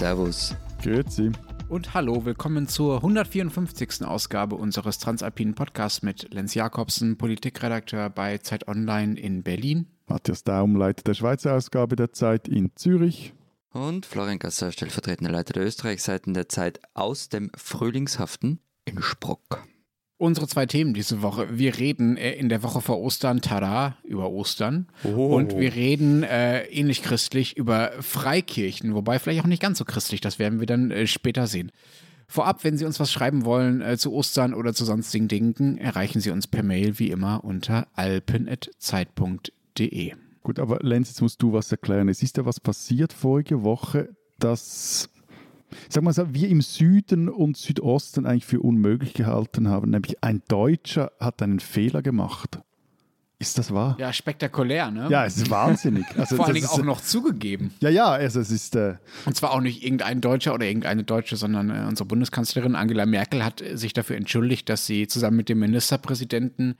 Servus. 0.00 0.56
Grüezi. 0.82 1.30
Und 1.68 1.92
hallo, 1.92 2.24
willkommen 2.24 2.68
zur 2.68 2.96
154. 2.96 4.06
Ausgabe 4.06 4.56
unseres 4.56 4.98
Transalpinen 4.98 5.54
Podcasts 5.54 6.00
mit 6.00 6.32
Lenz 6.32 6.54
Jakobsen, 6.54 7.18
Politikredakteur 7.18 8.08
bei 8.08 8.38
Zeit 8.38 8.66
Online 8.66 9.20
in 9.20 9.42
Berlin. 9.42 9.88
Matthias 10.06 10.42
Daum, 10.42 10.74
Leiter 10.74 11.02
der 11.02 11.12
Schweizer 11.12 11.54
Ausgabe 11.54 11.96
der 11.96 12.14
Zeit 12.14 12.48
in 12.48 12.74
Zürich. 12.76 13.34
Und 13.74 14.06
Florian 14.06 14.38
Gasser, 14.38 14.72
stellvertretender 14.72 15.30
Leiter 15.30 15.52
der 15.52 15.66
Österreichseiten 15.66 16.32
der 16.32 16.48
Zeit 16.48 16.80
aus 16.94 17.28
dem 17.28 17.50
Frühlingshaften 17.54 18.58
in 18.86 19.02
Sprock. 19.02 19.62
Unsere 20.20 20.46
zwei 20.48 20.66
Themen 20.66 20.92
diese 20.92 21.22
Woche. 21.22 21.48
Wir 21.50 21.78
reden 21.78 22.18
äh, 22.18 22.32
in 22.32 22.50
der 22.50 22.62
Woche 22.62 22.82
vor 22.82 23.00
Ostern, 23.00 23.40
tada, 23.40 23.96
über 24.04 24.30
Ostern. 24.30 24.86
Oh. 25.02 25.34
Und 25.34 25.58
wir 25.58 25.74
reden 25.74 26.24
äh, 26.24 26.66
ähnlich 26.66 27.02
christlich 27.02 27.56
über 27.56 27.92
Freikirchen, 28.00 28.94
wobei 28.94 29.18
vielleicht 29.18 29.40
auch 29.40 29.46
nicht 29.46 29.62
ganz 29.62 29.78
so 29.78 29.86
christlich, 29.86 30.20
das 30.20 30.38
werden 30.38 30.60
wir 30.60 30.66
dann 30.66 30.90
äh, 30.90 31.06
später 31.06 31.46
sehen. 31.46 31.72
Vorab, 32.26 32.64
wenn 32.64 32.76
Sie 32.76 32.84
uns 32.84 33.00
was 33.00 33.10
schreiben 33.10 33.46
wollen 33.46 33.80
äh, 33.80 33.96
zu 33.96 34.12
Ostern 34.12 34.52
oder 34.52 34.74
zu 34.74 34.84
sonstigen 34.84 35.28
Dingen, 35.28 35.78
erreichen 35.78 36.20
Sie 36.20 36.30
uns 36.30 36.46
per 36.46 36.64
Mail 36.64 36.98
wie 36.98 37.10
immer 37.10 37.42
unter 37.42 37.88
alpen.zeit.de. 37.94 40.12
Gut, 40.42 40.58
aber 40.58 40.80
Lenz, 40.82 41.08
jetzt 41.08 41.22
musst 41.22 41.40
du 41.40 41.54
was 41.54 41.72
erklären. 41.72 42.10
Es 42.10 42.22
ist 42.22 42.36
ja 42.36 42.44
was 42.44 42.60
passiert 42.60 43.14
vorige 43.14 43.62
Woche, 43.62 44.10
das 44.38 45.08
sag 45.88 46.02
mal 46.02 46.12
so, 46.12 46.32
wir 46.34 46.48
im 46.48 46.60
Süden 46.60 47.28
und 47.28 47.56
Südosten 47.56 48.26
eigentlich 48.26 48.46
für 48.46 48.60
unmöglich 48.60 49.14
gehalten 49.14 49.68
haben. 49.68 49.90
Nämlich 49.90 50.22
ein 50.22 50.42
Deutscher 50.48 51.12
hat 51.20 51.42
einen 51.42 51.60
Fehler 51.60 52.02
gemacht. 52.02 52.58
Ist 53.40 53.56
das 53.56 53.72
wahr? 53.72 53.96
Ja, 53.98 54.12
spektakulär, 54.12 54.90
ne? 54.90 55.08
Ja, 55.08 55.24
es 55.24 55.38
ist 55.38 55.48
wahnsinnig. 55.50 56.04
Also, 56.18 56.36
Vor 56.36 56.44
allen 56.44 56.54
Dingen 56.56 56.66
auch 56.66 56.82
noch 56.82 57.00
zugegeben. 57.00 57.72
Ja, 57.80 57.88
ja, 57.88 58.10
also 58.10 58.38
es 58.38 58.50
ist. 58.50 58.76
Äh, 58.76 58.96
Und 59.24 59.34
zwar 59.34 59.52
auch 59.52 59.62
nicht 59.62 59.82
irgendein 59.82 60.20
Deutscher 60.20 60.52
oder 60.52 60.66
irgendeine 60.66 61.04
Deutsche, 61.04 61.36
sondern 61.36 61.70
äh, 61.70 61.86
unsere 61.88 62.06
Bundeskanzlerin 62.06 62.76
Angela 62.76 63.06
Merkel 63.06 63.42
hat 63.42 63.62
sich 63.72 63.94
dafür 63.94 64.16
entschuldigt, 64.16 64.68
dass 64.68 64.84
sie 64.84 65.06
zusammen 65.06 65.38
mit 65.38 65.48
dem 65.48 65.58
Ministerpräsidenten 65.60 66.76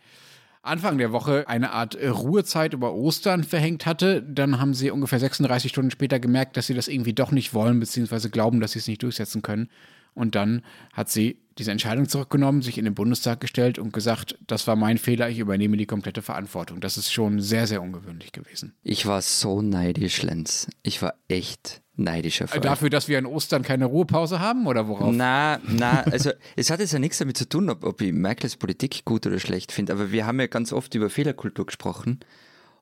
Anfang 0.62 0.98
der 0.98 1.12
Woche 1.12 1.48
eine 1.48 1.70
Art 1.72 1.94
äh, 1.94 2.08
Ruhezeit 2.08 2.75
über 2.75 2.94
Ostern 2.94 3.44
verhängt 3.44 3.86
hatte. 3.86 4.22
Dann 4.22 4.61
haben 4.61 4.75
sie 4.75 4.91
ungefähr 4.91 5.19
36 5.19 5.70
Stunden 5.70 5.91
später 5.91 6.20
gemerkt, 6.20 6.56
dass 6.56 6.66
sie 6.66 6.75
das 6.75 6.89
irgendwie 6.89 7.14
doch 7.14 7.33
nicht 7.33 7.55
wollen, 7.55 7.80
beziehungsweise 7.80 8.30
glauben, 8.30 8.61
dass 8.61 8.72
sie 8.72 8.81
es 8.81 8.86
nicht 8.86 9.03
durchsetzen 9.03 9.42
können. 9.42 9.70
Und 10.14 10.34
dann 10.34 10.62
hat 10.92 11.08
sie 11.08 11.38
diese 11.58 11.70
Entscheidung 11.70 12.08
zurückgenommen, 12.08 12.62
sich 12.62 12.78
in 12.78 12.84
den 12.84 12.94
Bundestag 12.94 13.41
gestellt 13.41 13.78
und 13.78 13.92
gesagt, 13.92 14.38
das 14.47 14.66
war 14.66 14.77
mein 14.77 14.98
Fehler, 14.98 15.28
ich 15.28 15.38
übernehme 15.38 15.77
die 15.77 15.86
komplette 15.86 16.22
Verantwortung. 16.22 16.81
Das 16.81 16.97
ist 16.97 17.12
schon 17.12 17.41
sehr, 17.41 17.66
sehr 17.66 17.83
ungewöhnlich 17.83 18.33
gewesen. 18.33 18.75
Ich 18.83 19.06
war 19.06 19.22
so 19.22 19.62
neidisch, 19.62 20.22
Lenz. 20.22 20.69
Ich 20.83 21.00
war 21.00 21.14
echt 21.28 21.83
neidisch 22.01 22.43
auf 22.43 22.55
Äh, 22.55 22.61
Dafür, 22.61 22.91
dass 22.91 23.09
wir 23.09 23.19
an 23.19 23.27
Ostern 23.27 23.62
keine 23.62 23.87
Ruhepause 23.87 24.41
haben 24.41 24.67
oder 24.67 24.89
worauf? 24.89 25.15
Na, 25.15 25.61
na, 25.69 26.03
also 26.03 26.31
es 26.56 26.70
hat 26.70 26.81
jetzt 26.81 26.93
ja 26.93 26.98
nichts 26.98 27.19
damit 27.19 27.37
zu 27.37 27.48
tun, 27.48 27.70
ob, 27.70 27.84
ob 27.84 28.01
ich 28.01 28.12
Merkels 28.12 28.56
Politik 28.56 29.05
gut 29.05 29.27
oder 29.27 29.39
schlecht 29.39 29.73
finde, 29.73 29.93
aber 29.93 30.11
wir 30.11 30.27
haben 30.27 30.41
ja 30.41 30.47
ganz 30.47 30.73
oft 30.73 30.95
über 30.95 31.11
Fehlerkultur 31.11 31.67
gesprochen 31.67 32.21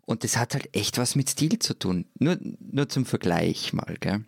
und 0.07 0.25
das 0.25 0.39
hat 0.39 0.55
halt 0.55 0.75
echt 0.75 0.97
was 0.97 1.17
mit 1.17 1.29
Stil 1.29 1.59
zu 1.59 1.79
tun. 1.79 2.07
Nur, 2.19 2.39
nur 2.41 2.89
zum 2.89 3.05
Vergleich 3.05 3.75
mal, 3.75 3.97
gell? 4.01 4.25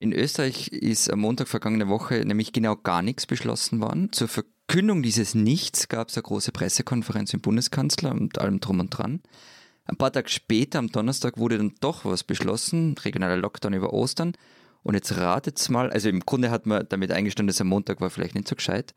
In 0.00 0.12
Österreich 0.12 0.68
ist 0.68 1.10
am 1.10 1.20
Montag 1.20 1.48
vergangene 1.48 1.88
Woche 1.88 2.24
nämlich 2.26 2.52
genau 2.52 2.76
gar 2.76 3.02
nichts 3.02 3.26
beschlossen 3.26 3.80
worden. 3.80 4.12
Zur 4.12 4.28
Verkündung 4.28 5.02
dieses 5.02 5.34
Nichts 5.34 5.88
gab 5.88 6.08
es 6.08 6.16
eine 6.16 6.22
große 6.22 6.52
Pressekonferenz 6.52 7.32
im 7.32 7.40
Bundeskanzler 7.40 8.12
und 8.12 8.38
allem 8.38 8.60
drum 8.60 8.80
und 8.80 8.90
dran. 8.90 9.20
Ein 9.86 9.96
paar 9.96 10.12
Tage 10.12 10.28
später, 10.28 10.78
am 10.78 10.88
Donnerstag, 10.88 11.38
wurde 11.38 11.58
dann 11.58 11.74
doch 11.80 12.04
was 12.04 12.24
beschlossen, 12.24 12.94
regionaler 13.02 13.36
Lockdown 13.36 13.74
über 13.74 13.92
Ostern. 13.92 14.32
Und 14.82 14.94
jetzt 14.94 15.16
ratet's 15.16 15.68
mal, 15.68 15.90
also 15.90 16.08
im 16.08 16.20
Grunde 16.20 16.50
hat 16.50 16.66
man 16.66 16.86
damit 16.88 17.10
eingestanden, 17.10 17.48
dass 17.48 17.60
am 17.60 17.68
Montag 17.68 18.00
war 18.00 18.10
vielleicht 18.10 18.34
nicht 18.34 18.48
so 18.48 18.56
gescheit. 18.56 18.94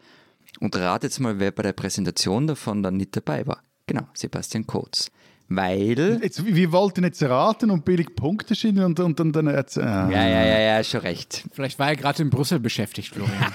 Und 0.60 0.76
ratet's 0.76 1.20
mal, 1.20 1.40
wer 1.40 1.52
bei 1.52 1.64
der 1.64 1.74
Präsentation 1.74 2.48
davon 2.48 2.84
dann 2.84 2.98
nicht 2.98 3.16
dabei 3.16 3.46
war. 3.48 3.62
Genau, 3.86 4.04
Sebastian 4.14 4.68
Kurz. 4.68 5.12
Weil. 5.50 6.20
jetzt, 6.22 6.46
wir 6.46 6.72
wollten 6.74 7.06
jetzt 7.06 7.24
raten 7.24 7.72
und 7.72 7.86
billig 7.86 8.16
Punkte 8.16 8.54
schieben 8.54 8.84
und, 8.84 9.00
und, 9.00 9.18
und 9.20 9.34
dann. 9.34 9.48
Jetzt, 9.48 9.78
äh, 9.78 9.82
Ja, 9.82 10.10
ja, 10.10 10.46
ja, 10.46 10.60
ja, 10.60 10.84
schon 10.84 11.02
recht. 11.02 11.46
Vielleicht 11.54 11.80
war 11.80 11.88
er 11.88 11.96
gerade 11.96 12.22
in 12.22 12.30
Brüssel 12.30 12.60
beschäftigt, 12.60 13.14
Florian. 13.14 13.34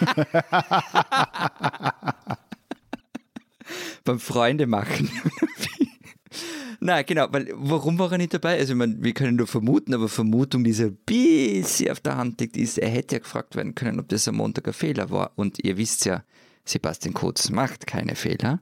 beim 4.05 4.19
Freunde 4.19 4.67
machen. 4.67 5.11
Na, 6.81 7.03
genau, 7.03 7.29
weil 7.31 7.49
warum 7.55 7.99
war 7.99 8.13
er 8.13 8.19
nicht 8.19 8.35
dabei? 8.35 8.59
Also, 8.59 8.73
ich 8.73 8.79
meine, 8.79 8.97
wir 9.01 9.15
können 9.15 9.37
nur 9.37 9.47
vermuten, 9.47 9.95
aber 9.95 10.09
Vermutung, 10.09 10.65
die 10.65 10.73
so 10.73 10.85
ein 10.85 10.99
bisschen 11.07 11.91
auf 11.91 12.01
der 12.01 12.17
Hand 12.17 12.41
liegt, 12.41 12.57
ist, 12.57 12.79
er 12.79 12.89
hätte 12.89 13.17
ja 13.17 13.19
gefragt 13.21 13.57
werden 13.57 13.75
können, 13.75 14.01
ob 14.01 14.09
das 14.09 14.29
am 14.29 14.37
Montag 14.37 14.67
ein 14.67 14.75
Fehler 14.75 15.11
war. 15.11 15.33
Und 15.37 15.63
ihr 15.65 15.77
wisst 15.77 16.05
ja, 16.05 16.25
Sebastian 16.65 17.15
Kurz 17.15 17.51
macht 17.51 17.87
keine 17.87 18.17
Fehler. 18.17 18.61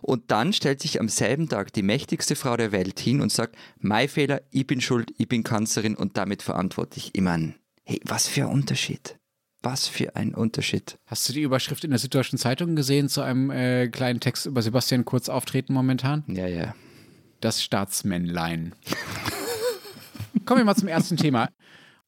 Und 0.00 0.30
dann 0.30 0.52
stellt 0.52 0.80
sich 0.80 1.00
am 1.00 1.08
selben 1.08 1.48
Tag 1.48 1.72
die 1.72 1.82
mächtigste 1.82 2.36
Frau 2.36 2.56
der 2.56 2.72
Welt 2.72 3.00
hin 3.00 3.20
und 3.20 3.32
sagt, 3.32 3.56
mein 3.80 4.08
Fehler, 4.08 4.42
ich 4.50 4.66
bin 4.66 4.80
schuld, 4.80 5.12
ich 5.18 5.28
bin 5.28 5.42
Kanzlerin 5.42 5.96
und 5.96 6.16
damit 6.16 6.42
verantwortlich. 6.42 7.10
Ich 7.12 7.20
meine, 7.20 7.54
hey, 7.84 8.00
was 8.04 8.28
für 8.28 8.42
ein 8.42 8.52
Unterschied. 8.52 9.18
Was 9.60 9.88
für 9.88 10.14
ein 10.14 10.34
Unterschied. 10.34 10.98
Hast 11.06 11.28
du 11.28 11.32
die 11.32 11.42
Überschrift 11.42 11.82
in 11.82 11.90
der 11.90 11.98
Süddeutschen 11.98 12.38
Zeitung 12.38 12.76
gesehen 12.76 13.08
zu 13.08 13.22
einem 13.22 13.50
äh, 13.50 13.88
kleinen 13.88 14.20
Text 14.20 14.46
über 14.46 14.62
Sebastian 14.62 15.04
Kurz 15.04 15.28
auftreten 15.28 15.72
momentan? 15.72 16.22
Ja, 16.28 16.46
ja. 16.46 16.74
Das 17.40 17.62
Staatsmännlein. 17.62 18.74
Kommen 20.44 20.60
wir 20.60 20.64
mal 20.64 20.74
zum 20.74 20.88
ersten 20.88 21.16
Thema. 21.16 21.48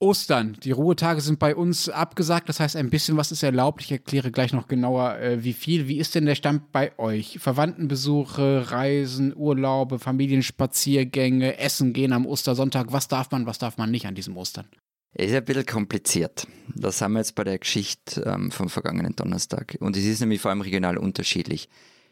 Ostern. 0.01 0.57
Die 0.65 0.71
Ruhetage 0.71 1.21
sind 1.21 1.39
bei 1.39 1.55
uns 1.55 1.91
abgesagt. 1.91 2.49
Das 2.49 2.59
heißt, 2.59 2.75
ein 2.75 2.89
bisschen 2.89 3.19
was 3.19 3.31
ist 3.33 3.43
erlaubt. 3.43 3.83
Ich 3.83 3.93
erkläre 3.93 4.31
gleich 4.31 4.53
noch 4.53 4.67
genauer, 4.67 5.19
äh, 5.19 5.45
wie 5.45 5.53
viel. 5.53 5.89
Wie 5.89 5.99
ist 5.99 6.15
denn 6.15 6.25
der 6.25 6.35
Stand 6.35 6.73
bei 6.73 6.99
euch? 6.99 7.39
Verwandtenbesuche, 7.39 8.71
Reisen, 8.71 9.37
Urlaube, 9.37 9.99
Familienspaziergänge, 9.99 11.59
Essen 11.59 11.93
gehen 11.93 12.15
am 12.15 12.25
Ostersonntag. 12.27 12.93
Was 12.93 13.09
darf 13.09 13.31
man, 13.31 13.45
was 13.47 13.59
darf 13.59 13.77
man 13.77 13.91
nicht 13.91 14.07
an 14.07 14.15
diesem 14.15 14.37
Ostern? 14.39 14.67
Ist 15.13 15.35
ein 15.35 15.45
bisschen 15.45 15.67
kompliziert. 15.67 16.47
Das 16.75 17.03
haben 17.03 17.13
wir 17.13 17.19
jetzt 17.19 17.35
bei 17.35 17.45
der 17.45 17.59
Geschichte 17.59 18.23
ähm, 18.23 18.51
vom 18.51 18.71
vergangenen 18.71 19.15
Donnerstag. 19.15 19.77
Und 19.81 19.97
es 19.97 20.05
ist 20.05 20.21
nämlich 20.21 20.41
vor 20.41 20.51
allem 20.51 20.63
regional 20.63 20.97
unterschiedlich. 20.97 21.69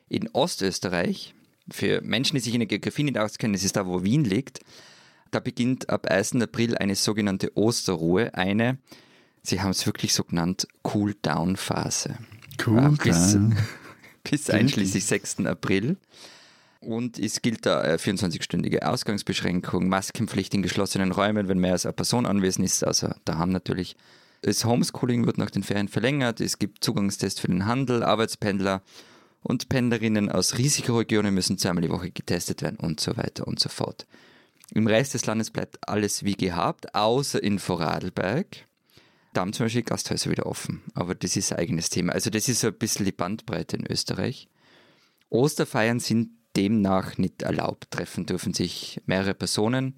In 0.09 0.28
Ostösterreich, 0.33 1.34
für 1.71 2.01
Menschen, 2.03 2.34
die 2.34 2.41
sich 2.41 2.55
in 2.55 2.61
der 2.61 2.67
Geografie 2.67 3.05
nicht 3.05 3.19
auskennen, 3.19 3.53
das 3.53 3.65
ist 3.65 3.77
da, 3.77 3.87
wo 3.87 4.03
Wien 4.03 4.25
liegt, 4.25 4.61
da 5.31 5.41
beginnt 5.41 5.91
ab 5.91 6.06
1. 6.11 6.37
April 6.37 6.77
eine 6.77 6.95
sogenannte 6.95 7.56
Osterruhe, 7.56 8.34
eine, 8.34 8.79
sie 9.43 9.61
haben 9.61 9.71
es 9.71 9.87
wirklich 9.87 10.15
so 10.15 10.25
genannt, 10.25 10.67
Cool-Down-Phase. 10.84 12.19
Cool. 12.65 12.77
Ja, 12.77 12.89
bis, 12.89 13.33
down. 13.33 13.57
bis 14.31 14.51
einschließlich 14.51 15.05
6. 15.05 15.47
April. 15.47 15.97
Und 16.81 17.19
es 17.19 17.43
gilt 17.43 17.67
da 17.67 17.81
eine 17.81 17.97
24-stündige 17.97 18.83
Ausgangsbeschränkung, 18.83 19.89
Maskenpflicht 19.89 20.55
in 20.55 20.62
geschlossenen 20.62 21.11
Räumen, 21.12 21.49
wenn 21.49 21.59
mehr 21.59 21.73
als 21.73 21.87
eine 21.87 21.93
Person 21.93 22.25
anwesend 22.25 22.65
ist, 22.65 22.84
also 22.84 23.11
daheim 23.25 23.51
natürlich. 23.51 23.97
Das 24.43 24.65
Homeschooling 24.65 25.27
wird 25.27 25.39
nach 25.39 25.51
den 25.51 25.65
Ferien 25.65 25.89
verlängert, 25.89 26.41
es 26.41 26.61
gibt 26.61 26.84
Zugangstests 26.84 27.41
für 27.41 27.49
den 27.49 27.67
Handel, 27.67 28.05
Arbeitspendler 28.05 28.83
und 29.43 29.69
Pendlerinnen 29.69 30.31
aus 30.31 30.59
Risikoregionen 30.59 31.34
müssen 31.34 31.59
zweimal 31.59 31.82
die 31.82 31.91
Woche 31.91 32.10
getestet 32.10 32.62
werden 32.62 32.78
und 32.81 33.00
so 33.00 33.16
weiter 33.16 33.47
und 33.47 33.60
so 33.60 33.69
fort. 33.69 34.06
Im 34.75 34.87
Rest 34.87 35.15
des 35.15 35.26
Landes 35.26 35.50
bleibt 35.50 35.88
alles 35.88 36.25
wie 36.25 36.34
gehabt, 36.34 36.94
außer 36.94 37.43
in 37.43 37.59
Vorarlberg. 37.59 38.66
Da 39.32 39.43
haben 39.43 39.53
zum 39.53 39.66
Beispiel 39.66 39.82
Gasthäuser 39.82 40.31
wieder 40.31 40.47
offen, 40.47 40.82
aber 40.94 41.15
das 41.15 41.37
ist 41.37 41.53
ein 41.53 41.59
eigenes 41.59 41.91
Thema. 41.91 42.12
Also 42.12 42.31
das 42.31 42.48
ist 42.48 42.60
so 42.60 42.69
ein 42.69 42.78
bisschen 42.78 43.04
die 43.04 43.12
Bandbreite 43.12 43.77
in 43.77 43.87
Österreich. 43.87 44.48
Osterfeiern 45.31 46.00
sind 46.00 46.31
demnach 46.56 47.19
nicht 47.19 47.43
erlaubt. 47.43 47.91
Treffen 47.91 48.27
dürfen 48.27 48.53
sich 48.53 49.01
mehrere 49.07 49.34
Personen, 49.34 49.95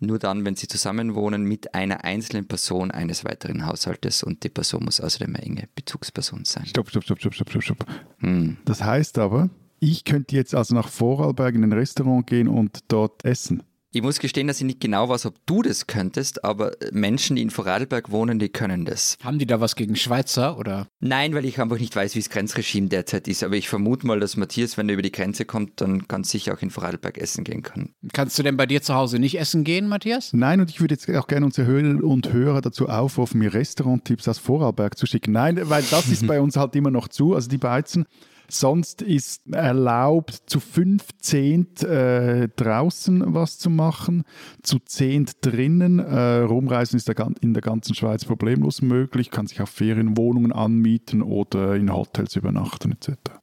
nur 0.00 0.18
dann, 0.18 0.44
wenn 0.44 0.56
sie 0.56 0.68
zusammenwohnen 0.68 1.44
mit 1.44 1.74
einer 1.74 2.04
einzelnen 2.04 2.46
Person 2.46 2.90
eines 2.90 3.24
weiteren 3.24 3.66
Haushaltes 3.66 4.22
und 4.22 4.44
die 4.44 4.48
Person 4.48 4.84
muss 4.84 5.00
außerdem 5.00 5.34
eine 5.34 5.44
enge 5.44 5.68
Bezugsperson 5.74 6.44
sein. 6.44 6.66
Stopp, 6.66 6.90
stopp, 6.90 7.04
stopp, 7.04 7.20
stopp, 7.20 7.34
stopp, 7.34 7.50
stopp, 7.50 7.62
stopp. 7.62 7.86
Hm. 8.18 8.56
Das 8.64 8.82
heißt 8.82 9.18
aber, 9.18 9.50
ich 9.80 10.04
könnte 10.04 10.36
jetzt 10.36 10.54
also 10.54 10.74
nach 10.74 10.88
Vorarlberg 10.88 11.54
in 11.54 11.64
ein 11.64 11.72
Restaurant 11.72 12.26
gehen 12.26 12.48
und 12.48 12.80
dort 12.88 13.24
essen. 13.24 13.62
Ich 13.90 14.02
muss 14.02 14.18
gestehen, 14.18 14.48
dass 14.48 14.58
ich 14.58 14.66
nicht 14.66 14.80
genau 14.80 15.08
weiß, 15.08 15.24
ob 15.24 15.34
du 15.46 15.62
das 15.62 15.86
könntest, 15.86 16.44
aber 16.44 16.72
Menschen, 16.92 17.36
die 17.36 17.42
in 17.42 17.48
Vorarlberg 17.48 18.10
wohnen, 18.10 18.38
die 18.38 18.50
können 18.50 18.84
das. 18.84 19.16
Haben 19.24 19.38
die 19.38 19.46
da 19.46 19.62
was 19.62 19.76
gegen 19.76 19.96
Schweizer 19.96 20.58
oder? 20.58 20.88
Nein, 21.00 21.32
weil 21.32 21.46
ich 21.46 21.58
einfach 21.58 21.78
nicht 21.78 21.96
weiß, 21.96 22.14
wie 22.14 22.18
das 22.18 22.28
Grenzregime 22.28 22.88
derzeit 22.88 23.26
ist. 23.28 23.42
Aber 23.42 23.56
ich 23.56 23.70
vermute 23.70 24.06
mal, 24.06 24.20
dass 24.20 24.36
Matthias, 24.36 24.76
wenn 24.76 24.90
er 24.90 24.92
über 24.92 25.00
die 25.00 25.10
Grenze 25.10 25.46
kommt, 25.46 25.80
dann 25.80 26.06
ganz 26.06 26.28
sicher 26.28 26.52
auch 26.52 26.60
in 26.60 26.68
Vorarlberg 26.68 27.16
essen 27.16 27.44
gehen 27.44 27.62
kann. 27.62 27.94
Kannst 28.12 28.38
du 28.38 28.42
denn 28.42 28.58
bei 28.58 28.66
dir 28.66 28.82
zu 28.82 28.94
Hause 28.94 29.18
nicht 29.18 29.38
essen 29.38 29.64
gehen, 29.64 29.88
Matthias? 29.88 30.34
Nein, 30.34 30.60
und 30.60 30.68
ich 30.68 30.82
würde 30.82 30.94
jetzt 30.94 31.08
auch 31.08 31.26
gerne 31.26 31.46
unsere 31.46 31.66
Hörerinnen 31.66 32.02
und 32.02 32.30
Hörer 32.30 32.60
dazu 32.60 32.90
aufrufen, 32.90 33.38
mir 33.38 33.54
Restauranttipps 33.54 34.28
aus 34.28 34.38
Vorarlberg 34.38 34.98
zu 34.98 35.06
schicken. 35.06 35.32
Nein, 35.32 35.58
weil 35.62 35.82
das 35.90 36.08
ist 36.08 36.26
bei 36.26 36.42
uns 36.42 36.58
halt 36.58 36.76
immer 36.76 36.90
noch 36.90 37.08
zu, 37.08 37.34
also 37.34 37.48
die 37.48 37.56
Beizen. 37.56 38.04
Sonst 38.50 39.02
ist 39.02 39.46
erlaubt, 39.52 40.42
zu 40.46 40.60
15 40.60 41.76
äh, 41.82 42.48
draußen 42.56 43.34
was 43.34 43.58
zu 43.58 43.68
machen, 43.68 44.24
zu 44.62 44.78
10 44.78 45.26
drinnen. 45.40 45.98
Äh, 45.98 46.38
rumreisen 46.40 46.96
ist 46.96 47.08
in 47.40 47.54
der 47.54 47.62
ganzen 47.62 47.94
Schweiz 47.94 48.24
problemlos 48.24 48.80
möglich, 48.80 49.30
kann 49.30 49.46
sich 49.46 49.60
auf 49.60 49.68
Ferienwohnungen 49.68 50.52
anmieten 50.52 51.22
oder 51.22 51.76
in 51.76 51.92
Hotels 51.92 52.36
übernachten 52.36 52.92
etc. 52.92 53.38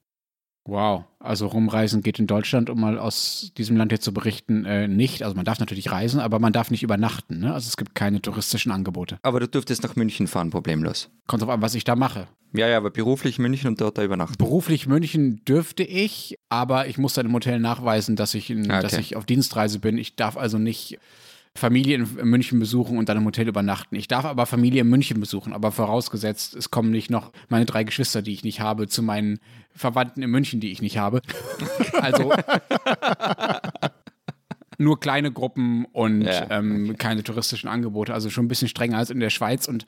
Wow, 0.68 1.04
also 1.20 1.46
rumreisen 1.46 2.02
geht 2.02 2.18
in 2.18 2.26
Deutschland, 2.26 2.72
um 2.72 2.80
mal 2.80 2.98
aus 2.98 3.52
diesem 3.56 3.78
Land 3.78 3.92
jetzt 3.92 4.04
zu 4.04 4.14
berichten, 4.14 4.66
äh, 4.66 4.88
nicht. 4.88 5.22
Also 5.22 5.36
man 5.36 5.46
darf 5.46 5.60
natürlich 5.60 5.92
reisen, 5.92 6.20
aber 6.20 6.40
man 6.40 6.54
darf 6.54 6.72
nicht 6.72 6.82
übernachten. 6.82 7.40
Ne? 7.40 7.54
Also 7.54 7.68
es 7.68 7.78
gibt 7.78 7.94
keine 7.94 8.20
touristischen 8.20 8.72
Angebote. 8.72 9.20
Aber 9.22 9.40
du 9.40 9.48
dürftest 9.48 9.84
nach 9.84 9.96
München 9.96 10.26
fahren, 10.28 10.50
problemlos. 10.50 11.10
Kommt 11.28 11.44
drauf 11.44 11.50
an, 11.50 11.62
was 11.62 11.76
ich 11.76 11.84
da 11.84 11.96
mache. 11.96 12.28
Ja, 12.54 12.68
ja, 12.68 12.78
aber 12.78 12.90
beruflich 12.90 13.38
München 13.38 13.68
und 13.68 13.82
dort 13.82 13.98
da 13.98 14.04
übernachten. 14.04 14.38
Beruflich 14.38 14.88
München 14.88 15.44
dürfte 15.46 15.84
ich, 15.84 16.38
aber 16.50 16.88
ich 16.88 16.98
muss 16.98 17.14
dann 17.14 17.28
im 17.28 17.34
Hotel 17.34 17.60
nachweisen, 17.60 18.16
dass 18.16 18.34
ich, 18.34 18.50
in, 18.50 18.72
ah, 18.72 18.76
okay. 18.76 18.84
dass 18.84 18.94
ich 18.98 19.16
auf 19.16 19.26
Dienstreise 19.26 19.80
bin. 19.80 20.00
Ich 20.00 20.16
darf 20.16 20.36
also 20.36 20.58
nicht 20.58 20.98
Familie 21.57 21.96
in 21.96 22.28
München 22.28 22.60
besuchen 22.60 22.98
und 22.98 23.07
dann 23.07 23.18
im 23.18 23.25
Hotel 23.25 23.48
übernachten. 23.48 23.96
Ich 23.96 24.10
darf 24.10 24.25
aber 24.25 24.46
Familie 24.46 24.81
in 24.81 24.90
München 24.90 25.22
besuchen, 25.22 25.54
aber 25.54 25.72
vorausgesetzt, 25.72 26.54
es 26.54 26.69
kommen 26.69 26.92
nicht 26.92 27.10
noch 27.10 27.31
meine 27.48 27.66
drei 27.66 27.86
Geschwister, 27.86 28.22
die 28.22 28.34
ich 28.34 28.44
nicht 28.44 28.60
habe, 28.60 28.88
zu 28.88 29.02
meinen 29.02 29.40
Verwandten 29.74 30.22
in 30.22 30.30
München, 30.30 30.60
die 30.60 30.72
ich 30.72 30.81
nicht 30.81 30.98
habe. 30.98 31.22
Also 32.02 32.34
nur 34.78 35.00
kleine 35.00 35.31
Gruppen 35.31 35.86
und 35.86 36.22
ja, 36.24 36.52
ähm, 36.52 36.98
keine 36.98 37.24
touristischen 37.24 37.69
Angebote. 37.69 38.13
Also 38.13 38.30
schon 38.30 38.46
ein 38.46 38.48
bisschen 38.50 38.68
strenger 38.68 38.98
als 38.98 39.10
in 39.10 39.19
der 39.19 39.30
Schweiz 39.30 39.68
und 39.68 39.86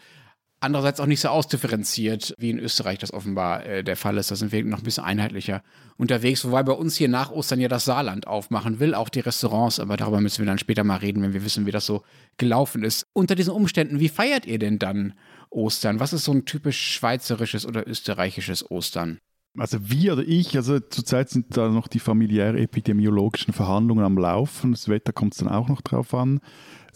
andererseits 0.60 1.00
auch 1.00 1.06
nicht 1.06 1.22
so 1.22 1.30
ausdifferenziert, 1.30 2.34
wie 2.38 2.50
in 2.50 2.60
Österreich 2.60 3.00
das 3.00 3.14
offenbar 3.14 3.66
äh, 3.66 3.84
der 3.84 3.96
Fall 3.96 4.18
ist. 4.18 4.32
Da 4.32 4.36
sind 4.36 4.52
wir 4.52 4.64
noch 4.66 4.80
ein 4.80 4.84
bisschen 4.84 5.04
einheitlicher 5.04 5.64
unterwegs, 5.98 6.46
wobei 6.46 6.64
bei 6.64 6.74
uns 6.74 6.96
hier 6.96 7.10
nach 7.10 7.32
Ostern 7.32 7.60
ja 7.60 7.68
das 7.68 7.86
Saarland 7.86 8.28
aufmachen 8.28 8.80
will, 8.80 8.96
auch 8.96 9.10
die 9.10 9.20
Restaurants, 9.20 9.80
aber 9.80 9.98
darüber 9.98 10.22
müssen 10.22 10.40
wir 10.40 10.46
dann 10.46 10.60
später 10.60 10.84
mal 10.84 10.98
reden, 10.98 11.22
wenn 11.22 11.34
wir 11.34 11.44
wissen, 11.44 11.66
wie 11.66 11.72
das 11.72 11.86
so 11.86 12.04
gelaufen 12.38 12.84
ist. 12.84 13.06
Unter 13.14 13.36
diesen 13.36 13.54
Umständen, 13.54 14.00
wie 14.00 14.10
feiert 14.10 14.46
ihr 14.46 14.60
denn 14.60 14.80
dann 14.80 15.14
Ostern? 15.50 16.00
Was 16.00 16.14
ist 16.14 16.26
so 16.26 16.34
ein 16.34 16.46
typisch 16.46 16.94
schweizerisches 16.94 17.66
oder 17.66 17.88
österreichisches 17.88 18.70
Ostern? 18.70 19.20
Also 19.58 19.90
wir 19.90 20.14
oder 20.14 20.24
ich, 20.24 20.56
also 20.56 20.80
zurzeit 20.80 21.30
sind 21.30 21.58
da 21.58 21.70
noch 21.70 21.88
die 21.88 22.00
familiär-epidemiologischen 22.00 23.54
Verhandlungen 23.54 24.06
am 24.06 24.18
Laufen. 24.18 24.72
Das 24.72 24.88
Wetter 24.88 25.14
kommt 25.14 25.34
es 25.34 25.40
dann 25.40 25.50
auch 25.50 25.68
noch 25.68 25.82
drauf 25.82 26.14
an. 26.14 26.42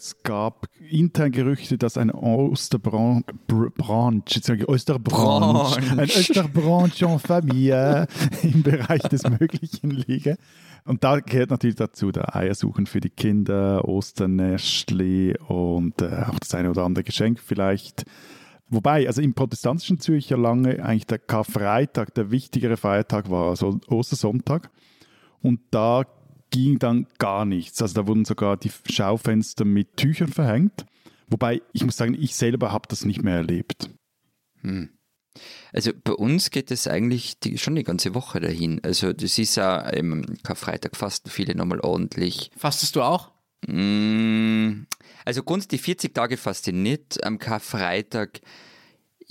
Es 0.02 0.20
gab 0.24 0.66
intern 0.90 1.30
Gerüchte, 1.30 1.78
dass 1.78 1.96
ein 1.96 2.10
Osterbranch, 2.10 3.24
Osterbranch, 4.66 5.76
ein 5.92 6.00
Osterbranch 6.00 7.02
en 7.02 7.20
Familie 7.20 8.08
im 8.42 8.64
Bereich 8.64 9.02
des 9.02 9.22
Möglichen 9.22 9.90
liege. 9.90 10.38
Und 10.84 11.04
da 11.04 11.20
gehört 11.20 11.50
natürlich 11.50 11.76
dazu 11.76 12.10
der 12.10 12.34
Eiersuchen 12.34 12.86
für 12.86 12.98
die 12.98 13.10
Kinder, 13.10 13.84
Osternestli 13.84 15.36
und 15.46 16.02
äh, 16.02 16.24
auch 16.26 16.40
das 16.40 16.52
eine 16.56 16.70
oder 16.70 16.82
andere 16.82 17.04
Geschenk 17.04 17.38
vielleicht. 17.38 18.04
Wobei, 18.70 19.06
also 19.06 19.22
im 19.22 19.34
protestantischen 19.34 20.00
Zürich 20.00 20.30
ja 20.30 20.36
lange 20.36 20.84
eigentlich 20.84 21.06
der 21.06 21.20
Karfreitag 21.20 22.12
der 22.14 22.32
wichtigere 22.32 22.76
Feiertag 22.76 23.30
war, 23.30 23.50
also 23.50 23.78
Ostersonntag. 23.86 24.68
Und 25.42 25.60
da 25.70 26.06
ging 26.52 26.78
dann 26.78 27.08
gar 27.18 27.44
nichts. 27.44 27.82
Also 27.82 27.94
da 27.94 28.06
wurden 28.06 28.24
sogar 28.24 28.56
die 28.56 28.70
Schaufenster 28.88 29.64
mit 29.64 29.96
Tüchern 29.96 30.28
verhängt. 30.28 30.86
Wobei 31.26 31.62
ich 31.72 31.84
muss 31.84 31.96
sagen, 31.96 32.14
ich 32.14 32.36
selber 32.36 32.70
habe 32.70 32.86
das 32.88 33.04
nicht 33.04 33.22
mehr 33.22 33.36
erlebt. 33.36 33.90
Hm. 34.60 34.90
Also 35.72 35.92
bei 36.04 36.12
uns 36.12 36.50
geht 36.50 36.70
es 36.70 36.86
eigentlich 36.86 37.40
die, 37.40 37.56
schon 37.56 37.74
die 37.74 37.84
ganze 37.84 38.14
Woche 38.14 38.38
dahin. 38.38 38.80
Also 38.84 39.12
das 39.14 39.38
ist 39.38 39.56
ja 39.56 39.80
im 39.80 40.24
Karfreitag 40.42 40.94
fasten 40.94 41.30
viele 41.30 41.54
nochmal 41.54 41.80
ordentlich. 41.80 42.50
Fastest 42.56 42.96
du 42.96 43.02
auch? 43.02 43.32
Hm, 43.66 44.86
also 45.24 45.42
grundsätzlich 45.42 45.80
40 45.82 46.14
Tage 46.14 46.36
faste 46.36 46.72
nicht. 46.72 47.24
Am 47.24 47.38
Karfreitag 47.38 48.40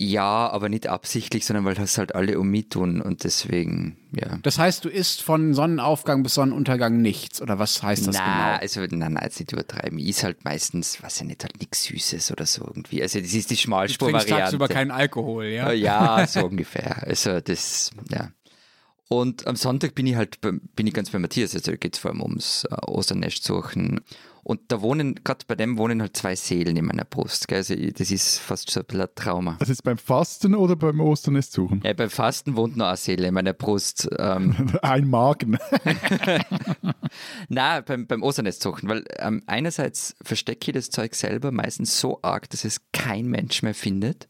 ja, 0.03 0.50
aber 0.50 0.68
nicht 0.68 0.88
absichtlich, 0.88 1.45
sondern 1.45 1.63
weil 1.63 1.75
das 1.75 2.00
halt 2.00 2.15
alle 2.15 2.39
um 2.39 2.50
mich 2.50 2.69
tun 2.69 3.01
und 3.01 3.24
deswegen, 3.24 3.98
ja. 4.12 4.39
Das 4.42 4.57
heißt, 4.57 4.83
du 4.83 4.89
isst 4.89 5.21
von 5.21 5.53
Sonnenaufgang 5.53 6.24
bis 6.24 6.33
Sonnenuntergang 6.33 7.03
nichts 7.03 7.39
oder 7.39 7.59
was 7.59 7.83
heißt 7.83 8.07
das 8.07 8.15
na, 8.15 8.24
genau? 8.24 8.62
Also, 8.62 8.81
nein, 8.81 9.13
nein, 9.13 9.24
jetzt 9.24 9.39
nicht 9.39 9.51
übertreiben. 9.51 10.00
Ich 10.00 10.09
ist 10.09 10.24
halt 10.24 10.44
meistens, 10.44 11.03
weiß 11.03 11.21
ich 11.21 11.27
nicht, 11.27 11.44
halt 11.44 11.59
nichts 11.59 11.83
Süßes 11.83 12.31
oder 12.31 12.48
so 12.48 12.63
irgendwie. 12.65 13.03
Also 13.03 13.19
das 13.19 13.31
ist 13.31 13.51
die 13.51 13.57
Schmalspur-Variante. 13.57 14.33
Du 14.33 14.39
tagsüber 14.39 14.68
keinen 14.69 14.89
Alkohol, 14.89 15.45
ja? 15.45 15.69
Äh, 15.69 15.75
ja, 15.75 16.25
so 16.27 16.47
ungefähr. 16.47 17.06
Also 17.06 17.39
das, 17.39 17.92
ja. 18.09 18.31
Und 19.07 19.45
am 19.45 19.56
Sonntag 19.56 19.94
bin 19.94 20.07
ich 20.07 20.15
halt, 20.15 20.42
bin 20.42 20.88
ich 20.88 20.94
ganz 20.95 21.12
bei 21.12 21.19
Matthias, 21.19 21.54
also 21.54 21.74
geht 21.74 21.94
es 21.94 22.00
vor 22.00 22.09
allem 22.09 22.24
ums 22.24 22.65
äh, 22.71 22.74
Osternest 22.88 23.44
suchen 23.44 24.01
und 24.43 24.59
da 24.69 24.81
wohnen, 24.81 25.15
gerade 25.23 25.45
bei 25.47 25.55
dem 25.55 25.77
wohnen 25.77 26.01
halt 26.01 26.17
zwei 26.17 26.35
Seelen 26.35 26.75
in 26.75 26.85
meiner 26.85 27.05
Brust. 27.05 27.47
Gell? 27.47 27.59
Also 27.59 27.75
das 27.75 28.09
ist 28.09 28.39
fast 28.39 28.69
so 28.71 28.79
ein 28.79 28.85
bisschen 28.85 29.01
ein 29.01 29.09
Trauma. 29.15 29.57
Das 29.59 29.69
ist 29.69 29.83
beim 29.83 29.97
Fasten 29.97 30.55
oder 30.55 30.75
beim 30.75 30.99
Osternest 30.99 31.53
suchen? 31.53 31.81
Ja, 31.83 31.93
beim 31.93 32.09
Fasten 32.09 32.55
wohnt 32.55 32.75
noch 32.75 32.88
eine 32.88 32.97
Seele 32.97 33.27
in 33.27 33.33
meiner 33.33 33.53
Brust. 33.53 34.09
Ähm. 34.17 34.55
ein 34.81 35.09
Magen. 35.09 35.57
Nein, 37.49 37.83
beim, 37.85 38.07
beim 38.07 38.23
Osternest 38.23 38.63
suchen, 38.63 38.89
weil 38.89 39.05
ähm, 39.19 39.43
einerseits 39.45 40.15
verstecke 40.23 40.71
ich 40.71 40.75
das 40.75 40.89
Zeug 40.89 41.13
selber 41.13 41.51
meistens 41.51 41.99
so 41.99 42.19
arg, 42.23 42.49
dass 42.49 42.65
es 42.65 42.81
kein 42.94 43.27
Mensch 43.27 43.61
mehr 43.61 43.75
findet. 43.75 44.27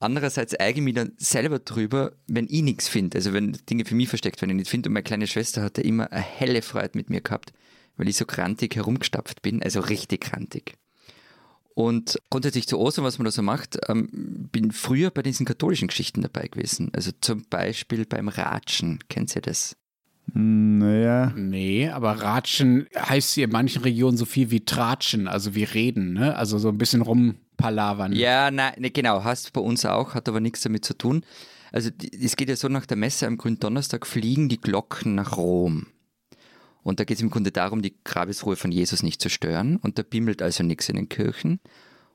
Andererseits 0.00 0.52
ärgere 0.52 0.78
ich 0.78 0.84
mich 0.84 0.94
dann 0.94 1.12
selber 1.16 1.58
drüber, 1.58 2.12
wenn 2.28 2.46
ich 2.48 2.62
nichts 2.62 2.86
finde. 2.86 3.18
Also 3.18 3.32
wenn 3.32 3.58
Dinge 3.68 3.84
für 3.84 3.96
mich 3.96 4.08
versteckt 4.08 4.40
werden, 4.40 4.50
ich 4.50 4.56
nicht 4.56 4.70
finde. 4.70 4.88
Und 4.88 4.92
meine 4.92 5.02
kleine 5.02 5.26
Schwester 5.26 5.62
hatte 5.62 5.82
immer 5.82 6.12
eine 6.12 6.22
helle 6.22 6.62
Freude 6.62 6.92
mit 6.94 7.10
mir 7.10 7.20
gehabt 7.20 7.52
weil 7.98 8.08
ich 8.08 8.16
so 8.16 8.24
krantig 8.24 8.74
herumgestapft 8.76 9.42
bin, 9.42 9.62
also 9.62 9.80
richtig 9.80 10.22
krantig. 10.22 10.78
Und 11.74 12.18
grundsätzlich 12.30 12.66
zu 12.66 12.78
Ostern, 12.78 13.04
was 13.04 13.18
man 13.18 13.26
da 13.26 13.30
so 13.30 13.42
macht, 13.42 13.78
ähm, 13.88 14.08
bin 14.50 14.72
früher 14.72 15.10
bei 15.10 15.22
diesen 15.22 15.46
katholischen 15.46 15.86
Geschichten 15.86 16.22
dabei 16.22 16.48
gewesen. 16.48 16.90
Also 16.92 17.12
zum 17.20 17.44
Beispiel 17.48 18.04
beim 18.04 18.28
Ratschen. 18.28 18.98
Kennt 19.08 19.36
ihr 19.36 19.42
das? 19.42 19.76
Naja. 20.26 21.32
Nee, 21.36 21.88
aber 21.88 22.20
Ratschen 22.20 22.88
heißt 22.96 23.34
hier 23.34 23.44
in 23.44 23.52
manchen 23.52 23.82
Regionen 23.82 24.16
so 24.16 24.24
viel 24.24 24.50
wie 24.50 24.64
Tratschen, 24.64 25.28
also 25.28 25.54
wie 25.54 25.64
reden, 25.64 26.14
ne? 26.14 26.36
Also 26.36 26.58
so 26.58 26.68
ein 26.68 26.78
bisschen 26.78 27.02
rumpalavern. 27.02 28.12
Ja, 28.12 28.50
nein, 28.50 28.74
ne, 28.78 28.90
genau, 28.90 29.24
hast 29.24 29.52
bei 29.52 29.60
uns 29.60 29.84
auch, 29.84 30.14
hat 30.14 30.28
aber 30.28 30.40
nichts 30.40 30.62
damit 30.62 30.84
zu 30.84 30.94
tun. 30.94 31.24
Also 31.70 31.90
es 32.20 32.36
geht 32.36 32.48
ja 32.48 32.56
so, 32.56 32.68
nach 32.68 32.86
der 32.86 32.96
Messe 32.96 33.26
am 33.26 33.38
Gründonnerstag 33.38 34.06
fliegen 34.06 34.48
die 34.48 34.60
Glocken 34.60 35.14
nach 35.14 35.36
Rom. 35.36 35.86
Und 36.82 37.00
da 37.00 37.04
geht 37.04 37.16
es 37.16 37.22
im 37.22 37.30
Grunde 37.30 37.50
darum, 37.50 37.82
die 37.82 37.94
Grabesruhe 38.04 38.56
von 38.56 38.72
Jesus 38.72 39.02
nicht 39.02 39.20
zu 39.20 39.28
stören. 39.28 39.76
Und 39.76 39.98
da 39.98 40.02
bimmelt 40.02 40.42
also 40.42 40.62
nichts 40.62 40.88
in 40.88 40.96
den 40.96 41.08
Kirchen. 41.08 41.60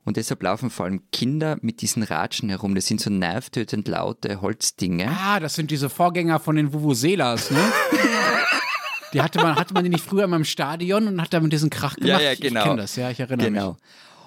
Und 0.06 0.18
deshalb 0.18 0.44
laufen 0.44 0.70
vor 0.70 0.86
allem 0.86 1.02
Kinder 1.12 1.58
mit 1.62 1.82
diesen 1.82 2.04
Ratschen 2.04 2.50
herum. 2.50 2.76
Das 2.76 2.88
sind 2.88 3.00
so 3.00 3.10
nervtötend 3.10 3.88
laute 3.88 4.42
Holzdinge. 4.42 5.10
Ah, 5.10 5.40
das 5.40 5.56
sind 5.56 5.72
diese 5.72 5.90
Vorgänger 5.90 6.40
von 6.40 6.56
den 6.56 6.74
Vuvuzelas, 6.74 7.52
ne? 7.52 7.60
die 9.14 9.22
hatte 9.22 9.40
man, 9.40 9.56
hatte 9.56 9.74
man 9.74 9.84
die 9.84 9.90
nicht 9.90 10.04
früher 10.04 10.26
immer 10.26 10.36
im 10.36 10.44
Stadion 10.44 11.08
und 11.08 11.22
hat 11.22 11.34
da 11.34 11.40
mit 11.40 11.54
diesen 11.54 11.70
Krach 11.70 11.96
gemacht? 11.96 12.22
Ja, 12.22 12.32
ja, 12.32 12.36
genau. 12.36 12.60
Ich 12.60 12.66
kenne 12.66 12.82
das, 12.82 12.96
ja, 12.98 13.10
ich 13.12 13.20
erinnere 13.20 13.50
genau. 13.50 13.72
mich. 13.72 13.80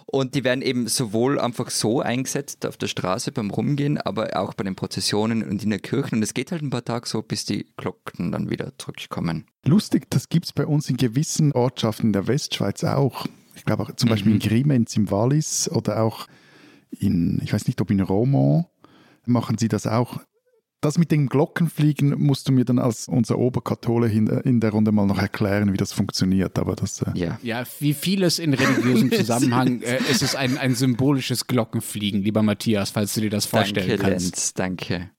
Und 0.09 0.37
die 0.37 0.45
werden 0.45 0.63
eben 0.63 0.87
sowohl 0.87 1.41
einfach 1.41 1.69
so 1.71 2.01
eingesetzt 2.01 2.65
auf 2.65 2.77
der 2.77 2.87
Straße 2.87 3.33
beim 3.33 3.51
Rumgehen, 3.51 3.99
aber 3.99 4.41
auch 4.41 4.55
bei 4.55 4.63
den 4.63 4.77
Prozessionen 4.77 5.43
und 5.43 5.65
in 5.65 5.71
der 5.71 5.81
Kirche. 5.81 6.15
Und 6.15 6.23
es 6.23 6.33
geht 6.33 6.53
halt 6.53 6.63
ein 6.63 6.71
paar 6.71 6.85
Tage 6.85 7.09
so, 7.09 7.23
bis 7.23 7.45
die 7.45 7.67
Glocken 7.77 8.31
dann 8.31 8.49
wieder 8.49 8.73
zurückkommen. 8.79 9.47
Lustig, 9.65 10.09
das 10.11 10.29
gibt 10.29 10.47
es 10.47 10.53
bei 10.53 10.65
uns 10.65 10.89
in 10.89 10.97
gewissen 10.97 11.51
Ortschaften 11.53 12.13
der 12.13 12.29
Westschweiz 12.29 12.85
auch. 12.85 13.27
Ich 13.57 13.65
glaube 13.65 13.83
auch 13.83 13.97
zum 13.97 14.09
Beispiel 14.09 14.33
mhm. 14.33 14.41
in 14.41 14.49
Grimenz 14.49 14.97
im 14.97 15.11
Wallis 15.11 15.69
oder 15.69 16.03
auch 16.03 16.29
in, 16.91 17.41
ich 17.43 17.53
weiß 17.53 17.67
nicht, 17.67 17.81
ob 17.81 17.91
in 17.91 18.01
Romont 18.01 18.67
machen 19.25 19.59
sie 19.59 19.69
das 19.69 19.89
auch 19.89 20.21
das 20.87 20.99
mit 20.99 21.11
den 21.11 21.29
Glockenfliegen 21.29 22.21
musst 22.21 22.49
du 22.49 22.53
mir 22.53 22.65
dann 22.65 22.79
als 22.79 23.09
unser 23.09 23.39
Oberkathole 23.39 24.09
in 24.09 24.61
der 24.61 24.71
Runde 24.71 24.93
mal 24.93 25.07
noch 25.07 25.19
erklären, 25.19 25.73
wie 25.73 25.77
das 25.77 25.93
funktioniert. 25.93 26.59
Aber 26.59 26.77
das, 26.77 27.03
äh 27.03 27.11
ja. 27.15 27.39
ja, 27.43 27.65
wie 27.81 27.95
vieles 27.95 28.39
in 28.39 28.55
religiösem 28.55 29.13
Zusammenhang 29.13 29.83
äh, 29.83 29.99
ist 30.11 30.23
es 30.23 30.35
ein, 30.35 30.59
ein 30.59 30.75
symbolisches 30.75 31.47
Glockenfliegen, 31.47 32.23
lieber 32.23 32.43
Matthias, 32.43 32.91
falls 32.91 33.15
du 33.15 33.21
dir 33.21 33.31
das 33.31 33.47
vorstellen 33.47 33.89
danke, 33.89 34.03
kannst. 34.03 34.27
Lenz, 34.27 34.55
danke. 34.55 35.11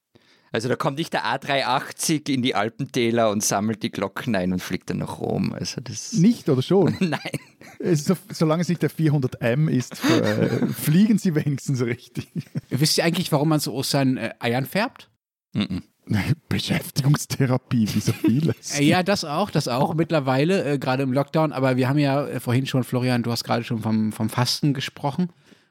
Also 0.51 0.69
da 0.69 0.75
kommt 0.75 0.97
nicht 0.97 1.13
der 1.13 1.25
A380 1.25 2.29
in 2.29 2.41
die 2.41 2.55
Alpentäler 2.55 3.29
und 3.29 3.43
sammelt 3.43 3.83
die 3.83 3.91
Glocken 3.91 4.35
ein 4.35 4.53
und 4.53 4.61
fliegt 4.61 4.89
dann 4.89 4.97
nach 4.97 5.19
Rom. 5.19 5.53
Also 5.53 5.81
das 5.81 6.13
nicht 6.17 6.49
oder 6.49 6.61
schon? 6.61 6.95
Nein. 6.99 7.95
So, 7.95 8.15
solange 8.31 8.61
es 8.61 8.69
nicht 8.69 8.81
der 8.81 8.89
400M 8.89 9.69
ist, 9.69 10.03
äh, 10.05 10.65
fliegen 10.67 11.17
sie 11.17 11.35
wenigstens 11.35 11.81
richtig. 11.81 12.27
Wisst 12.69 12.97
ihr 12.97 13.03
eigentlich, 13.03 13.31
warum 13.31 13.49
man 13.49 13.59
so 13.59 13.73
Ostern 13.73 14.17
äh, 14.17 14.33
Eiern 14.39 14.65
färbt? 14.65 15.09
Mm 15.53 15.79
Beschäftigungstherapie, 16.49 17.87
wie 17.93 17.99
so 17.99 18.13
vieles. 18.13 18.79
Äh, 18.79 18.83
ja, 18.83 19.03
das 19.03 19.25
auch, 19.25 19.49
das 19.49 19.67
auch 19.67 19.93
mittlerweile, 19.93 20.63
äh, 20.63 20.77
gerade 20.77 21.03
im 21.03 21.13
Lockdown. 21.13 21.51
Aber 21.51 21.77
wir 21.77 21.89
haben 21.89 21.99
ja 21.99 22.25
äh, 22.25 22.39
vorhin 22.39 22.65
schon, 22.65 22.83
Florian, 22.83 23.23
du 23.23 23.31
hast 23.31 23.43
gerade 23.43 23.63
schon 23.63 23.79
vom, 23.79 24.11
vom 24.11 24.29
Fasten 24.29 24.73
gesprochen. 24.73 25.29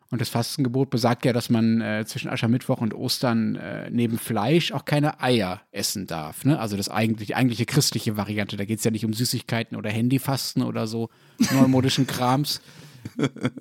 Und 0.08 0.20
das 0.20 0.28
Fastengebot 0.28 0.90
besagt 0.90 1.24
ja, 1.24 1.32
dass 1.32 1.50
man 1.50 1.80
äh, 1.80 2.04
zwischen 2.06 2.28
Aschermittwoch 2.30 2.80
und 2.80 2.94
Ostern 2.94 3.56
äh, 3.56 3.90
neben 3.90 4.18
Fleisch 4.18 4.70
auch 4.70 4.84
keine 4.84 5.20
Eier 5.20 5.62
essen 5.72 6.06
darf. 6.06 6.44
Ne? 6.44 6.60
Also 6.60 6.76
das 6.76 6.88
eigentlich, 6.88 7.26
die 7.26 7.34
eigentliche 7.34 7.66
christliche 7.66 8.16
Variante. 8.16 8.56
Da 8.56 8.64
geht 8.64 8.78
es 8.78 8.84
ja 8.84 8.92
nicht 8.92 9.04
um 9.04 9.12
Süßigkeiten 9.12 9.76
oder 9.76 9.90
Handyfasten 9.90 10.62
oder 10.62 10.86
so 10.86 11.10
neumodischen 11.52 12.06
Krams, 12.06 12.60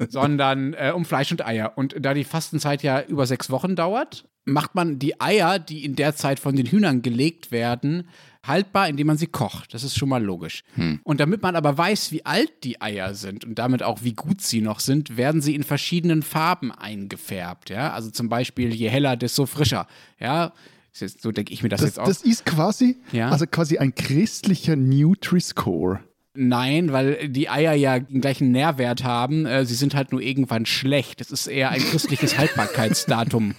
sondern 0.09 0.73
äh, 0.73 0.91
um 0.95 1.05
Fleisch 1.05 1.31
und 1.31 1.45
Eier. 1.45 1.73
Und 1.75 1.95
da 1.99 2.13
die 2.13 2.23
Fastenzeit 2.23 2.83
ja 2.83 3.01
über 3.01 3.25
sechs 3.25 3.49
Wochen 3.49 3.75
dauert, 3.75 4.25
macht 4.45 4.75
man 4.75 4.99
die 4.99 5.19
Eier, 5.19 5.59
die 5.59 5.83
in 5.83 5.95
der 5.95 6.15
Zeit 6.15 6.39
von 6.39 6.55
den 6.55 6.67
Hühnern 6.67 7.01
gelegt 7.01 7.51
werden, 7.51 8.07
haltbar, 8.45 8.87
indem 8.87 9.07
man 9.07 9.17
sie 9.17 9.27
kocht. 9.27 9.73
Das 9.73 9.83
ist 9.83 9.97
schon 9.97 10.09
mal 10.09 10.23
logisch. 10.23 10.63
Hm. 10.75 10.99
Und 11.03 11.19
damit 11.19 11.41
man 11.41 11.55
aber 11.55 11.77
weiß, 11.77 12.11
wie 12.11 12.25
alt 12.25 12.63
die 12.63 12.81
Eier 12.81 13.15
sind 13.15 13.43
und 13.43 13.55
damit 13.57 13.83
auch 13.83 14.03
wie 14.03 14.13
gut 14.13 14.41
sie 14.41 14.61
noch 14.61 14.79
sind, 14.79 15.17
werden 15.17 15.41
sie 15.41 15.55
in 15.55 15.63
verschiedenen 15.63 16.21
Farben 16.21 16.71
eingefärbt. 16.71 17.69
Ja? 17.69 17.93
Also 17.93 18.11
zum 18.11 18.29
Beispiel, 18.29 18.73
je 18.73 18.89
heller, 18.89 19.17
desto 19.17 19.45
frischer. 19.45 19.87
Ja, 20.19 20.53
so 20.91 21.31
denke 21.31 21.51
ich 21.51 21.61
mir 21.63 21.69
das, 21.69 21.81
das 21.81 21.89
jetzt 21.89 21.99
auch. 21.99 22.07
Das 22.07 22.21
ist 22.21 22.45
quasi, 22.45 22.97
ja? 23.11 23.29
also 23.29 23.45
quasi 23.47 23.77
ein 23.77 23.95
christlicher 23.95 24.75
Nutri-Score. 24.75 25.99
Nein, 26.35 26.91
weil 26.91 27.29
die 27.29 27.49
Eier 27.49 27.73
ja 27.73 27.99
den 27.99 28.21
gleichen 28.21 28.51
Nährwert 28.51 29.03
haben. 29.03 29.45
Äh, 29.45 29.65
sie 29.65 29.75
sind 29.75 29.95
halt 29.95 30.11
nur 30.11 30.21
irgendwann 30.21 30.65
schlecht. 30.65 31.21
Es 31.21 31.31
ist 31.31 31.47
eher 31.47 31.71
ein 31.71 31.81
christliches 31.81 32.37
Haltbarkeitsdatum. 32.37 33.55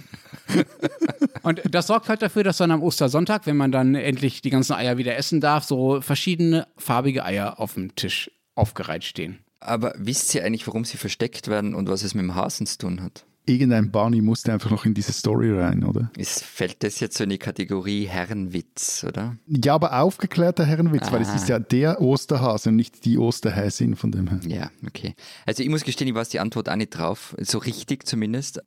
Und 1.43 1.63
das 1.71 1.87
sorgt 1.87 2.09
halt 2.09 2.23
dafür, 2.23 2.45
dass 2.45 2.59
dann 2.59 2.71
am 2.71 2.83
Ostersonntag, 2.83 3.47
wenn 3.47 3.57
man 3.57 3.73
dann 3.73 3.95
endlich 3.95 4.43
die 4.43 4.51
ganzen 4.51 4.75
Eier 4.75 4.99
wieder 4.99 5.17
essen 5.17 5.41
darf, 5.41 5.65
so 5.65 6.01
verschiedene 6.01 6.67
farbige 6.77 7.25
Eier 7.25 7.59
auf 7.59 7.75
dem 7.75 7.95
Tisch 7.95 8.31
aufgereiht 8.55 9.05
stehen. 9.05 9.39
Aber 9.61 9.95
wisst 9.97 10.35
ihr 10.35 10.45
eigentlich, 10.45 10.67
warum 10.67 10.85
sie 10.85 10.97
versteckt 10.97 11.49
werden 11.49 11.75
und 11.75 11.89
was 11.89 12.03
es 12.03 12.15
mit 12.15 12.23
dem 12.23 12.35
Hasen 12.35 12.67
zu 12.67 12.79
tun 12.79 13.03
hat? 13.03 13.25
Irgendein 13.47 13.91
Barney 13.91 14.21
musste 14.21 14.53
einfach 14.53 14.71
noch 14.71 14.85
in 14.85 14.95
diese 14.95 15.13
Story 15.13 15.53
rein, 15.53 15.85
oder? 15.85 16.11
Es 16.19 16.43
fällt 16.43 16.83
das 16.83 17.01
jetzt 17.01 17.17
so 17.17 17.25
in 17.25 17.31
die 17.31 17.39
Kategorie 17.39 18.07
Herrenwitz, 18.07 19.05
oder? 19.09 19.37
Ja, 19.47 19.75
aber 19.75 20.01
aufgeklärter 20.01 20.65
Herrenwitz, 20.65 21.05
Aha. 21.05 21.13
weil 21.13 21.23
es 21.23 21.35
ist 21.35 21.49
ja 21.49 21.59
der 21.59 22.01
Osterhase 22.01 22.71
und 22.71 22.77
nicht 22.77 23.05
die 23.05 23.19
Osterhäsin 23.19 23.97
von 23.97 24.11
dem 24.11 24.29
her. 24.29 24.41
Ja, 24.47 24.71
okay. 24.87 25.15
Also 25.47 25.63
ich 25.63 25.69
muss 25.69 25.85
gestehen, 25.85 26.09
ich 26.09 26.15
weiß 26.15 26.29
die 26.29 26.41
Antwort 26.41 26.69
auch 26.69 26.77
nicht 26.77 26.91
drauf, 26.91 27.35
so 27.39 27.59
richtig 27.59 28.07
zumindest. 28.07 28.61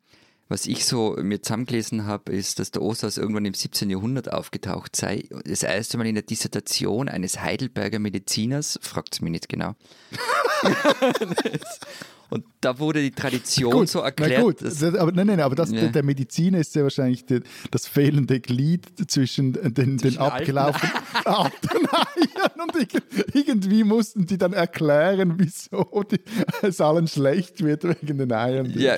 Was 0.51 0.65
ich 0.65 0.83
so 0.85 1.15
mir 1.21 1.43
zusammengelesen 1.43 2.05
habe, 2.05 2.31
ist, 2.31 2.57
dass 2.57 2.71
der 2.71 2.81
Osterhase 2.81 3.21
irgendwann 3.21 3.45
im 3.45 3.53
17. 3.53 3.87
Jahrhundert 3.87 4.33
aufgetaucht 4.33 4.95
sei. 4.95 5.25
Das 5.45 5.61
erste 5.61 5.99
Mal 5.99 6.07
in 6.07 6.15
der 6.15 6.23
Dissertation 6.23 7.07
eines 7.07 7.39
Heidelberger 7.39 7.99
Mediziners, 7.99 8.79
fragt 8.81 9.13
es 9.13 9.21
mich 9.21 9.31
nicht 9.31 9.47
genau. 9.47 9.75
Und 12.29 12.45
da 12.61 12.77
wurde 12.77 13.01
die 13.01 13.11
Tradition 13.11 13.71
gut, 13.71 13.89
so 13.89 13.99
erklärt. 13.99 14.33
Na 14.37 14.41
gut, 14.41 14.95
aber, 14.95 15.11
nein, 15.11 15.27
nein, 15.27 15.39
aber 15.39 15.55
das, 15.55 15.71
ja. 15.71 15.87
der 15.87 16.03
Mediziner 16.03 16.59
ist 16.59 16.75
ja 16.75 16.83
wahrscheinlich 16.83 17.25
die, 17.25 17.41
das 17.71 17.87
fehlende 17.87 18.39
Glied 18.39 18.85
zwischen 19.09 19.53
den, 19.53 19.97
den 19.97 20.17
abgelaufenen 20.17 20.93
alten 21.25 21.87
Eiern 21.87 22.51
und 22.61 23.33
irgendwie 23.33 23.83
mussten 23.83 24.25
die 24.25 24.37
dann 24.37 24.53
erklären, 24.53 25.35
wieso 25.37 26.03
die, 26.03 26.21
es 26.61 26.79
allen 26.81 27.07
schlecht 27.07 27.63
wird 27.63 27.83
wegen 27.83 28.19
den 28.19 28.31
Eiern. 28.31 28.71
Ja, 28.75 28.97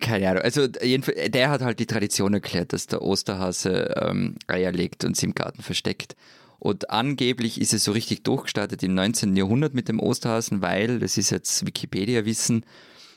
keine 0.00 0.30
Ahnung. 0.30 0.42
Also 0.42 0.66
der 0.68 1.50
hat 1.50 1.62
halt 1.62 1.78
die 1.78 1.86
Tradition 1.86 2.34
erklärt, 2.34 2.72
dass 2.72 2.86
der 2.86 3.00
Osterhase 3.02 3.94
ähm, 4.00 4.36
Eier 4.46 4.72
legt 4.72 5.04
und 5.04 5.16
sie 5.16 5.26
im 5.26 5.34
Garten 5.34 5.62
versteckt. 5.62 6.14
Und 6.58 6.90
angeblich 6.90 7.60
ist 7.60 7.74
es 7.74 7.84
so 7.84 7.92
richtig 7.92 8.22
durchgestartet 8.22 8.82
im 8.82 8.94
19. 8.94 9.36
Jahrhundert 9.36 9.74
mit 9.74 9.88
dem 9.88 10.00
Osterhasen, 10.00 10.62
weil, 10.62 10.98
das 10.98 11.18
ist 11.18 11.30
jetzt 11.30 11.66
Wikipedia-Wissen, 11.66 12.64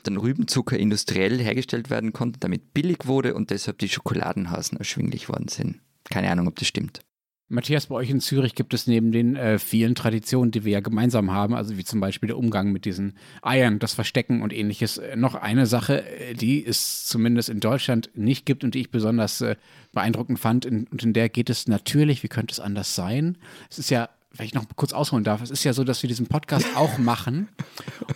dann 0.02 0.16
Rübenzucker 0.16 0.78
industriell 0.78 1.38
hergestellt 1.38 1.90
werden 1.90 2.12
konnte, 2.12 2.40
damit 2.40 2.74
billig 2.74 3.06
wurde 3.06 3.34
und 3.34 3.50
deshalb 3.50 3.78
die 3.78 3.88
Schokoladenhasen 3.88 4.78
erschwinglich 4.78 5.28
worden 5.28 5.48
sind. 5.48 5.80
Keine 6.10 6.30
Ahnung, 6.30 6.48
ob 6.48 6.56
das 6.56 6.68
stimmt. 6.68 7.00
Matthias, 7.50 7.86
bei 7.86 7.94
euch 7.94 8.10
in 8.10 8.20
Zürich 8.20 8.54
gibt 8.54 8.74
es 8.74 8.86
neben 8.86 9.10
den 9.10 9.34
äh, 9.34 9.58
vielen 9.58 9.94
Traditionen, 9.94 10.50
die 10.50 10.64
wir 10.64 10.72
ja 10.72 10.80
gemeinsam 10.80 11.30
haben, 11.30 11.54
also 11.54 11.78
wie 11.78 11.84
zum 11.84 11.98
Beispiel 11.98 12.26
der 12.26 12.36
Umgang 12.36 12.72
mit 12.72 12.84
diesen 12.84 13.14
Eiern, 13.40 13.78
das 13.78 13.94
Verstecken 13.94 14.42
und 14.42 14.52
ähnliches, 14.52 14.98
äh, 14.98 15.16
noch 15.16 15.34
eine 15.34 15.64
Sache, 15.64 16.04
äh, 16.06 16.34
die 16.34 16.64
es 16.66 17.06
zumindest 17.06 17.48
in 17.48 17.60
Deutschland 17.60 18.10
nicht 18.14 18.44
gibt 18.44 18.64
und 18.64 18.74
die 18.74 18.80
ich 18.80 18.90
besonders 18.90 19.40
äh, 19.40 19.56
beeindruckend 19.92 20.38
fand. 20.38 20.66
In, 20.66 20.86
und 20.88 21.02
in 21.02 21.14
der 21.14 21.30
geht 21.30 21.48
es 21.48 21.68
natürlich, 21.68 22.22
wie 22.22 22.28
könnte 22.28 22.52
es 22.52 22.60
anders 22.60 22.94
sein? 22.94 23.38
Es 23.70 23.78
ist 23.78 23.88
ja 23.88 24.10
wenn 24.38 24.46
ich 24.46 24.54
noch 24.54 24.64
kurz 24.76 24.92
ausholen 24.92 25.24
darf, 25.24 25.42
es 25.42 25.50
ist 25.50 25.64
ja 25.64 25.72
so, 25.72 25.82
dass 25.82 26.02
wir 26.02 26.08
diesen 26.08 26.26
Podcast 26.26 26.64
auch 26.76 26.96
machen, 26.98 27.48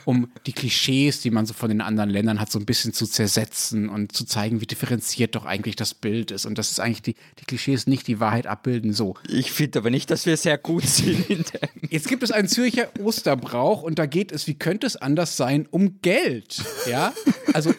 um 0.04 0.30
die 0.46 0.52
Klischees, 0.52 1.20
die 1.20 1.30
man 1.30 1.46
so 1.46 1.52
von 1.52 1.68
den 1.68 1.80
anderen 1.80 2.10
Ländern 2.10 2.40
hat, 2.40 2.50
so 2.50 2.60
ein 2.60 2.64
bisschen 2.64 2.92
zu 2.92 3.06
zersetzen 3.06 3.88
und 3.88 4.12
zu 4.12 4.24
zeigen, 4.24 4.60
wie 4.60 4.66
differenziert 4.66 5.34
doch 5.34 5.44
eigentlich 5.44 5.74
das 5.74 5.94
Bild 5.94 6.30
ist. 6.30 6.46
Und 6.46 6.58
dass 6.58 6.70
es 6.70 6.78
eigentlich 6.78 7.02
die, 7.02 7.16
die 7.40 7.44
Klischees 7.44 7.88
nicht 7.88 8.06
die 8.06 8.20
Wahrheit 8.20 8.46
abbilden. 8.46 8.92
So. 8.92 9.16
Ich 9.28 9.50
finde 9.50 9.80
aber 9.80 9.90
nicht, 9.90 10.10
dass 10.10 10.24
wir 10.24 10.36
sehr 10.36 10.58
gut 10.58 10.84
sind. 10.86 11.52
Jetzt 11.90 12.08
gibt 12.08 12.22
es 12.22 12.30
einen 12.30 12.46
Zürcher 12.46 12.88
Osterbrauch 13.00 13.82
und 13.82 13.98
da 13.98 14.06
geht 14.06 14.30
es, 14.30 14.46
wie 14.46 14.54
könnte 14.54 14.86
es 14.86 14.94
anders 14.94 15.36
sein, 15.36 15.66
um 15.70 16.00
Geld. 16.02 16.62
Ja, 16.88 17.12
also 17.52 17.74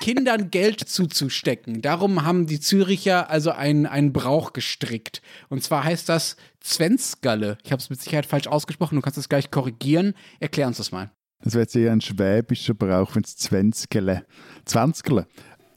Kindern 0.00 0.50
Geld 0.50 0.80
zuzustecken. 0.80 1.82
Darum 1.82 2.24
haben 2.24 2.46
die 2.46 2.58
Züricher 2.58 3.30
also 3.30 3.52
einen, 3.52 3.86
einen 3.86 4.12
Brauch 4.12 4.52
gestrickt. 4.52 5.22
Und 5.48 5.62
zwar 5.62 5.84
heißt 5.84 6.08
das 6.08 6.36
Zwenskalle. 6.60 7.58
Ich 7.64 7.72
habe 7.72 7.80
es 7.80 7.90
mit 7.90 8.00
Sicherheit 8.00 8.26
falsch 8.26 8.46
ausgesprochen, 8.46 8.96
du 8.96 9.02
kannst 9.02 9.18
es 9.18 9.28
gleich 9.28 9.50
korrigieren. 9.50 10.14
Erklär 10.38 10.66
uns 10.66 10.76
das 10.76 10.92
mal. 10.92 11.10
Das 11.42 11.54
wäre 11.54 11.62
jetzt 11.62 11.74
eher 11.74 11.92
ein 11.92 12.02
schwäbischer 12.02 12.74
Brauch, 12.74 13.14
wenn 13.14 13.24
es 13.24 13.36
Zwenskele. 13.36 14.26
Zwanskele. 14.66 15.26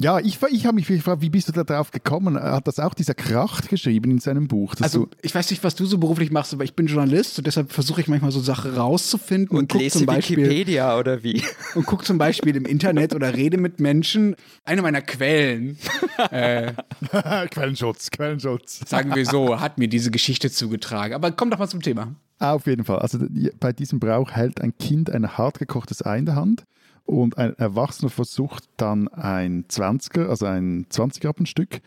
Ja, 0.01 0.19
ich, 0.19 0.39
ich 0.51 0.65
habe 0.65 0.75
mich 0.75 0.87
gefragt, 0.87 1.21
wie 1.21 1.29
bist 1.29 1.47
du 1.47 1.51
da 1.51 1.63
drauf 1.63 1.91
gekommen? 1.91 2.35
Hat 2.35 2.67
das 2.67 2.79
auch 2.79 2.93
dieser 2.93 3.13
Kracht 3.13 3.69
geschrieben 3.69 4.11
in 4.11 4.19
seinem 4.19 4.47
Buch? 4.47 4.73
Also, 4.81 5.07
ich 5.21 5.33
weiß 5.33 5.51
nicht, 5.51 5.63
was 5.63 5.75
du 5.75 5.85
so 5.85 5.97
beruflich 5.97 6.31
machst, 6.31 6.53
aber 6.53 6.63
ich 6.63 6.75
bin 6.75 6.87
Journalist 6.87 7.37
und 7.37 7.47
deshalb 7.47 7.71
versuche 7.71 8.01
ich 8.01 8.07
manchmal 8.07 8.31
so 8.31 8.39
Sachen 8.39 8.73
rauszufinden. 8.73 9.55
Und, 9.55 9.73
und 9.73 9.79
lese 9.79 9.99
zum 9.99 10.07
Beispiel, 10.07 10.37
Wikipedia 10.37 10.97
oder 10.97 11.23
wie? 11.23 11.43
Und 11.75 11.85
gucke 11.85 12.03
zum 12.03 12.17
Beispiel 12.17 12.55
im 12.55 12.65
Internet 12.65 13.13
oder 13.13 13.33
rede 13.33 13.57
mit 13.57 13.79
Menschen. 13.79 14.35
Eine 14.65 14.81
meiner 14.81 15.01
Quellen. 15.01 15.77
äh, 16.31 16.73
Quellenschutz, 17.49 18.09
Quellenschutz. 18.09 18.81
Sagen 18.87 19.13
wir 19.15 19.25
so, 19.25 19.59
hat 19.59 19.77
mir 19.77 19.87
diese 19.87 20.11
Geschichte 20.11 20.51
zugetragen. 20.51 21.13
Aber 21.13 21.31
komm 21.31 21.49
doch 21.49 21.59
mal 21.59 21.67
zum 21.67 21.81
Thema. 21.81 22.15
Auf 22.39 22.65
jeden 22.65 22.83
Fall. 22.83 22.99
Also 22.99 23.19
bei 23.59 23.71
diesem 23.71 23.99
Brauch 23.99 24.31
hält 24.31 24.59
ein 24.59 24.77
Kind 24.77 25.09
ein 25.09 25.37
hartgekochtes 25.37 26.05
Ei 26.05 26.17
in 26.17 26.25
der 26.25 26.35
Hand 26.35 26.65
und 27.05 27.37
ein 27.37 27.57
Erwachsener 27.57 28.09
versucht 28.09 28.65
dann 28.77 29.07
ein 29.09 29.65
20er, 29.65 30.27
also 30.27 30.45
ein 30.45 30.85
20-Rappenstück, 30.85 31.81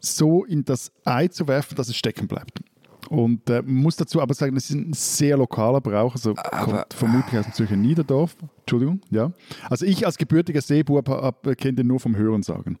so 0.00 0.44
in 0.44 0.64
das 0.64 0.92
Ei 1.04 1.28
zu 1.28 1.48
werfen, 1.48 1.76
dass 1.76 1.88
es 1.88 1.96
stecken 1.96 2.28
bleibt. 2.28 2.60
Und 3.08 3.50
äh, 3.50 3.62
muss 3.62 3.96
dazu 3.96 4.22
aber 4.22 4.34
sagen, 4.34 4.54
das 4.54 4.70
ist 4.70 4.76
ein 4.76 4.92
sehr 4.92 5.36
lokaler 5.36 5.80
Brauch, 5.80 6.14
also 6.14 6.34
aber, 6.36 6.64
kommt 6.64 6.94
vermutlich 6.94 7.38
aus 7.38 7.46
dem 7.46 7.52
Zürcher 7.52 7.76
Niederdorf. 7.76 8.36
Entschuldigung, 8.60 9.00
ja. 9.10 9.32
Also 9.68 9.84
ich 9.84 10.06
als 10.06 10.16
gebürtiger 10.16 10.60
Seebub 10.60 11.04
kenne 11.58 11.74
den 11.74 11.88
nur 11.88 12.00
vom 12.00 12.16
Hören 12.16 12.42
sagen. 12.42 12.78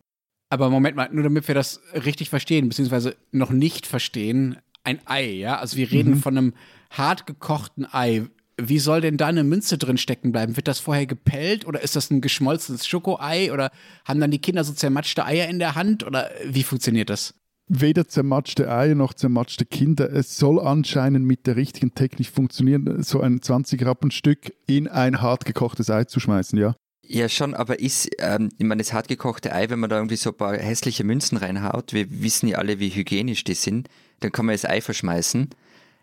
Aber 0.48 0.70
Moment 0.70 0.96
mal, 0.96 1.08
nur 1.12 1.24
damit 1.24 1.48
wir 1.48 1.54
das 1.54 1.80
richtig 1.94 2.30
verstehen, 2.30 2.68
beziehungsweise 2.68 3.16
noch 3.30 3.50
nicht 3.50 3.86
verstehen, 3.86 4.56
ein 4.84 5.00
Ei, 5.06 5.32
ja? 5.32 5.58
Also 5.58 5.76
wir 5.76 5.90
reden 5.90 6.12
mhm. 6.12 6.18
von 6.18 6.38
einem 6.38 6.54
hart 6.90 7.26
gekochten 7.26 7.86
Ei 7.90 8.26
wie 8.60 8.78
soll 8.78 9.00
denn 9.00 9.16
da 9.16 9.28
eine 9.28 9.44
Münze 9.44 9.78
drin 9.78 9.96
stecken 9.96 10.32
bleiben? 10.32 10.56
Wird 10.56 10.68
das 10.68 10.78
vorher 10.78 11.06
gepellt 11.06 11.66
oder 11.66 11.82
ist 11.82 11.96
das 11.96 12.10
ein 12.10 12.20
geschmolzenes 12.20 12.86
Schokoei 12.86 13.52
oder 13.52 13.70
haben 14.04 14.20
dann 14.20 14.30
die 14.30 14.40
Kinder 14.40 14.64
so 14.64 14.72
zermatschte 14.72 15.24
Eier 15.24 15.48
in 15.48 15.58
der 15.58 15.74
Hand 15.74 16.04
oder 16.04 16.30
wie 16.44 16.62
funktioniert 16.62 17.10
das? 17.10 17.34
Weder 17.68 18.06
zermatschte 18.06 18.70
Eier 18.70 18.94
noch 18.94 19.14
zermatschte 19.14 19.64
Kinder. 19.64 20.12
Es 20.12 20.36
soll 20.36 20.60
anscheinend 20.60 21.26
mit 21.26 21.46
der 21.46 21.56
richtigen 21.56 21.94
Technik 21.94 22.28
funktionieren, 22.28 23.02
so 23.02 23.20
ein 23.20 23.40
20-Rappen-Stück 23.40 24.52
in 24.66 24.88
ein 24.88 25.22
hart 25.22 25.44
gekochtes 25.44 25.88
Ei 25.88 26.04
zu 26.04 26.20
schmeißen, 26.20 26.58
ja? 26.58 26.74
Ja, 27.04 27.28
schon, 27.28 27.54
aber 27.54 27.80
ist, 27.80 28.10
ähm, 28.18 28.50
ich 28.58 28.64
meine, 28.64 28.82
das 28.82 28.92
hartgekochte 28.92 29.54
Ei, 29.54 29.70
wenn 29.70 29.80
man 29.80 29.90
da 29.90 29.96
irgendwie 29.96 30.16
so 30.16 30.30
ein 30.30 30.36
paar 30.36 30.56
hässliche 30.56 31.04
Münzen 31.04 31.36
reinhaut, 31.36 31.92
wir 31.92 32.22
wissen 32.22 32.48
ja 32.48 32.58
alle, 32.58 32.78
wie 32.78 32.90
hygienisch 32.90 33.44
die 33.44 33.54
sind, 33.54 33.88
dann 34.20 34.32
kann 34.32 34.46
man 34.46 34.54
das 34.54 34.64
Ei 34.64 34.80
verschmeißen 34.80 35.50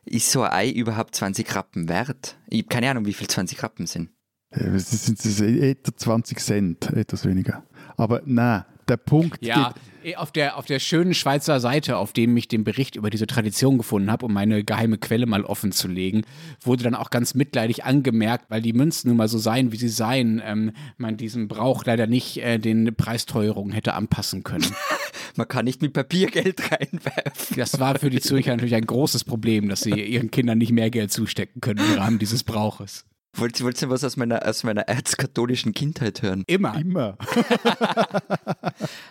ist 0.09 0.31
so 0.31 0.43
ein 0.43 0.51
Ei 0.51 0.69
überhaupt 0.69 1.15
20 1.15 1.55
Rappen 1.55 1.89
wert? 1.89 2.37
Ich 2.47 2.59
habe 2.59 2.69
keine 2.69 2.89
Ahnung, 2.89 3.05
wie 3.05 3.13
viel 3.13 3.27
20 3.27 3.61
Rappen 3.63 3.85
sind. 3.85 4.09
Es 4.51 4.89
sind 4.89 5.39
etwa 5.61 5.95
20 5.95 6.39
Cent, 6.39 6.89
etwas 6.93 7.25
weniger. 7.25 7.63
Aber 7.97 8.21
nein, 8.25 8.65
der 8.87 8.97
Punkt. 8.97 9.45
Ja, 9.45 9.75
eh, 10.03 10.15
auf 10.15 10.31
der, 10.31 10.57
auf 10.57 10.65
der 10.65 10.79
schönen 10.79 11.13
Schweizer 11.13 11.59
Seite, 11.59 11.97
auf 11.97 12.13
dem 12.13 12.35
ich 12.35 12.47
den 12.47 12.63
Bericht 12.63 12.95
über 12.95 13.11
diese 13.11 13.27
Tradition 13.27 13.77
gefunden 13.77 14.11
habe, 14.11 14.25
um 14.25 14.33
meine 14.33 14.63
geheime 14.63 14.97
Quelle 14.97 15.27
mal 15.27 15.43
offen 15.43 15.71
zu 15.71 15.87
legen, 15.87 16.23
wurde 16.61 16.83
dann 16.83 16.95
auch 16.95 17.11
ganz 17.11 17.35
mitleidig 17.35 17.85
angemerkt, 17.85 18.45
weil 18.49 18.63
die 18.63 18.73
Münzen 18.73 19.09
nun 19.09 19.17
mal 19.17 19.27
so 19.27 19.37
seien, 19.37 19.71
wie 19.71 19.77
sie 19.77 19.89
seien, 19.89 20.41
ähm, 20.43 20.71
man 20.97 21.17
diesen 21.17 21.47
Brauch 21.47 21.85
leider 21.85 22.07
nicht 22.07 22.37
äh, 22.37 22.57
den 22.57 22.95
Preisteuerungen 22.95 23.71
hätte 23.71 23.93
anpassen 23.93 24.43
können. 24.43 24.65
man 25.39 25.47
kann 25.47 25.65
nicht 25.65 25.81
mit 25.81 25.93
Papiergeld 25.93 26.61
reinwerfen. 26.71 27.55
Das 27.55 27.79
war 27.79 27.97
für 27.97 28.09
die 28.09 28.19
Zürcher 28.19 28.51
natürlich 28.51 28.75
ein 28.75 28.85
großes 28.85 29.23
Problem, 29.23 29.69
dass 29.69 29.81
sie 29.81 29.91
ihren 29.91 30.29
Kindern 30.29 30.59
nicht 30.59 30.71
mehr 30.71 30.91
Geld 30.91 31.11
zustecken 31.11 31.61
können 31.61 31.79
im 31.79 31.97
Rahmen 31.97 32.19
dieses 32.19 32.43
Brauches. 32.43 33.05
Wollt, 33.33 33.61
wollt 33.63 33.81
ihr 33.81 33.89
was 33.89 34.03
aus 34.03 34.17
meiner, 34.17 34.45
aus 34.45 34.63
meiner 34.63 34.81
erzkatholischen 34.81 35.73
Kindheit 35.73 36.21
hören? 36.21 36.43
Immer. 36.45 36.77
Immer. 36.79 37.17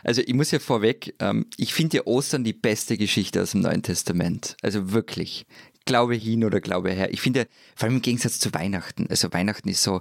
Also 0.03 0.23
ich 0.23 0.33
muss 0.33 0.51
ja 0.51 0.59
vorweg, 0.59 1.15
ähm, 1.19 1.47
ich 1.57 1.75
finde 1.75 1.99
ja 1.99 2.07
Ostern 2.07 2.43
die 2.43 2.55
beste 2.55 2.97
Geschichte 2.97 3.43
aus 3.43 3.51
dem 3.51 3.61
Neuen 3.61 3.83
Testament. 3.83 4.57
Also 4.63 4.93
wirklich. 4.93 5.45
Glaube 5.85 6.15
hin 6.15 6.45
oder 6.45 6.61
Glaube 6.61 6.91
her. 6.91 7.13
Ich 7.13 7.21
finde, 7.21 7.47
vor 7.77 7.87
allem 7.87 7.97
im 7.97 8.03
Gegensatz 8.03 8.39
zu 8.39 8.55
Weihnachten. 8.55 9.07
Also 9.11 9.33
Weihnachten 9.33 9.69
ist 9.69 9.83
so, 9.83 10.01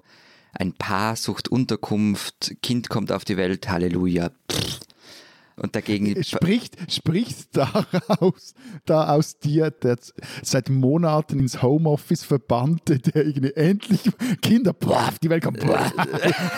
ein 0.53 0.73
Paar 0.73 1.15
sucht 1.15 1.49
Unterkunft, 1.49 2.55
Kind 2.61 2.89
kommt 2.89 3.11
auf 3.11 3.25
die 3.25 3.37
Welt, 3.37 3.67
Halleluja. 3.69 4.31
Pff. 4.49 4.79
Und 5.59 5.75
dagegen. 5.75 6.23
Spricht, 6.23 6.75
spricht 6.91 7.47
daraus, 7.57 8.53
da 8.85 9.09
aus 9.15 9.39
dir, 9.39 9.71
der 9.71 9.97
seit 10.43 10.69
Monaten 10.69 11.39
ins 11.39 11.61
Homeoffice 11.63 12.23
verbannte, 12.23 12.99
der 12.99 13.25
irgendwie 13.25 13.53
endlich 13.55 14.01
Kinder, 14.41 14.73
boah, 14.73 15.11
die 15.21 15.29
Welt 15.29 15.43
kommt, 15.43 15.59
boah, 15.59 15.91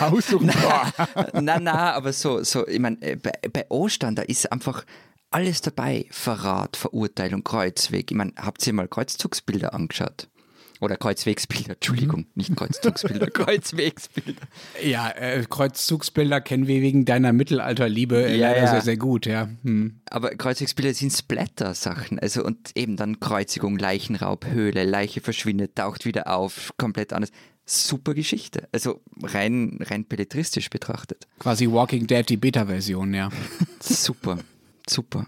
aussuchen, 0.00 0.48
boah. 0.48 0.92
Nein, 1.32 1.64
nein, 1.64 1.68
aber 1.68 2.12
so, 2.12 2.42
so 2.42 2.66
ich 2.66 2.78
meine, 2.78 2.98
bei, 3.16 3.32
bei 3.50 3.66
Ostern, 3.70 4.14
da 4.14 4.22
ist 4.22 4.52
einfach 4.52 4.84
alles 5.30 5.62
dabei. 5.62 6.06
Verrat, 6.10 6.76
Verurteilung, 6.76 7.42
Kreuzweg. 7.42 8.10
Ich 8.10 8.16
meine, 8.16 8.32
habt 8.36 8.66
ihr 8.66 8.72
mal 8.72 8.88
Kreuzzugsbilder 8.88 9.72
angeschaut? 9.72 10.28
Oder 10.80 10.96
Kreuzwegsbilder, 10.96 11.74
Entschuldigung, 11.74 12.26
nicht 12.34 12.56
Kreuzzugsbilder, 12.56 13.26
Kreuzwegsbilder. 13.30 14.40
Ja, 14.82 15.10
äh, 15.10 15.44
Kreuzzugsbilder 15.48 16.40
kennen 16.40 16.66
wir 16.66 16.80
wegen 16.80 17.04
deiner 17.04 17.34
Mittelalterliebe 17.34 18.24
äh, 18.24 18.36
Ja, 18.38 18.56
ja. 18.56 18.66
sehr, 18.66 18.80
sehr 18.80 18.96
gut, 18.96 19.26
ja. 19.26 19.50
Hm. 19.62 20.00
Aber 20.08 20.30
Kreuzwegsbilder 20.30 20.94
sind 20.94 21.12
Splatter-Sachen. 21.12 22.18
Also 22.18 22.42
und 22.42 22.70
eben 22.74 22.96
dann 22.96 23.20
Kreuzigung, 23.20 23.78
Leichenraub, 23.78 24.46
Höhle, 24.46 24.84
Leiche 24.84 25.20
verschwindet, 25.20 25.76
taucht 25.76 26.06
wieder 26.06 26.34
auf, 26.34 26.72
komplett 26.78 27.12
anders. 27.12 27.30
Super 27.66 28.14
Geschichte. 28.14 28.66
Also 28.72 29.02
rein, 29.22 29.78
rein 29.82 30.06
belletristisch 30.06 30.70
betrachtet. 30.70 31.28
Quasi 31.38 31.70
Walking 31.70 32.06
Dead, 32.06 32.26
die 32.26 32.38
Beta-Version, 32.38 33.12
ja. 33.12 33.28
Super, 33.80 34.38
super. 34.88 35.26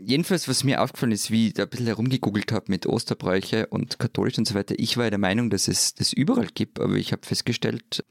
Jedenfalls, 0.00 0.48
was 0.48 0.64
mir 0.64 0.82
aufgefallen 0.82 1.12
ist, 1.12 1.30
wie 1.30 1.48
ich 1.48 1.54
da 1.54 1.64
ein 1.64 1.68
bisschen 1.68 1.86
herumgegoogelt 1.86 2.52
habe 2.52 2.66
mit 2.68 2.86
Osterbräuche 2.86 3.66
und 3.68 3.98
katholisch 3.98 4.38
und 4.38 4.46
so 4.46 4.54
weiter, 4.54 4.74
ich 4.78 4.96
war 4.96 5.04
ja 5.04 5.10
der 5.10 5.18
Meinung, 5.18 5.50
dass 5.50 5.68
es 5.68 5.94
das 5.94 6.12
überall 6.12 6.48
gibt, 6.54 6.80
aber 6.80 6.94
ich 6.94 7.12
habe 7.12 7.26
festgestellt 7.26 8.04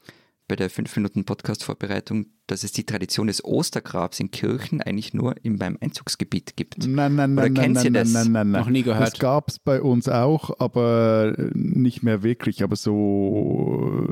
bei 0.47 0.55
der 0.55 0.69
5-Minuten-Podcast-Vorbereitung, 0.69 2.25
dass 2.47 2.63
es 2.63 2.73
die 2.73 2.85
Tradition 2.85 3.27
des 3.27 3.43
Ostergrabs 3.45 4.19
in 4.19 4.29
Kirchen 4.29 4.81
eigentlich 4.81 5.13
nur 5.13 5.35
in 5.43 5.55
meinem 5.55 5.77
Einzugsgebiet 5.79 6.57
gibt. 6.57 6.85
Nein, 6.85 7.15
nein, 7.15 7.33
Oder 7.33 7.43
nein, 7.43 7.53
nein, 7.53 7.63
kennt 7.73 7.83
ihr 7.85 7.91
nein, 7.91 8.03
das? 8.03 8.13
nein, 8.13 8.31
nein, 8.31 8.51
nein. 8.51 8.61
Noch 8.61 8.69
nie 8.69 8.83
gehört. 8.83 9.13
Das 9.13 9.19
gab 9.19 9.49
es 9.49 9.59
bei 9.59 9.81
uns 9.81 10.09
auch, 10.09 10.59
aber 10.59 11.33
nicht 11.53 12.03
mehr 12.03 12.23
wirklich. 12.23 12.61
Aber 12.61 12.75
so, 12.75 14.05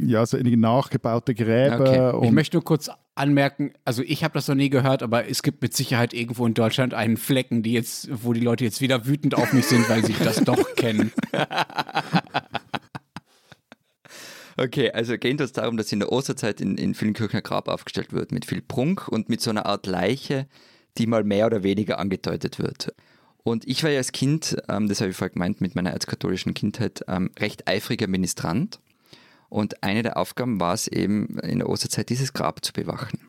ja, 0.00 0.26
so 0.26 0.36
einige 0.36 0.56
nachgebaute 0.56 1.34
Gräber. 1.34 2.14
Okay. 2.14 2.26
Ich 2.26 2.32
möchte 2.32 2.56
nur 2.56 2.64
kurz 2.64 2.90
anmerken, 3.16 3.72
also 3.84 4.02
ich 4.02 4.22
habe 4.22 4.34
das 4.34 4.46
noch 4.48 4.54
nie 4.54 4.70
gehört, 4.70 5.02
aber 5.02 5.28
es 5.28 5.42
gibt 5.42 5.62
mit 5.62 5.74
Sicherheit 5.74 6.14
irgendwo 6.14 6.46
in 6.46 6.54
Deutschland 6.54 6.94
einen 6.94 7.16
Flecken, 7.16 7.62
die 7.62 7.72
jetzt, 7.72 8.08
wo 8.12 8.32
die 8.32 8.40
Leute 8.40 8.64
jetzt 8.64 8.80
wieder 8.80 9.06
wütend 9.06 9.34
auf 9.34 9.52
mich 9.52 9.66
sind, 9.66 9.88
weil 9.88 10.04
sie 10.04 10.14
das 10.22 10.36
doch 10.44 10.74
kennen. 10.76 11.12
Okay, 14.58 14.90
also 14.90 15.18
geht 15.18 15.40
es 15.40 15.52
darum, 15.52 15.76
dass 15.76 15.92
in 15.92 16.00
der 16.00 16.10
Osterzeit 16.10 16.60
in, 16.60 16.78
in 16.78 16.94
vielen 16.94 17.12
Kirchen 17.12 17.36
ein 17.36 17.42
Grab 17.42 17.68
aufgestellt 17.68 18.12
wird 18.12 18.32
mit 18.32 18.46
viel 18.46 18.62
Prunk 18.62 19.06
und 19.06 19.28
mit 19.28 19.42
so 19.42 19.50
einer 19.50 19.66
Art 19.66 19.86
Leiche, 19.86 20.46
die 20.96 21.06
mal 21.06 21.24
mehr 21.24 21.46
oder 21.46 21.62
weniger 21.62 21.98
angedeutet 21.98 22.58
wird. 22.58 22.94
Und 23.42 23.68
ich 23.68 23.84
war 23.84 23.90
ja 23.90 23.98
als 23.98 24.12
Kind, 24.12 24.56
ähm, 24.68 24.88
das 24.88 25.00
habe 25.00 25.10
ich 25.10 25.16
vorher 25.16 25.32
gemeint, 25.32 25.60
mit 25.60 25.74
meiner 25.74 25.90
erzkatholischen 25.90 26.54
Kindheit, 26.54 27.04
ähm, 27.06 27.30
recht 27.38 27.68
eifriger 27.68 28.06
Ministrant. 28.06 28.80
Und 29.48 29.82
eine 29.82 30.02
der 30.02 30.16
Aufgaben 30.16 30.60
war 30.60 30.74
es 30.74 30.88
eben, 30.88 31.38
in 31.40 31.58
der 31.58 31.68
Osterzeit 31.68 32.08
dieses 32.08 32.32
Grab 32.32 32.64
zu 32.64 32.72
bewachen. 32.72 33.20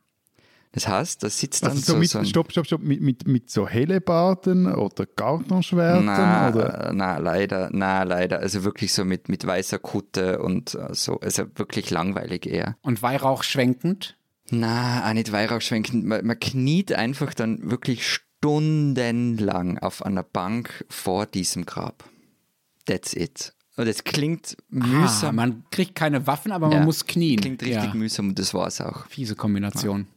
Das 0.72 0.88
heißt, 0.88 1.24
da 1.24 1.30
sitzt 1.30 1.64
dann 1.64 1.72
also 1.72 1.82
so 1.82 1.94
so, 1.94 1.98
mit, 2.00 2.10
so 2.10 2.20
ein 2.20 2.26
stopp, 2.26 2.52
stopp, 2.52 2.66
stopp, 2.68 2.82
mit, 2.84 3.02
mit, 3.02 3.28
mit 3.28 3.50
so 3.50 3.68
Hellebarden 3.68 4.72
oder 4.72 5.06
Gartenschwertern 5.08 6.06
Na, 6.06 6.50
oder? 6.50 6.92
na, 6.94 7.18
leider, 7.18 7.70
na, 7.72 8.04
leider. 8.04 8.40
Also 8.40 8.64
wirklich 8.64 8.94
so 8.94 9.04
mit, 9.06 9.30
mit 9.30 9.48
weißer 9.48 9.80
Kutte 9.80 10.40
und 10.40 10.76
äh, 10.76 10.94
so, 10.94 11.20
also 11.20 11.46
wirklich 11.56 11.90
langweilig 11.90 12.46
eher. 12.46 12.78
Und 12.82 13.02
Weihrauch 13.02 13.44
schwenkend. 13.44 14.18
Na, 14.50 15.08
auch 15.10 15.14
nicht 15.14 15.32
Weihrauch 15.32 15.62
schwenken. 15.62 16.06
Man, 16.06 16.26
man 16.26 16.40
kniet 16.40 16.94
einfach 16.94 17.34
dann 17.34 17.72
wirklich 17.72 18.08
stundenlang 18.08 19.80
auf 19.80 20.06
einer 20.06 20.24
Bank 20.24 20.86
vor 20.90 21.26
diesem 21.26 21.66
Grab. 21.66 22.04
That's 22.86 23.14
it. 23.14 23.54
Und 23.78 23.88
es 23.88 24.04
klingt 24.04 24.58
Ah, 24.74 24.86
mühsam. 24.86 25.36
man 25.36 25.64
kriegt 25.72 25.96
keine 25.96 26.26
Waffen, 26.28 26.52
aber 26.52 26.70
Ja, 26.72 26.78
man 26.78 26.86
muss 26.86 27.06
knien. 27.06 27.40
Klingt 27.40 27.62
richtig 27.62 27.84
ja. 27.84 27.94
mühsam 27.94 28.30
und 28.30 28.40
das 28.40 28.54
war 28.54 28.68
es 28.68 28.82
auch. 28.82 29.06
Fiese 29.08 29.36
Kombination. 29.36 30.08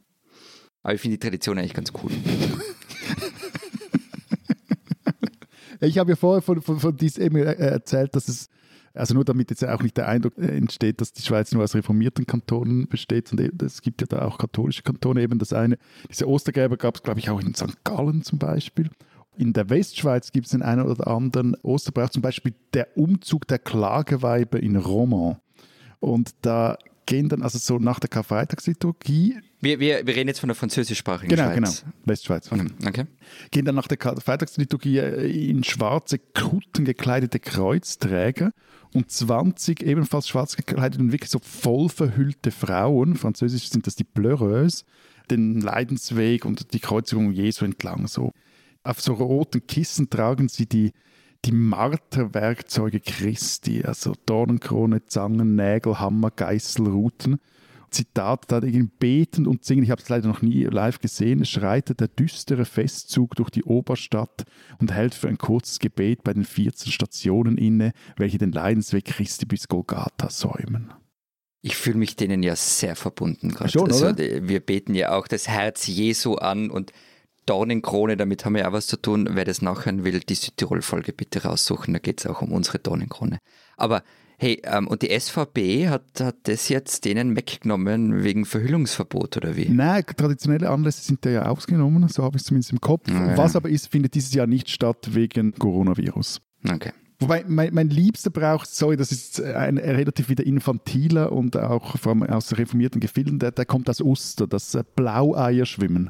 Aber 0.83 0.95
ich 0.95 1.01
finde 1.01 1.17
die 1.17 1.19
Tradition 1.29 1.57
eigentlich 1.59 1.73
ganz 1.75 1.91
cool. 2.03 2.11
Ich 5.83 5.97
habe 5.97 6.11
ja 6.11 6.15
vorher 6.15 6.41
von, 6.43 6.61
von, 6.61 6.79
von 6.79 6.95
dies 6.95 7.17
eben 7.17 7.37
äh, 7.37 7.53
erzählt, 7.53 8.15
dass 8.15 8.27
es, 8.27 8.49
also 8.93 9.15
nur 9.15 9.25
damit 9.25 9.49
jetzt 9.49 9.65
auch 9.65 9.81
nicht 9.81 9.97
der 9.97 10.07
Eindruck 10.07 10.37
äh, 10.37 10.55
entsteht, 10.55 11.01
dass 11.01 11.11
die 11.11 11.23
Schweiz 11.23 11.51
nur 11.53 11.63
aus 11.63 11.73
reformierten 11.73 12.27
Kantonen 12.27 12.87
besteht, 12.87 13.31
und 13.31 13.63
es 13.63 13.81
gibt 13.81 13.99
ja 14.01 14.05
da 14.07 14.21
auch 14.25 14.37
katholische 14.37 14.83
Kantone, 14.83 15.23
eben 15.23 15.39
das 15.39 15.53
eine, 15.53 15.79
diese 16.07 16.27
Ostergräber 16.27 16.77
gab 16.77 16.97
es, 16.97 17.03
glaube 17.03 17.19
ich, 17.19 17.31
auch 17.31 17.41
in 17.41 17.55
St. 17.55 17.83
Gallen 17.83 18.21
zum 18.21 18.37
Beispiel. 18.37 18.91
In 19.41 19.53
der 19.53 19.71
Westschweiz 19.71 20.31
gibt 20.31 20.45
es 20.45 20.51
den 20.51 20.61
einen 20.61 20.83
oder 20.85 21.07
anderen 21.07 21.55
Osterbrauch, 21.63 22.09
zum 22.11 22.21
Beispiel 22.21 22.53
der 22.75 22.95
Umzug 22.95 23.47
der 23.47 23.57
Klageweiber 23.57 24.59
in 24.61 24.75
Romans. 24.75 25.37
Und 25.99 26.35
da 26.43 26.77
gehen 27.07 27.27
dann 27.27 27.41
also 27.41 27.57
so 27.57 27.79
nach 27.79 27.99
der 27.99 28.07
Karfreitagsliturgie, 28.09 29.39
Wir, 29.59 29.79
wir, 29.79 30.05
wir 30.05 30.15
reden 30.15 30.27
jetzt 30.27 30.41
von 30.41 30.49
der 30.49 30.55
französischsprachigen 30.55 31.35
genau, 31.35 31.51
Schweiz. 31.53 31.81
genau, 31.81 31.93
Westschweiz. 32.05 32.51
Mhm, 32.51 32.67
Okay. 32.87 33.05
gehen 33.49 33.65
dann 33.65 33.73
nach 33.73 33.87
der 33.87 33.97
Freitagsliturgie 34.21 34.99
äh, 34.99 35.49
in 35.49 35.63
schwarze 35.63 36.19
Kutten 36.19 36.85
gekleidete 36.85 37.39
Kreuzträger 37.39 38.51
und 38.93 39.09
20 39.09 39.81
ebenfalls 39.81 40.27
schwarz 40.27 40.55
gekleidete 40.55 41.01
und 41.01 41.11
wirklich 41.11 41.31
so 41.31 41.39
voll 41.39 41.89
verhüllte 41.89 42.51
Frauen, 42.51 43.15
französisch 43.15 43.69
sind 43.69 43.87
das 43.87 43.95
die 43.95 44.03
Pleureuses, 44.03 44.85
den 45.31 45.61
Leidensweg 45.61 46.45
und 46.45 46.73
die 46.73 46.79
Kreuzigung 46.79 47.31
Jesu 47.31 47.65
entlang. 47.65 48.05
So. 48.05 48.33
Auf 48.83 49.01
so 49.01 49.13
roten 49.13 49.65
Kissen 49.67 50.09
tragen 50.09 50.49
sie 50.49 50.65
die, 50.65 50.91
die 51.45 51.51
Marterwerkzeuge 51.51 52.99
Christi, 52.99 53.83
also 53.83 54.13
Dornenkrone, 54.25 55.05
Zangen, 55.05 55.55
Nägel, 55.55 55.99
Hammer, 55.99 56.31
Geißel, 56.31 56.87
Ruten. 56.87 57.39
Zitat, 57.91 58.45
da 58.47 58.57
irgendwie 58.57 58.89
betend 58.99 59.47
und 59.47 59.65
singen, 59.65 59.83
ich 59.83 59.91
habe 59.91 60.01
es 60.01 60.07
leider 60.07 60.29
noch 60.29 60.41
nie 60.41 60.63
live 60.63 60.99
gesehen, 60.99 61.43
schreitet 61.45 61.99
der 61.99 62.07
düstere 62.07 62.63
Festzug 62.63 63.35
durch 63.35 63.49
die 63.49 63.63
Oberstadt 63.63 64.45
und 64.79 64.93
hält 64.93 65.13
für 65.13 65.27
ein 65.27 65.37
kurzes 65.37 65.77
Gebet 65.79 66.23
bei 66.23 66.33
den 66.33 66.45
14 66.45 66.91
Stationen 66.91 67.57
inne, 67.57 67.91
welche 68.15 68.37
den 68.37 68.53
Leidensweg 68.53 69.05
Christi 69.05 69.45
bis 69.45 69.67
Golgatha 69.67 70.29
säumen. 70.29 70.93
Ich 71.61 71.75
fühle 71.75 71.97
mich 71.97 72.15
denen 72.15 72.41
ja 72.41 72.55
sehr 72.55 72.95
verbunden 72.95 73.49
gerade. 73.49 73.69
Schon, 73.69 73.91
also, 73.91 74.07
oder? 74.07 74.47
Wir 74.47 74.61
beten 74.61 74.95
ja 74.95 75.13
auch 75.15 75.27
das 75.27 75.47
Herz 75.47 75.85
Jesu 75.85 76.35
an 76.35 76.71
und 76.71 76.91
Dornenkrone, 77.45 78.17
damit 78.17 78.45
haben 78.45 78.53
wir 78.53 78.61
ja 78.61 78.69
auch 78.69 78.73
was 78.73 78.87
zu 78.87 78.97
tun. 78.97 79.27
Wer 79.31 79.45
das 79.45 79.61
nachhören 79.61 80.03
will, 80.03 80.19
die 80.19 80.35
Südtirol-Folge 80.35 81.13
bitte 81.13 81.43
raussuchen, 81.43 81.93
da 81.93 81.99
geht 81.99 82.19
es 82.19 82.27
auch 82.27 82.41
um 82.41 82.51
unsere 82.51 82.79
Dornenkrone. 82.79 83.39
Aber 83.77 84.03
hey, 84.37 84.61
ähm, 84.63 84.87
und 84.87 85.01
die 85.01 85.19
SVP 85.19 85.89
hat, 85.89 86.19
hat 86.19 86.35
das 86.43 86.69
jetzt 86.69 87.05
denen 87.05 87.35
weggenommen 87.35 88.23
wegen 88.23 88.45
Verhüllungsverbot 88.45 89.37
oder 89.37 89.55
wie? 89.55 89.69
Nein, 89.69 90.03
traditionelle 90.17 90.69
Anlässe 90.69 91.01
sind 91.01 91.25
da 91.25 91.29
ja 91.29 91.45
ausgenommen, 91.45 92.07
so 92.09 92.23
habe 92.23 92.37
ich 92.37 92.41
es 92.41 92.47
zumindest 92.47 92.71
im 92.71 92.81
Kopf. 92.81 93.09
Ja. 93.09 93.37
Was 93.37 93.55
aber 93.55 93.69
ist, 93.69 93.87
findet 93.91 94.15
dieses 94.15 94.33
Jahr 94.33 94.47
nicht 94.47 94.69
statt 94.69 95.09
wegen 95.13 95.53
Coronavirus. 95.53 96.41
Okay. 96.67 96.91
Wobei 97.21 97.45
mein, 97.47 97.71
mein 97.71 97.89
liebster 97.91 98.31
Brauch, 98.31 98.65
sorry, 98.65 98.97
das 98.97 99.11
ist 99.11 99.39
ein 99.39 99.77
relativ 99.77 100.27
wieder 100.27 100.43
infantiler 100.43 101.31
und 101.31 101.55
auch 101.55 101.95
allem 102.03 102.23
aus 102.23 102.57
reformierten 102.57 102.99
Gefilden, 102.99 103.37
der, 103.37 103.51
der 103.51 103.65
kommt 103.65 103.87
aus 103.91 104.01
Oster, 104.01 104.47
das 104.47 104.73
äh, 104.73 104.83
Blaueier 104.95 105.67
schwimmen. 105.67 106.09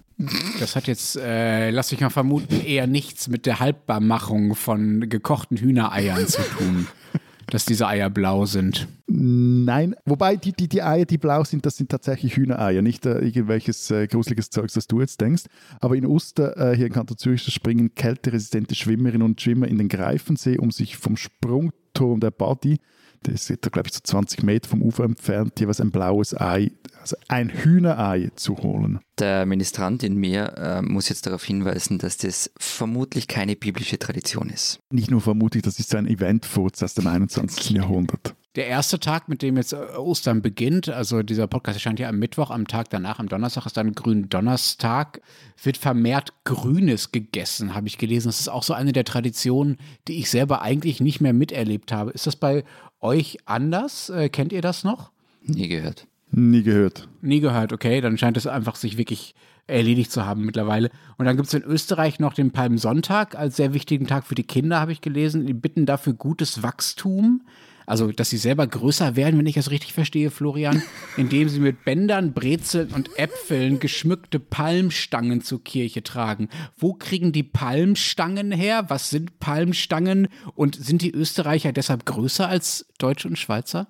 Das 0.61 0.77
hat 0.77 0.87
jetzt, 0.87 1.17
äh, 1.17 1.69
lass 1.69 1.91
mich 1.91 1.99
mal 1.99 2.09
vermuten, 2.09 2.61
eher 2.61 2.87
nichts 2.87 3.27
mit 3.27 3.45
der 3.45 3.59
Haltbarmachung 3.59 4.55
von 4.55 5.09
gekochten 5.09 5.57
Hühnereiern 5.57 6.25
zu 6.27 6.41
tun, 6.57 6.87
dass 7.51 7.65
diese 7.65 7.85
Eier 7.85 8.09
blau 8.09 8.45
sind. 8.45 8.87
Nein, 9.07 9.93
wobei 10.05 10.37
die, 10.37 10.53
die, 10.53 10.69
die 10.69 10.81
Eier, 10.81 11.05
die 11.05 11.17
blau 11.17 11.43
sind, 11.43 11.65
das 11.65 11.75
sind 11.75 11.91
tatsächlich 11.91 12.37
Hühnereier, 12.37 12.81
nicht 12.81 13.05
äh, 13.05 13.19
irgendwelches 13.19 13.91
äh, 13.91 14.07
gruseliges 14.07 14.49
Zeugs, 14.49 14.73
das 14.73 14.87
du 14.87 15.01
jetzt 15.01 15.19
denkst. 15.19 15.43
Aber 15.81 15.95
in 15.95 16.05
Oster, 16.05 16.55
äh, 16.57 16.75
hier 16.75 16.87
in 16.87 16.93
Kanton 16.93 17.17
Zürich, 17.17 17.43
springen 17.43 17.93
kälteresistente 17.93 18.73
Schwimmerinnen 18.73 19.23
und 19.23 19.41
Schwimmer 19.41 19.67
in 19.67 19.77
den 19.77 19.89
Greifensee, 19.89 20.57
um 20.57 20.71
sich 20.71 20.95
vom 20.95 21.17
Sprungturm 21.17 22.21
der 22.21 22.31
Body, 22.31 22.79
der 23.25 23.33
ist, 23.35 23.47
glaube 23.71 23.87
ich, 23.87 23.93
so 23.93 23.99
20 24.03 24.43
Meter 24.43 24.69
vom 24.69 24.81
Ufer 24.81 25.03
entfernt, 25.03 25.59
jeweils 25.59 25.79
ein 25.79 25.91
blaues 25.91 26.39
Ei, 26.39 26.71
also 26.99 27.15
ein 27.27 27.49
Hühnerei 27.49 28.31
zu 28.35 28.57
holen. 28.57 28.99
Der 29.19 29.45
Ministrant 29.45 30.03
in 30.03 30.15
mir 30.15 30.53
äh, 30.57 30.81
muss 30.81 31.09
jetzt 31.09 31.25
darauf 31.25 31.43
hinweisen, 31.43 31.97
dass 31.97 32.17
das 32.17 32.51
vermutlich 32.57 33.27
keine 33.27 33.55
biblische 33.55 33.99
Tradition 33.99 34.49
ist. 34.49 34.79
Nicht 34.91 35.11
nur 35.11 35.21
vermutlich, 35.21 35.63
das 35.63 35.79
ist 35.79 35.89
so 35.89 35.97
ein 35.97 36.07
Eventfurz 36.07 36.81
aus 36.81 36.93
dem 36.93 37.07
21. 37.07 37.69
Jahrhundert. 37.71 38.35
der 38.55 38.67
erste 38.67 38.99
Tag, 38.99 39.29
mit 39.29 39.41
dem 39.41 39.57
jetzt 39.57 39.73
äh, 39.73 39.77
Ostern 39.97 40.41
beginnt, 40.41 40.89
also 40.89 41.21
dieser 41.23 41.47
Podcast 41.47 41.77
erscheint 41.77 41.99
ja 41.99 42.09
am 42.09 42.19
Mittwoch, 42.19 42.49
am 42.49 42.67
Tag 42.67 42.89
danach, 42.89 43.19
am 43.19 43.29
Donnerstag 43.29 43.65
ist 43.65 43.77
dann 43.77 43.93
Gründonnerstag, 43.93 45.21
wird 45.63 45.77
vermehrt 45.77 46.33
Grünes 46.43 47.11
gegessen, 47.11 47.75
habe 47.75 47.87
ich 47.87 47.97
gelesen. 47.97 48.29
Das 48.29 48.39
ist 48.39 48.49
auch 48.49 48.63
so 48.63 48.73
eine 48.73 48.93
der 48.93 49.05
Traditionen, 49.05 49.77
die 50.07 50.19
ich 50.19 50.29
selber 50.29 50.61
eigentlich 50.61 50.99
nicht 50.99 51.21
mehr 51.21 51.33
miterlebt 51.33 51.91
habe. 51.91 52.11
Ist 52.11 52.27
das 52.27 52.35
bei 52.35 52.63
euch 53.01 53.39
anders? 53.45 54.09
Äh, 54.09 54.29
kennt 54.29 54.53
ihr 54.53 54.61
das 54.61 54.83
noch? 54.83 55.11
Nie 55.43 55.67
gehört. 55.67 56.07
Nie 56.31 56.63
gehört. 56.63 57.09
Nie 57.21 57.41
gehört, 57.41 57.73
okay. 57.73 57.99
Dann 57.99 58.17
scheint 58.17 58.37
es 58.37 58.47
einfach 58.47 58.75
sich 58.75 58.97
wirklich 58.97 59.35
erledigt 59.67 60.11
zu 60.11 60.25
haben 60.25 60.45
mittlerweile. 60.45 60.89
Und 61.17 61.25
dann 61.25 61.35
gibt 61.35 61.47
es 61.47 61.53
in 61.53 61.63
Österreich 61.63 62.19
noch 62.19 62.33
den 62.33 62.51
Palmsonntag 62.51 63.35
als 63.35 63.57
sehr 63.57 63.73
wichtigen 63.73 64.07
Tag 64.07 64.25
für 64.25 64.35
die 64.35 64.43
Kinder, 64.43 64.79
habe 64.79 64.91
ich 64.91 65.01
gelesen. 65.01 65.45
Die 65.45 65.53
bitten 65.53 65.85
dafür 65.85 66.13
gutes 66.13 66.63
Wachstum. 66.63 67.41
Also, 67.85 68.11
dass 68.11 68.29
sie 68.29 68.37
selber 68.37 68.67
größer 68.67 69.15
werden, 69.15 69.39
wenn 69.39 69.45
ich 69.45 69.55
das 69.55 69.71
richtig 69.71 69.93
verstehe, 69.93 70.31
Florian, 70.31 70.81
indem 71.17 71.49
sie 71.49 71.59
mit 71.59 71.83
Bändern, 71.83 72.33
Brezeln 72.33 72.91
und 72.91 73.17
Äpfeln 73.17 73.79
geschmückte 73.79 74.39
Palmstangen 74.39 75.41
zur 75.41 75.63
Kirche 75.63 76.03
tragen. 76.03 76.49
Wo 76.77 76.93
kriegen 76.93 77.31
die 77.31 77.43
Palmstangen 77.43 78.51
her? 78.51 78.85
Was 78.89 79.09
sind 79.09 79.39
Palmstangen? 79.39 80.27
Und 80.55 80.75
sind 80.75 81.01
die 81.01 81.11
Österreicher 81.11 81.71
deshalb 81.71 82.05
größer 82.05 82.47
als 82.47 82.85
Deutsche 82.97 83.27
und 83.27 83.37
Schweizer? 83.37 83.87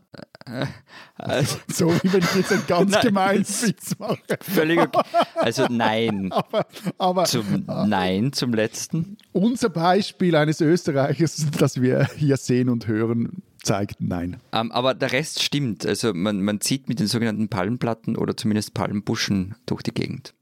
Also, 1.17 1.57
so 1.67 1.93
wie 2.01 2.13
wenn 2.13 2.23
ich 2.23 2.35
jetzt 2.35 2.51
ein 2.51 2.63
ganz 2.67 2.99
gemeinen 2.99 3.45
Witz 3.47 3.97
mache. 3.99 4.17
Völlig 4.41 4.79
okay. 4.79 5.01
Also 5.35 5.67
nein. 5.69 6.31
Aber, 6.41 6.65
aber 6.97 7.23
Zum, 7.25 7.65
nein, 7.67 8.33
zum 8.33 8.53
letzten. 8.53 9.17
unser 9.31 9.69
Beispiel 9.69 10.35
eines 10.35 10.61
Österreichers, 10.61 11.47
das 11.57 11.81
wir 11.81 12.07
hier 12.17 12.37
sehen 12.37 12.69
und 12.69 12.87
hören, 12.87 13.43
zeigt 13.63 13.97
nein. 13.99 14.41
Ähm, 14.51 14.71
aber 14.71 14.93
der 14.93 15.11
Rest 15.11 15.41
stimmt. 15.43 15.85
Also 15.85 16.13
man, 16.13 16.41
man 16.41 16.61
zieht 16.61 16.89
mit 16.89 16.99
den 16.99 17.07
sogenannten 17.07 17.49
Palmplatten 17.49 18.17
oder 18.17 18.35
zumindest 18.35 18.73
Palmbuschen 18.73 19.55
durch 19.65 19.83
die 19.83 19.93
Gegend. 19.93 20.33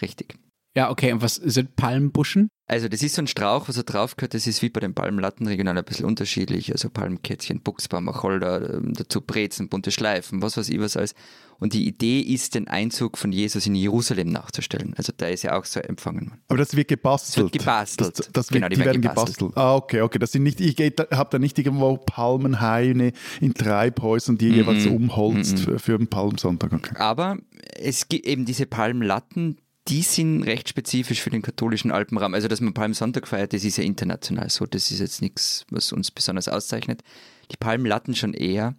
Richtig. 0.00 0.36
Ja, 0.76 0.90
okay. 0.90 1.12
Und 1.12 1.22
was 1.22 1.36
sind 1.36 1.76
Palmbuschen? 1.76 2.48
Also 2.66 2.88
das 2.88 3.02
ist 3.02 3.14
so 3.14 3.22
ein 3.22 3.26
Strauch, 3.26 3.68
was 3.68 3.76
da 3.76 3.82
drauf 3.82 4.16
gehört, 4.16 4.34
das 4.34 4.46
ist 4.46 4.62
wie 4.62 4.70
bei 4.70 4.80
den 4.80 4.94
Palmlatten 4.94 5.46
regional 5.46 5.76
ein 5.76 5.84
bisschen 5.84 6.06
unterschiedlich. 6.06 6.72
Also 6.72 6.88
Palmkätzchen, 6.88 7.60
Buchsbaum, 7.60 8.08
Acholder, 8.08 8.74
ähm, 8.74 8.94
dazu 8.94 9.20
Brezen, 9.20 9.68
bunte 9.68 9.90
Schleifen, 9.90 10.42
was 10.42 10.56
weiß 10.56 10.70
ich 10.70 10.80
was 10.80 10.96
alles. 10.96 11.14
Und 11.58 11.72
die 11.72 11.86
Idee 11.86 12.20
ist, 12.20 12.54
den 12.54 12.68
Einzug 12.68 13.16
von 13.18 13.32
Jesus 13.32 13.66
in 13.66 13.74
Jerusalem 13.74 14.28
nachzustellen. 14.30 14.94
Also 14.96 15.12
da 15.16 15.26
ist 15.28 15.42
ja 15.42 15.58
auch 15.58 15.64
so 15.64 15.80
empfangen 15.80 16.30
worden. 16.30 16.40
Aber 16.48 16.58
das 16.58 16.74
wird 16.76 16.88
gebastelt. 16.88 17.46
Das 17.46 17.52
wird 17.52 17.52
gebastelt. 17.64 18.18
Das, 18.18 18.32
das 18.32 18.48
Genau, 18.48 18.64
wird, 18.64 18.72
die 18.72 18.76
die, 18.76 18.84
werden 18.84 19.02
gebastelt. 19.02 19.38
gebastelt. 19.38 19.56
Ah, 19.56 19.74
okay, 19.76 20.00
okay. 20.02 20.18
Das 20.18 20.32
sind 20.32 20.42
nicht, 20.42 20.60
ich 20.60 20.76
habe 20.78 21.28
da 21.30 21.38
nicht 21.38 21.58
irgendwo 21.58 21.96
Palmenhaine 21.96 23.12
in 23.40 23.54
Treibhäusern, 23.54 24.38
die 24.38 24.48
jeweils 24.48 24.86
umholzt 24.86 25.60
für, 25.60 25.78
für 25.78 25.98
den 25.98 26.08
Palmsonntag. 26.08 26.72
Okay. 26.72 26.96
Aber 26.96 27.38
es 27.78 28.08
gibt 28.08 28.26
eben 28.26 28.44
diese 28.44 28.66
Palmlatten, 28.66 29.58
die 29.88 30.02
sind 30.02 30.42
recht 30.44 30.68
spezifisch 30.68 31.20
für 31.20 31.30
den 31.30 31.42
katholischen 31.42 31.90
Alpenraum. 31.90 32.32
Also, 32.34 32.48
dass 32.48 32.60
man 32.60 32.72
Palmsonntag 32.72 33.28
feiert, 33.28 33.52
das 33.52 33.64
ist 33.64 33.76
ja 33.76 33.84
international 33.84 34.48
so. 34.48 34.64
Das 34.64 34.90
ist 34.90 35.00
jetzt 35.00 35.20
nichts, 35.20 35.66
was 35.70 35.92
uns 35.92 36.10
besonders 36.10 36.48
auszeichnet. 36.48 37.02
Die 37.50 37.56
Palmlatten 37.58 38.14
schon 38.14 38.32
eher. 38.32 38.74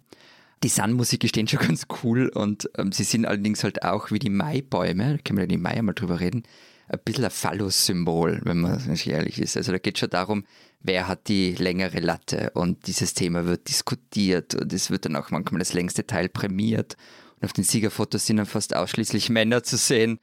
Die 0.62 0.68
Sandmusik 0.68 1.22
ist 1.24 1.30
stehen 1.30 1.48
schon 1.48 1.60
ganz 1.60 1.86
cool 2.02 2.28
und 2.28 2.70
ähm, 2.78 2.92
sie 2.92 3.04
sind 3.04 3.26
allerdings 3.26 3.62
halt 3.62 3.82
auch 3.82 4.10
wie 4.10 4.18
die 4.18 4.30
Maibäume, 4.30 5.16
da 5.16 5.22
können 5.22 5.38
wir 5.38 5.46
ja 5.46 5.52
im 5.54 5.62
Mai 5.62 5.80
mal 5.82 5.92
drüber 5.92 6.20
reden, 6.20 6.44
ein 6.88 6.98
bisschen 7.04 7.24
ein 7.24 7.30
Phallus-Symbol, 7.30 8.40
wenn 8.44 8.60
man 8.60 8.96
ehrlich 9.06 9.40
ist. 9.40 9.56
Also 9.56 9.72
da 9.72 9.78
geht 9.78 9.98
schon 9.98 10.10
darum, 10.10 10.44
wer 10.80 11.08
hat 11.08 11.28
die 11.28 11.54
längere 11.54 12.00
Latte 12.00 12.50
und 12.54 12.86
dieses 12.86 13.12
Thema 13.12 13.44
wird 13.44 13.68
diskutiert 13.68 14.54
und 14.54 14.72
es 14.72 14.90
wird 14.90 15.04
dann 15.04 15.16
auch 15.16 15.30
manchmal 15.30 15.58
das 15.58 15.74
längste 15.74 16.06
Teil 16.06 16.28
prämiert 16.28 16.96
und 17.36 17.44
auf 17.44 17.52
den 17.52 17.64
Siegerfotos 17.64 18.26
sind 18.26 18.38
dann 18.38 18.46
fast 18.46 18.74
ausschließlich 18.74 19.28
Männer 19.28 19.62
zu 19.62 19.76
sehen. 19.76 20.18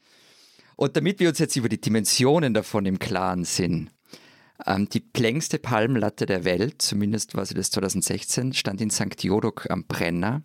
Und 0.75 0.97
damit 0.97 1.19
wir 1.19 1.29
uns 1.29 1.37
jetzt 1.37 1.55
über 1.55 1.69
die 1.69 1.79
Dimensionen 1.79 2.53
davon 2.53 2.85
im 2.85 2.97
Klaren 2.97 3.45
sind, 3.45 3.91
die 4.65 5.03
längste 5.17 5.59
Palmlatte 5.59 6.25
der 6.25 6.45
Welt, 6.45 6.81
zumindest 6.81 7.35
war 7.35 7.45
sie 7.45 7.53
das 7.53 7.69
2016, 7.71 8.53
stand 8.53 8.79
in 8.81 8.89
St. 8.89 9.23
Jodok 9.23 9.69
am 9.69 9.85
Brenner. 9.85 10.41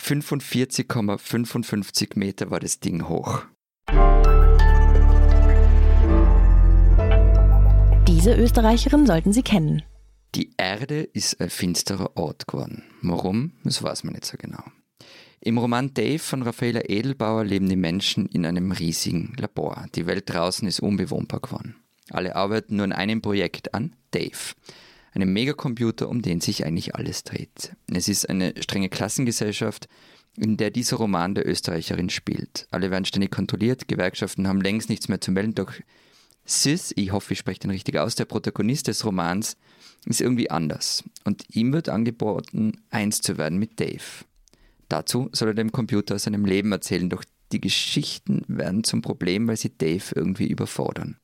45,55 0.00 2.18
Meter 2.18 2.50
war 2.50 2.60
das 2.60 2.80
Ding 2.80 3.08
hoch. 3.08 3.42
Diese 8.08 8.34
Österreicherin 8.34 9.06
sollten 9.06 9.32
Sie 9.32 9.42
kennen. 9.42 9.82
Die 10.34 10.54
Erde 10.56 11.02
ist 11.02 11.40
ein 11.40 11.50
finsterer 11.50 12.16
Ort 12.16 12.46
geworden. 12.46 12.84
Warum? 13.02 13.52
Das 13.64 13.82
weiß 13.82 14.04
man 14.04 14.14
nicht 14.14 14.24
so 14.24 14.38
genau. 14.38 14.62
Im 15.40 15.58
Roman 15.58 15.92
Dave 15.92 16.20
von 16.20 16.42
Raffaella 16.42 16.88
Edelbauer 16.88 17.44
leben 17.44 17.68
die 17.68 17.76
Menschen 17.76 18.26
in 18.26 18.46
einem 18.46 18.70
riesigen 18.70 19.34
Labor. 19.36 19.86
Die 19.94 20.06
Welt 20.06 20.32
draußen 20.32 20.66
ist 20.68 20.80
unbewohnbar 20.80 21.40
geworden. 21.40 21.81
Alle 22.12 22.36
arbeiten 22.36 22.76
nur 22.76 22.84
an 22.84 22.92
einem 22.92 23.22
Projekt 23.22 23.74
an, 23.74 23.96
Dave. 24.10 24.54
Einem 25.12 25.32
Megacomputer, 25.32 26.08
um 26.08 26.22
den 26.22 26.40
sich 26.40 26.64
eigentlich 26.64 26.94
alles 26.94 27.24
dreht. 27.24 27.74
Es 27.92 28.08
ist 28.08 28.28
eine 28.28 28.54
strenge 28.60 28.88
Klassengesellschaft, 28.88 29.88
in 30.36 30.56
der 30.56 30.70
dieser 30.70 30.96
Roman 30.96 31.34
der 31.34 31.46
Österreicherin 31.46 32.10
spielt. 32.10 32.66
Alle 32.70 32.90
werden 32.90 33.04
ständig 33.04 33.30
kontrolliert, 33.30 33.88
Gewerkschaften 33.88 34.48
haben 34.48 34.60
längst 34.60 34.88
nichts 34.88 35.08
mehr 35.08 35.20
zu 35.20 35.30
melden, 35.32 35.54
doch 35.54 35.72
Sis, 36.44 36.92
ich 36.96 37.12
hoffe, 37.12 37.34
ich 37.34 37.38
spreche 37.38 37.60
den 37.60 37.70
richtig 37.70 37.98
aus, 37.98 38.14
der 38.14 38.24
Protagonist 38.24 38.88
des 38.88 39.04
Romans, 39.04 39.56
ist 40.06 40.20
irgendwie 40.20 40.50
anders. 40.50 41.04
Und 41.24 41.44
ihm 41.54 41.72
wird 41.72 41.88
angeboten, 41.88 42.82
eins 42.90 43.20
zu 43.20 43.38
werden 43.38 43.58
mit 43.58 43.78
Dave. 43.78 44.24
Dazu 44.88 45.28
soll 45.32 45.48
er 45.48 45.54
dem 45.54 45.72
Computer 45.72 46.16
aus 46.16 46.24
seinem 46.24 46.44
Leben 46.44 46.72
erzählen, 46.72 47.08
doch 47.08 47.24
die 47.52 47.60
Geschichten 47.60 48.42
werden 48.48 48.82
zum 48.82 49.02
Problem, 49.02 49.46
weil 49.46 49.56
sie 49.56 49.76
Dave 49.76 50.04
irgendwie 50.14 50.48
überfordern. 50.48 51.18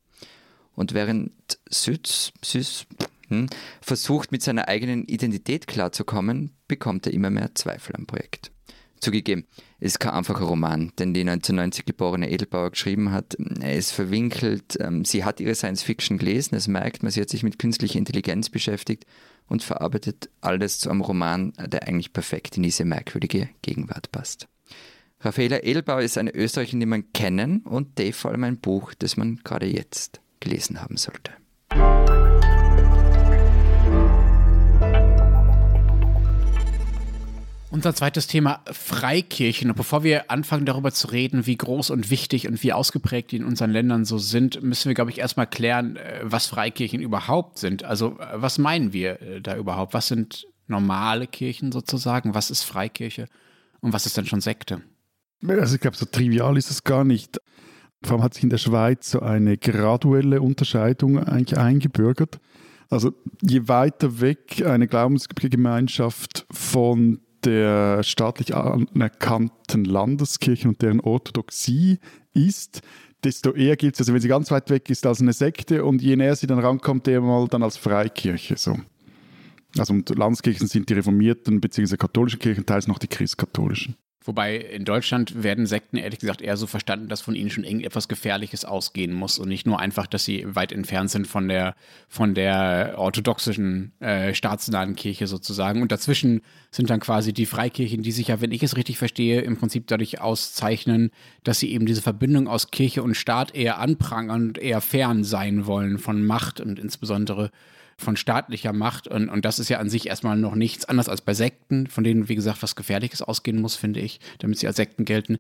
Und 0.78 0.94
während 0.94 1.32
Süß, 1.68 2.32
Süß 2.40 2.86
hm, 3.26 3.48
versucht, 3.80 4.30
mit 4.30 4.42
seiner 4.42 4.68
eigenen 4.68 5.06
Identität 5.06 5.66
klarzukommen, 5.66 6.52
bekommt 6.68 7.04
er 7.08 7.12
immer 7.12 7.30
mehr 7.30 7.52
Zweifel 7.56 7.96
am 7.96 8.06
Projekt. 8.06 8.52
Zugegeben, 9.00 9.44
es 9.80 9.94
ist 9.94 9.98
kein 9.98 10.12
einfacher 10.12 10.44
Roman, 10.44 10.92
den 10.96 11.14
die 11.14 11.22
1990 11.22 11.84
geborene 11.84 12.30
Edelbauer 12.30 12.70
geschrieben 12.70 13.10
hat. 13.10 13.36
Er 13.60 13.76
ist 13.76 13.90
verwinkelt, 13.90 14.78
ähm, 14.80 15.04
sie 15.04 15.24
hat 15.24 15.40
ihre 15.40 15.56
Science-Fiction 15.56 16.16
gelesen, 16.16 16.54
es 16.54 16.68
merkt 16.68 17.02
man, 17.02 17.10
sie 17.10 17.22
hat 17.22 17.28
sich 17.28 17.42
mit 17.42 17.58
künstlicher 17.58 17.98
Intelligenz 17.98 18.48
beschäftigt 18.48 19.04
und 19.48 19.64
verarbeitet 19.64 20.30
alles 20.40 20.78
zu 20.78 20.90
einem 20.90 21.00
Roman, 21.00 21.54
der 21.58 21.88
eigentlich 21.88 22.12
perfekt 22.12 22.56
in 22.56 22.62
diese 22.62 22.84
merkwürdige 22.84 23.48
Gegenwart 23.62 24.12
passt. 24.12 24.46
Raffaella 25.22 25.64
Edelbauer 25.64 26.02
ist 26.02 26.18
eine 26.18 26.32
Österreicherin, 26.36 26.78
die 26.78 26.86
man 26.86 27.12
kennen 27.12 27.62
und 27.62 27.98
Dave 27.98 28.12
vor 28.12 28.30
allem 28.30 28.44
ein 28.44 28.58
Buch, 28.58 28.94
das 28.96 29.16
man 29.16 29.40
gerade 29.42 29.66
jetzt 29.66 30.20
gelesen 30.40 30.80
haben 30.80 30.96
sollte. 30.96 31.32
Unser 37.70 37.94
zweites 37.94 38.26
Thema 38.26 38.62
Freikirchen. 38.72 39.70
Und 39.70 39.76
bevor 39.76 40.02
wir 40.02 40.30
anfangen 40.30 40.64
darüber 40.64 40.90
zu 40.90 41.08
reden, 41.08 41.46
wie 41.46 41.56
groß 41.56 41.90
und 41.90 42.08
wichtig 42.08 42.48
und 42.48 42.62
wie 42.62 42.72
ausgeprägt 42.72 43.30
die 43.30 43.36
in 43.36 43.44
unseren 43.44 43.70
Ländern 43.70 44.06
so 44.06 44.16
sind, 44.16 44.62
müssen 44.62 44.88
wir, 44.88 44.94
glaube 44.94 45.10
ich, 45.10 45.18
erstmal 45.18 45.46
klären, 45.46 45.96
äh, 45.96 46.20
was 46.22 46.46
Freikirchen 46.46 47.00
überhaupt 47.00 47.58
sind. 47.58 47.84
Also 47.84 48.18
äh, 48.18 48.26
was 48.34 48.56
meinen 48.56 48.94
wir 48.94 49.20
äh, 49.20 49.40
da 49.42 49.54
überhaupt? 49.56 49.92
Was 49.92 50.08
sind 50.08 50.46
normale 50.66 51.26
Kirchen 51.26 51.70
sozusagen? 51.70 52.34
Was 52.34 52.50
ist 52.50 52.62
Freikirche? 52.62 53.28
Und 53.80 53.92
was 53.92 54.06
ist 54.06 54.16
denn 54.16 54.26
schon 54.26 54.40
Sekte? 54.40 54.80
Also 55.46 55.74
ich 55.74 55.80
glaube, 55.80 55.96
so 55.96 56.06
trivial 56.06 56.56
ist 56.56 56.70
es 56.70 56.84
gar 56.84 57.04
nicht. 57.04 57.38
Vor 58.02 58.12
allem 58.12 58.22
hat 58.22 58.34
sich 58.34 58.44
in 58.44 58.50
der 58.50 58.58
Schweiz 58.58 59.10
so 59.10 59.20
eine 59.20 59.56
graduelle 59.56 60.40
Unterscheidung 60.40 61.18
eigentlich 61.18 61.58
eingebürgert. 61.58 62.40
Also 62.90 63.12
je 63.42 63.68
weiter 63.68 64.20
weg 64.20 64.64
eine 64.64 64.86
Glaubensgemeinschaft 64.86 66.46
von 66.50 67.20
der 67.44 68.02
staatlich 68.02 68.54
anerkannten 68.54 69.84
Landeskirche 69.84 70.68
und 70.68 70.82
deren 70.82 71.00
Orthodoxie 71.00 71.98
ist, 72.32 72.82
desto 73.24 73.52
eher 73.52 73.76
gilt 73.76 73.94
es, 73.94 74.00
also 74.00 74.14
wenn 74.14 74.20
sie 74.20 74.28
ganz 74.28 74.50
weit 74.50 74.70
weg 74.70 74.90
ist, 74.90 75.06
als 75.06 75.20
eine 75.20 75.32
Sekte 75.32 75.84
und 75.84 76.02
je 76.02 76.16
näher 76.16 76.36
sie 76.36 76.46
dann 76.46 76.58
rankommt, 76.58 77.06
eher 77.08 77.20
mal 77.20 77.46
dann 77.48 77.62
als 77.62 77.76
Freikirche. 77.76 78.56
So. 78.56 78.76
Also 79.76 79.92
und 79.92 80.08
Landeskirchen 80.16 80.66
sind 80.66 80.88
die 80.88 80.94
reformierten 80.94 81.60
bzw. 81.60 81.96
katholischen 81.96 82.38
Kirchen, 82.38 82.64
teils 82.64 82.86
noch 82.86 82.98
die 82.98 83.08
christkatholischen. 83.08 83.96
Wobei 84.24 84.56
in 84.56 84.84
Deutschland 84.84 85.42
werden 85.42 85.66
Sekten 85.66 85.96
ehrlich 85.96 86.18
gesagt 86.18 86.42
eher 86.42 86.56
so 86.56 86.66
verstanden, 86.66 87.08
dass 87.08 87.20
von 87.20 87.34
ihnen 87.34 87.50
schon 87.50 87.64
irgendetwas 87.64 88.08
Gefährliches 88.08 88.64
ausgehen 88.64 89.14
muss 89.14 89.38
und 89.38 89.48
nicht 89.48 89.64
nur 89.64 89.78
einfach, 89.78 90.06
dass 90.06 90.24
sie 90.24 90.44
weit 90.54 90.72
entfernt 90.72 91.10
sind 91.10 91.26
von 91.26 91.48
der, 91.48 91.76
von 92.08 92.34
der 92.34 92.94
orthodoxischen 92.98 93.92
äh, 94.00 94.34
staatsnahen 94.34 94.96
Kirche 94.96 95.28
sozusagen. 95.28 95.82
Und 95.82 95.92
dazwischen 95.92 96.42
sind 96.70 96.90
dann 96.90 97.00
quasi 97.00 97.32
die 97.32 97.46
Freikirchen, 97.46 98.02
die 98.02 98.12
sich 98.12 98.28
ja, 98.28 98.40
wenn 98.40 98.52
ich 98.52 98.62
es 98.62 98.76
richtig 98.76 98.98
verstehe, 98.98 99.40
im 99.40 99.56
Prinzip 99.56 99.86
dadurch 99.86 100.20
auszeichnen, 100.20 101.10
dass 101.44 101.60
sie 101.60 101.72
eben 101.72 101.86
diese 101.86 102.02
Verbindung 102.02 102.48
aus 102.48 102.70
Kirche 102.70 103.02
und 103.04 103.14
Staat 103.14 103.54
eher 103.54 103.78
anprangern 103.78 104.48
und 104.48 104.58
eher 104.58 104.80
fern 104.80 105.22
sein 105.22 105.66
wollen 105.66 105.98
von 105.98 106.26
Macht 106.26 106.60
und 106.60 106.78
insbesondere 106.78 107.50
von 107.98 108.16
staatlicher 108.16 108.72
Macht. 108.72 109.08
Und, 109.08 109.28
und 109.28 109.44
das 109.44 109.58
ist 109.58 109.68
ja 109.68 109.78
an 109.78 109.90
sich 109.90 110.08
erstmal 110.08 110.36
noch 110.36 110.54
nichts 110.54 110.84
anderes 110.84 111.08
als 111.08 111.20
bei 111.20 111.34
Sekten, 111.34 111.88
von 111.88 112.04
denen, 112.04 112.28
wie 112.28 112.36
gesagt, 112.36 112.62
was 112.62 112.76
Gefährliches 112.76 113.22
ausgehen 113.22 113.60
muss, 113.60 113.76
finde 113.76 114.00
ich, 114.00 114.20
damit 114.38 114.58
sie 114.58 114.66
als 114.66 114.76
Sekten 114.76 115.04
gelten 115.04 115.38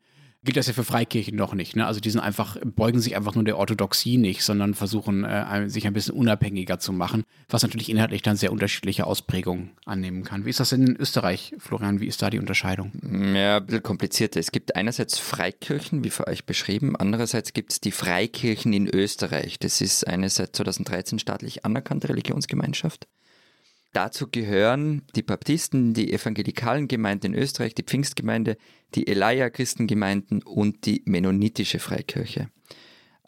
gilt 0.48 0.56
das 0.56 0.66
ja 0.66 0.72
für 0.72 0.82
Freikirchen 0.82 1.36
noch 1.36 1.52
nicht. 1.52 1.76
Ne? 1.76 1.86
Also 1.86 2.00
die 2.00 2.08
sind 2.08 2.20
einfach, 2.20 2.56
beugen 2.64 3.00
sich 3.00 3.16
einfach 3.16 3.34
nur 3.34 3.44
der 3.44 3.58
Orthodoxie 3.58 4.16
nicht, 4.16 4.42
sondern 4.42 4.72
versuchen, 4.72 5.22
äh, 5.22 5.68
sich 5.68 5.86
ein 5.86 5.92
bisschen 5.92 6.14
unabhängiger 6.14 6.78
zu 6.78 6.94
machen, 6.94 7.24
was 7.50 7.64
natürlich 7.64 7.90
inhaltlich 7.90 8.22
dann 8.22 8.36
sehr 8.36 8.50
unterschiedliche 8.50 9.06
Ausprägungen 9.06 9.72
annehmen 9.84 10.24
kann. 10.24 10.46
Wie 10.46 10.50
ist 10.50 10.58
das 10.58 10.72
in 10.72 10.96
Österreich, 10.96 11.54
Florian? 11.58 12.00
Wie 12.00 12.06
ist 12.06 12.22
da 12.22 12.30
die 12.30 12.38
Unterscheidung? 12.38 12.92
Ja, 13.34 13.58
ein 13.58 13.66
bisschen 13.66 13.82
komplizierter. 13.82 14.40
Es 14.40 14.50
gibt 14.50 14.74
einerseits 14.74 15.18
Freikirchen, 15.18 16.02
wie 16.02 16.08
für 16.08 16.26
euch 16.26 16.46
beschrieben, 16.46 16.96
andererseits 16.96 17.52
gibt 17.52 17.72
es 17.72 17.80
die 17.82 17.92
Freikirchen 17.92 18.72
in 18.72 18.88
Österreich. 18.88 19.58
Das 19.58 19.82
ist 19.82 20.06
eine 20.06 20.30
seit 20.30 20.56
2013 20.56 21.18
staatlich 21.18 21.66
anerkannte 21.66 22.08
Religionsgemeinschaft. 22.08 23.06
Dazu 23.92 24.28
gehören 24.30 25.02
die 25.16 25.22
Baptisten, 25.22 25.94
die 25.94 26.12
evangelikalen 26.12 26.88
Gemeinden 26.88 27.32
in 27.32 27.34
Österreich, 27.34 27.74
die 27.74 27.82
Pfingstgemeinde, 27.82 28.58
die 28.94 29.06
Elia-Christengemeinden 29.06 30.42
und 30.42 30.84
die 30.84 31.02
mennonitische 31.06 31.78
Freikirche. 31.78 32.50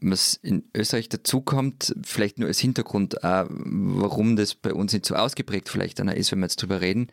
Was 0.02 0.34
in 0.34 0.64
Österreich 0.74 1.08
dazukommt, 1.08 1.94
vielleicht 2.02 2.38
nur 2.38 2.48
als 2.48 2.58
Hintergrund, 2.58 3.22
auch, 3.22 3.46
warum 3.50 4.36
das 4.36 4.54
bei 4.54 4.72
uns 4.72 4.92
nicht 4.92 5.06
so 5.06 5.14
ausgeprägt 5.14 5.68
vielleicht 5.68 5.98
ist, 6.00 6.32
wenn 6.32 6.38
wir 6.38 6.44
jetzt 6.44 6.62
drüber 6.62 6.80
reden. 6.80 7.08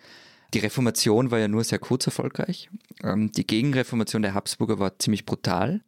Die 0.54 0.60
Reformation 0.60 1.32
war 1.32 1.40
ja 1.40 1.50
nur 1.50 1.64
sehr 1.64 1.80
kurz 1.80 2.06
erfolgreich. 2.06 2.70
Ähm, 3.04 3.32
die 3.34 3.46
Gegenreformation 3.46 4.22
der 4.22 4.34
Habsburger 4.34 4.80
war 4.80 4.98
ziemlich 5.00 5.26
brutal. 5.26 5.82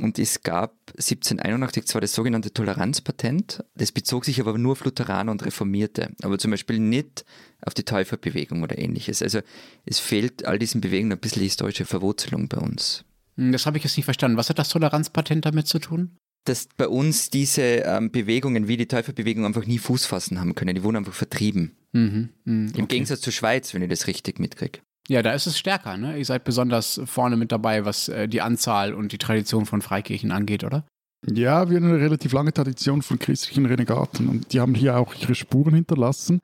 Und 0.00 0.18
es 0.18 0.42
gab 0.42 0.74
1781 0.90 1.86
zwar 1.86 2.00
das 2.00 2.12
sogenannte 2.12 2.52
Toleranzpatent, 2.52 3.64
das 3.74 3.92
bezog 3.92 4.24
sich 4.24 4.40
aber 4.40 4.56
nur 4.58 4.72
auf 4.72 4.84
Lutheraner 4.84 5.32
und 5.32 5.44
Reformierte, 5.44 6.12
aber 6.22 6.38
zum 6.38 6.50
Beispiel 6.50 6.78
nicht 6.78 7.24
auf 7.62 7.74
die 7.74 7.84
Täuferbewegung 7.84 8.62
oder 8.62 8.78
ähnliches. 8.78 9.22
Also 9.22 9.40
es 9.84 9.98
fehlt 9.98 10.44
all 10.46 10.58
diesen 10.58 10.80
Bewegungen 10.80 11.12
ein 11.12 11.18
bisschen 11.18 11.42
historische 11.42 11.84
Verwurzelung 11.84 12.48
bei 12.48 12.58
uns. 12.58 13.04
Hm, 13.36 13.52
das 13.52 13.66
habe 13.66 13.78
ich 13.78 13.84
jetzt 13.84 13.96
nicht 13.96 14.04
verstanden. 14.04 14.36
Was 14.36 14.48
hat 14.48 14.58
das 14.58 14.68
Toleranzpatent 14.68 15.44
damit 15.44 15.66
zu 15.66 15.78
tun? 15.78 16.16
Dass 16.44 16.68
bei 16.76 16.88
uns 16.88 17.30
diese 17.30 17.62
ähm, 17.62 18.10
Bewegungen 18.10 18.68
wie 18.68 18.76
die 18.76 18.86
Täuferbewegung 18.86 19.46
einfach 19.46 19.66
nie 19.66 19.78
Fuß 19.78 20.04
fassen 20.04 20.38
haben 20.40 20.54
können. 20.54 20.74
Die 20.74 20.82
wurden 20.82 20.96
einfach 20.96 21.14
vertrieben. 21.14 21.76
Mhm, 21.92 22.30
mh, 22.44 22.70
okay. 22.70 22.80
Im 22.80 22.88
Gegensatz 22.88 23.20
zur 23.22 23.32
Schweiz, 23.32 23.72
wenn 23.72 23.82
ich 23.82 23.88
das 23.88 24.06
richtig 24.06 24.38
mitkriege. 24.38 24.80
Ja, 25.08 25.22
da 25.22 25.32
ist 25.32 25.46
es 25.46 25.58
stärker, 25.58 25.96
ne? 25.96 26.16
Ihr 26.16 26.24
seid 26.24 26.44
besonders 26.44 27.00
vorne 27.04 27.36
mit 27.36 27.52
dabei, 27.52 27.84
was 27.84 28.08
äh, 28.08 28.26
die 28.26 28.40
Anzahl 28.40 28.94
und 28.94 29.12
die 29.12 29.18
Tradition 29.18 29.66
von 29.66 29.82
Freikirchen 29.82 30.32
angeht, 30.32 30.64
oder? 30.64 30.84
Ja, 31.30 31.68
wir 31.68 31.76
haben 31.76 31.88
eine 31.88 32.00
relativ 32.00 32.32
lange 32.32 32.52
Tradition 32.52 33.02
von 33.02 33.18
christlichen 33.18 33.66
Renegaten 33.66 34.28
und 34.28 34.52
die 34.52 34.60
haben 34.60 34.74
hier 34.74 34.98
auch 34.98 35.14
ihre 35.14 35.34
Spuren 35.34 35.74
hinterlassen. 35.74 36.40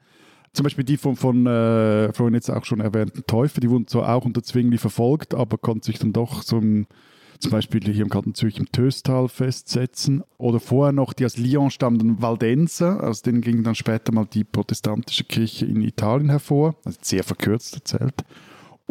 Zum 0.53 0.65
Beispiel 0.65 0.85
die 0.85 0.97
von, 0.97 1.17
von 1.17 1.47
äh, 1.47 2.13
vorhin 2.13 2.35
jetzt 2.35 2.51
auch 2.51 2.65
schon 2.65 2.81
erwähnten 2.81 3.25
Täufer, 3.27 3.61
die 3.61 3.71
wurden 3.71 3.87
zwar 3.87 4.15
auch 4.15 4.25
unter 4.25 4.43
Zwingli 4.43 4.79
verfolgt, 4.79 5.35
aber 5.35 5.59
konnten 5.59 5.83
sich 5.83 5.99
dann 5.99 6.13
doch 6.13 6.43
so 6.43 6.59
im, 6.59 6.87
zum 7.39 7.53
Beispiel 7.53 7.81
hier 7.85 8.03
im 8.03 8.11
Kanton 8.11 8.35
Zürich 8.35 8.59
im 8.59 8.73
Töstal 8.73 9.29
festsetzen. 9.29 10.25
Oder 10.39 10.59
vorher 10.59 10.93
noch 10.93 11.13
die 11.13 11.25
aus 11.25 11.37
Lyon 11.37 11.71
stammenden 11.71 12.21
Valdenser, 12.21 13.05
aus 13.05 13.23
denen 13.23 13.43
ging 13.43 13.63
dann 13.63 13.75
später 13.75 14.13
mal 14.13 14.27
die 14.27 14.45
protestantische 14.45 15.25
Kirche 15.25 15.67
in 15.67 15.83
Italien 15.83 16.31
hervor, 16.31 16.75
also 16.85 16.99
sehr 17.01 17.23
verkürzt 17.23 17.75
erzählt. 17.75 18.25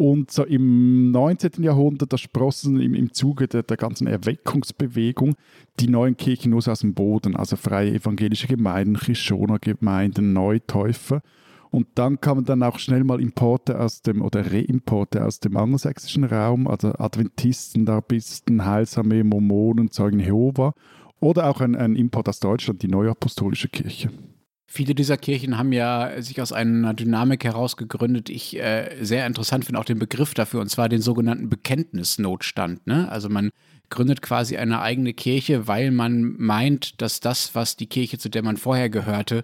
Und 0.00 0.30
so 0.30 0.44
im 0.44 1.10
19. 1.10 1.62
Jahrhundert, 1.62 2.10
da 2.10 2.16
sprossen 2.16 2.80
im, 2.80 2.94
im 2.94 3.12
Zuge 3.12 3.48
der, 3.48 3.62
der 3.62 3.76
ganzen 3.76 4.06
Erweckungsbewegung 4.06 5.34
die 5.78 5.88
neuen 5.88 6.16
Kirchen 6.16 6.52
nur 6.52 6.66
aus 6.66 6.80
dem 6.80 6.94
Boden, 6.94 7.36
also 7.36 7.56
freie 7.56 7.92
evangelische 7.92 8.46
Gemeinden, 8.46 8.96
Chischoner 8.96 9.58
Gemeinden, 9.58 10.32
Neutäufer. 10.32 11.20
Und 11.70 11.86
dann 11.96 12.18
kamen 12.18 12.46
dann 12.46 12.62
auch 12.62 12.78
schnell 12.78 13.04
mal 13.04 13.20
Importe 13.20 13.78
aus 13.78 14.00
dem, 14.00 14.22
oder 14.22 14.50
Reimporte 14.50 15.22
aus 15.22 15.38
dem 15.38 15.58
angelsächsischen 15.58 16.24
Raum, 16.24 16.66
also 16.66 16.94
Adventisten, 16.94 17.84
Darbisten, 17.84 18.64
Heilsarmee, 18.64 19.22
Mormonen, 19.22 19.90
Zeugen 19.90 20.20
Jehova 20.20 20.72
oder 21.20 21.50
auch 21.50 21.60
ein, 21.60 21.76
ein 21.76 21.94
Import 21.94 22.26
aus 22.30 22.40
Deutschland, 22.40 22.82
die 22.82 22.88
Neuapostolische 22.88 23.68
Kirche. 23.68 24.08
Viele 24.72 24.94
dieser 24.94 25.16
Kirchen 25.16 25.58
haben 25.58 25.72
ja 25.72 26.22
sich 26.22 26.40
aus 26.40 26.52
einer 26.52 26.94
Dynamik 26.94 27.42
heraus 27.42 27.76
gegründet. 27.76 28.30
Ich 28.30 28.56
äh, 28.56 28.88
sehr 29.00 29.26
interessant 29.26 29.64
finde 29.64 29.80
auch 29.80 29.84
den 29.84 29.98
Begriff 29.98 30.32
dafür, 30.32 30.60
und 30.60 30.68
zwar 30.68 30.88
den 30.88 31.02
sogenannten 31.02 31.48
Bekenntnisnotstand. 31.48 32.86
Ne? 32.86 33.10
Also 33.10 33.28
man 33.28 33.50
gründet 33.88 34.22
quasi 34.22 34.58
eine 34.58 34.80
eigene 34.80 35.12
Kirche, 35.12 35.66
weil 35.66 35.90
man 35.90 36.36
meint, 36.38 37.02
dass 37.02 37.18
das, 37.18 37.56
was 37.56 37.76
die 37.76 37.88
Kirche, 37.88 38.18
zu 38.18 38.28
der 38.28 38.44
man 38.44 38.56
vorher 38.56 38.88
gehörte, 38.88 39.42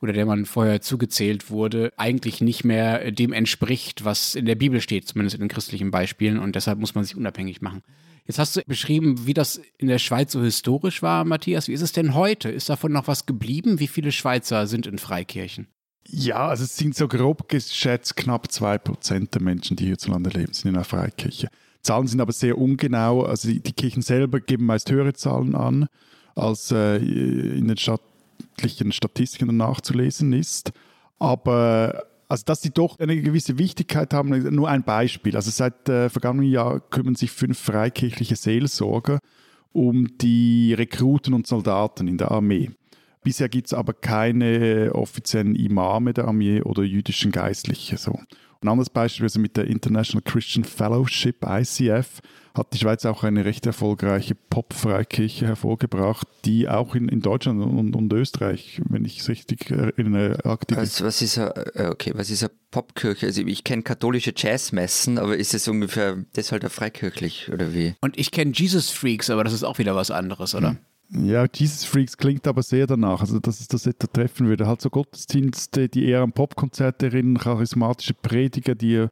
oder 0.00 0.14
der 0.14 0.24
man 0.24 0.46
vorher 0.46 0.80
zugezählt 0.80 1.50
wurde, 1.50 1.92
eigentlich 1.98 2.40
nicht 2.40 2.64
mehr 2.64 3.12
dem 3.12 3.34
entspricht, 3.34 4.06
was 4.06 4.34
in 4.34 4.46
der 4.46 4.54
Bibel 4.54 4.80
steht, 4.80 5.06
zumindest 5.06 5.34
in 5.34 5.42
den 5.42 5.48
christlichen 5.48 5.90
Beispielen. 5.90 6.38
Und 6.38 6.56
deshalb 6.56 6.78
muss 6.78 6.94
man 6.94 7.04
sich 7.04 7.14
unabhängig 7.14 7.60
machen. 7.60 7.82
Jetzt 8.26 8.38
hast 8.38 8.56
du 8.56 8.62
beschrieben, 8.66 9.26
wie 9.26 9.34
das 9.34 9.60
in 9.78 9.88
der 9.88 9.98
Schweiz 9.98 10.32
so 10.32 10.42
historisch 10.42 11.02
war, 11.02 11.24
Matthias. 11.24 11.68
Wie 11.68 11.72
ist 11.72 11.82
es 11.82 11.92
denn 11.92 12.14
heute? 12.14 12.50
Ist 12.50 12.68
davon 12.68 12.92
noch 12.92 13.08
was 13.08 13.26
geblieben? 13.26 13.80
Wie 13.80 13.88
viele 13.88 14.12
Schweizer 14.12 14.66
sind 14.66 14.86
in 14.86 14.98
Freikirchen? 14.98 15.66
Ja, 16.08 16.48
also 16.48 16.64
es 16.64 16.76
sind 16.76 16.94
so 16.94 17.08
grob 17.08 17.48
geschätzt 17.48 18.16
knapp 18.16 18.46
2% 18.46 19.30
der 19.30 19.42
Menschen, 19.42 19.76
die 19.76 19.86
hierzulande 19.86 20.30
leben, 20.30 20.52
sind 20.52 20.70
in 20.70 20.76
einer 20.76 20.84
Freikirche. 20.84 21.48
Zahlen 21.82 22.06
sind 22.06 22.20
aber 22.20 22.32
sehr 22.32 22.58
ungenau. 22.58 23.22
Also 23.22 23.48
die, 23.48 23.60
die 23.60 23.72
Kirchen 23.72 24.02
selber 24.02 24.40
geben 24.40 24.66
meist 24.66 24.90
höhere 24.90 25.14
Zahlen 25.14 25.54
an, 25.54 25.88
als 26.34 26.70
äh, 26.70 26.96
in 26.96 27.68
den 27.68 27.76
staatlichen 27.76 28.92
Statistiken 28.92 29.56
nachzulesen 29.56 30.32
ist. 30.32 30.72
Aber 31.18 32.04
also 32.32 32.44
dass 32.46 32.62
sie 32.62 32.70
doch 32.70 32.98
eine 32.98 33.20
gewisse 33.20 33.58
Wichtigkeit 33.58 34.14
haben, 34.14 34.30
nur 34.54 34.68
ein 34.68 34.84
Beispiel. 34.84 35.36
Also 35.36 35.50
seit 35.50 35.86
äh, 35.90 36.08
vergangenen 36.08 36.50
Jahr 36.50 36.80
kümmern 36.80 37.14
sich 37.14 37.30
fünf 37.30 37.58
freikirchliche 37.58 38.36
Seelsorger 38.36 39.18
um 39.72 40.16
die 40.16 40.72
Rekruten 40.72 41.34
und 41.34 41.46
Soldaten 41.46 42.08
in 42.08 42.16
der 42.16 42.30
Armee. 42.30 42.70
Bisher 43.22 43.50
gibt 43.50 43.66
es 43.66 43.74
aber 43.74 43.92
keine 43.92 44.92
offiziellen 44.94 45.54
Imame 45.54 46.14
der 46.14 46.26
Armee 46.26 46.62
oder 46.62 46.82
jüdischen 46.82 47.32
Geistliche. 47.32 47.98
So. 47.98 48.18
Ein 48.62 48.68
anderes 48.68 48.90
Beispiel 48.90 49.26
ist 49.26 49.38
mit 49.38 49.56
der 49.56 49.66
International 49.66 50.22
Christian 50.22 50.64
Fellowship, 50.64 51.44
ICF, 51.44 52.20
hat 52.54 52.72
die 52.72 52.78
Schweiz 52.78 53.04
auch 53.04 53.24
eine 53.24 53.44
recht 53.44 53.66
erfolgreiche 53.66 54.34
Pop-Freikirche 54.34 55.46
hervorgebracht, 55.46 56.28
die 56.44 56.68
auch 56.68 56.94
in, 56.94 57.08
in 57.08 57.20
Deutschland 57.20 57.60
und, 57.62 57.96
und 57.96 58.12
Österreich, 58.12 58.80
wenn 58.88 59.04
ich 59.04 59.20
es 59.20 59.28
richtig 59.28 59.70
erinnere, 59.70 60.44
aktiv 60.44 60.76
ist. 60.76 61.00
Also 61.00 61.04
was 61.06 61.22
ist 61.22 61.38
eine, 61.38 61.56
äh, 61.74 61.86
okay, 61.88 62.12
was 62.14 62.30
ist 62.30 62.42
eine 62.44 62.52
Popkirche? 62.70 63.26
Also 63.26 63.42
ich 63.42 63.64
kenne 63.64 63.82
katholische 63.82 64.32
Jazzmessen, 64.36 65.18
aber 65.18 65.36
ist 65.36 65.54
es 65.54 65.66
ungefähr 65.66 66.24
deshalb 66.36 66.70
freikirchlich 66.70 67.50
oder 67.52 67.74
wie? 67.74 67.94
Und 68.00 68.18
ich 68.18 68.30
kenne 68.30 68.52
Jesus 68.54 68.90
Freaks, 68.90 69.30
aber 69.30 69.42
das 69.44 69.54
ist 69.54 69.64
auch 69.64 69.78
wieder 69.78 69.96
was 69.96 70.10
anderes, 70.10 70.54
oder? 70.54 70.70
Hm. 70.70 70.78
Ja, 71.14 71.46
Jesus 71.52 71.84
Freaks 71.84 72.16
klingt 72.16 72.46
aber 72.46 72.62
sehr 72.62 72.86
danach, 72.86 73.20
also 73.20 73.38
dass 73.38 73.60
es 73.60 73.68
das 73.68 73.86
etwa 73.86 74.06
treffen 74.06 74.48
würde. 74.48 74.66
Halt 74.66 74.80
so 74.80 74.88
Gottesdienste, 74.88 75.88
die 75.88 76.06
eher 76.06 76.22
an 76.22 76.32
Popkonzerte 76.32 77.06
erinnern, 77.06 77.38
charismatische 77.38 78.14
Prediger, 78.14 78.74
die 78.74 79.08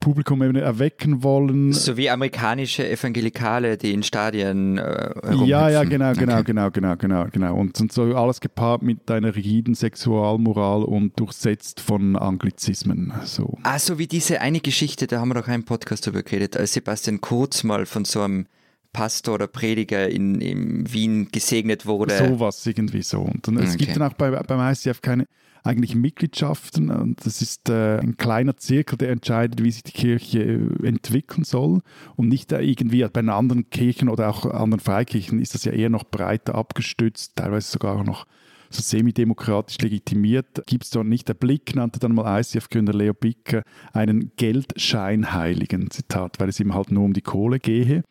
Publikum 0.00 0.42
eben 0.42 0.56
erwecken 0.56 1.22
wollen. 1.22 1.72
So 1.72 1.96
wie 1.96 2.10
amerikanische 2.10 2.88
Evangelikale, 2.88 3.78
die 3.78 3.92
in 3.92 4.02
Stadien 4.02 4.78
äh, 4.78 5.34
Ja, 5.44 5.70
ja, 5.70 5.84
genau, 5.84 6.12
genau, 6.12 6.34
okay. 6.34 6.44
genau, 6.44 6.70
genau, 6.70 6.96
genau, 6.96 7.26
genau. 7.30 7.54
Und, 7.54 7.80
und 7.80 7.92
so 7.92 8.02
alles 8.14 8.40
gepaart 8.40 8.82
mit 8.82 9.10
einer 9.10 9.34
rigiden 9.34 9.74
Sexualmoral 9.74 10.82
und 10.82 11.18
durchsetzt 11.18 11.80
von 11.80 12.16
Anglizismen. 12.16 13.12
So. 13.24 13.58
Ah, 13.62 13.78
so 13.78 13.98
wie 13.98 14.06
diese 14.06 14.40
eine 14.40 14.60
Geschichte, 14.60 15.06
da 15.06 15.20
haben 15.20 15.28
wir 15.28 15.34
doch 15.34 15.48
einen 15.48 15.64
Podcast 15.64 16.06
darüber 16.06 16.22
geredet, 16.22 16.56
als 16.56 16.74
Sebastian 16.74 17.20
Kurz 17.20 17.64
mal 17.64 17.86
von 17.86 18.04
so 18.04 18.20
einem 18.20 18.46
Pastor 18.94 19.34
oder 19.34 19.46
Prediger 19.46 20.08
in, 20.08 20.40
in 20.40 20.90
Wien 20.90 21.28
gesegnet 21.30 21.84
wurde. 21.84 22.16
Sowas 22.16 22.64
irgendwie 22.64 23.02
so. 23.02 23.20
Und 23.20 23.46
dann, 23.46 23.58
okay. 23.58 23.66
es 23.66 23.76
gibt 23.76 23.94
dann 23.94 24.02
auch 24.02 24.14
bei, 24.14 24.30
beim 24.30 24.72
ICF 24.72 25.02
keine 25.02 25.26
eigentlichen 25.64 26.00
Mitgliedschaften. 26.00 26.90
Und 26.90 27.26
das 27.26 27.42
ist 27.42 27.68
äh, 27.68 27.98
ein 27.98 28.16
kleiner 28.16 28.56
Zirkel, 28.56 28.96
der 28.96 29.10
entscheidet, 29.10 29.62
wie 29.62 29.70
sich 29.70 29.82
die 29.82 29.92
Kirche 29.92 30.42
äh, 30.42 30.86
entwickeln 30.86 31.44
soll. 31.44 31.80
Und 32.16 32.28
nicht 32.28 32.52
irgendwie 32.52 33.06
bei 33.12 33.20
anderen 33.20 33.68
Kirchen 33.68 34.08
oder 34.08 34.30
auch 34.30 34.46
anderen 34.46 34.80
Freikirchen 34.80 35.40
ist 35.40 35.54
das 35.54 35.64
ja 35.64 35.72
eher 35.72 35.90
noch 35.90 36.04
breiter 36.04 36.54
abgestützt, 36.54 37.36
teilweise 37.36 37.70
sogar 37.70 38.04
noch 38.04 38.26
so 38.70 38.82
semi-demokratisch 38.82 39.78
legitimiert, 39.78 40.62
gibt 40.66 40.84
es 40.84 40.90
dort 40.90 41.06
nicht. 41.06 41.28
Der 41.28 41.34
Blick 41.34 41.74
nannte 41.76 42.00
dann 42.00 42.14
mal 42.14 42.40
ICF-Gründer 42.40 42.92
Leo 42.92 43.14
Bicker 43.14 43.62
einen 43.92 44.32
Geldscheinheiligen, 44.36 45.90
Zitat, 45.90 46.40
weil 46.40 46.48
es 46.48 46.60
ihm 46.60 46.74
halt 46.74 46.90
nur 46.90 47.04
um 47.04 47.12
die 47.12 47.22
Kohle 47.22 47.60
gehe. 47.60 48.02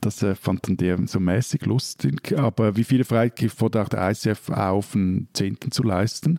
Das 0.00 0.22
äh, 0.22 0.34
fand 0.34 0.68
dann 0.68 0.76
der 0.76 0.98
so 1.06 1.20
mäßig 1.20 1.64
lustig. 1.66 2.36
Aber 2.36 2.76
wie 2.76 2.84
viele 2.84 3.04
Freikirchen 3.04 3.56
fordert 3.56 3.86
auch 3.86 3.88
der 3.88 4.10
ICF 4.10 4.50
auf, 4.50 4.94
einen 4.94 5.28
Zehnten 5.32 5.70
zu 5.70 5.82
leisten? 5.82 6.38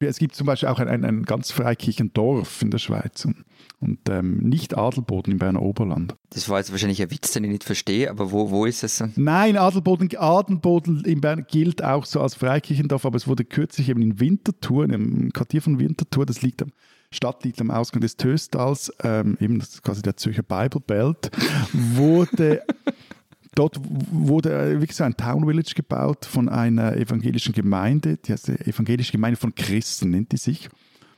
Es 0.00 0.18
gibt 0.18 0.34
zum 0.34 0.46
Beispiel 0.46 0.68
auch 0.68 0.78
ein, 0.78 0.88
ein, 0.88 1.04
ein 1.04 1.22
ganz 1.22 1.50
Freikirchendorf 1.50 2.62
in 2.62 2.70
der 2.70 2.78
Schweiz 2.78 3.24
und, 3.24 3.44
und 3.80 4.00
ähm, 4.10 4.38
nicht 4.38 4.76
Adelboden 4.76 5.32
im 5.32 5.38
Berner 5.38 5.62
Oberland. 5.62 6.14
Das 6.30 6.48
war 6.48 6.58
jetzt 6.58 6.72
wahrscheinlich 6.72 7.00
ein 7.00 7.10
Witz, 7.10 7.32
den 7.32 7.44
ich 7.44 7.50
nicht 7.50 7.64
verstehe, 7.64 8.10
aber 8.10 8.30
wo, 8.30 8.50
wo 8.50 8.66
ist 8.66 8.82
es? 8.82 9.02
Nein, 9.16 9.56
Adelboden, 9.56 10.10
Adelboden 10.16 11.04
in 11.04 11.20
Bern 11.20 11.46
gilt 11.48 11.82
auch 11.82 12.04
so 12.04 12.20
als 12.20 12.34
Freikirchendorf, 12.34 13.06
aber 13.06 13.16
es 13.16 13.26
wurde 13.26 13.44
kürzlich 13.44 13.88
eben 13.88 14.02
in 14.02 14.20
Winterthur, 14.20 14.90
im 14.90 15.32
Quartier 15.32 15.62
von 15.62 15.78
Winterthur, 15.78 16.26
das 16.26 16.42
liegt 16.42 16.62
am 16.62 16.72
Stadt 17.14 17.44
liegt 17.44 17.60
am 17.60 17.70
Ausgang 17.70 18.00
des 18.00 18.16
Töstals, 18.16 18.92
ähm, 19.02 19.38
eben 19.40 19.60
das 19.60 19.68
ist 19.68 19.82
quasi 19.84 20.02
der 20.02 20.16
Zürcher 20.16 20.42
Bible 20.42 20.80
Belt, 20.80 21.30
wurde 21.72 22.62
dort 23.54 23.80
wurde 24.10 24.52
äh, 24.52 24.80
wirklich 24.80 24.96
so 24.96 25.04
ein 25.04 25.16
Town 25.16 25.46
Village 25.46 25.72
gebaut 25.74 26.24
von 26.24 26.48
einer 26.48 26.96
evangelischen 26.96 27.52
Gemeinde, 27.52 28.16
die 28.16 28.32
heißt 28.32 28.48
die 28.48 28.60
Evangelische 28.60 29.12
Gemeinde 29.12 29.38
von 29.38 29.54
Christen, 29.54 30.10
nennt 30.10 30.32
die 30.32 30.36
sich. 30.36 30.68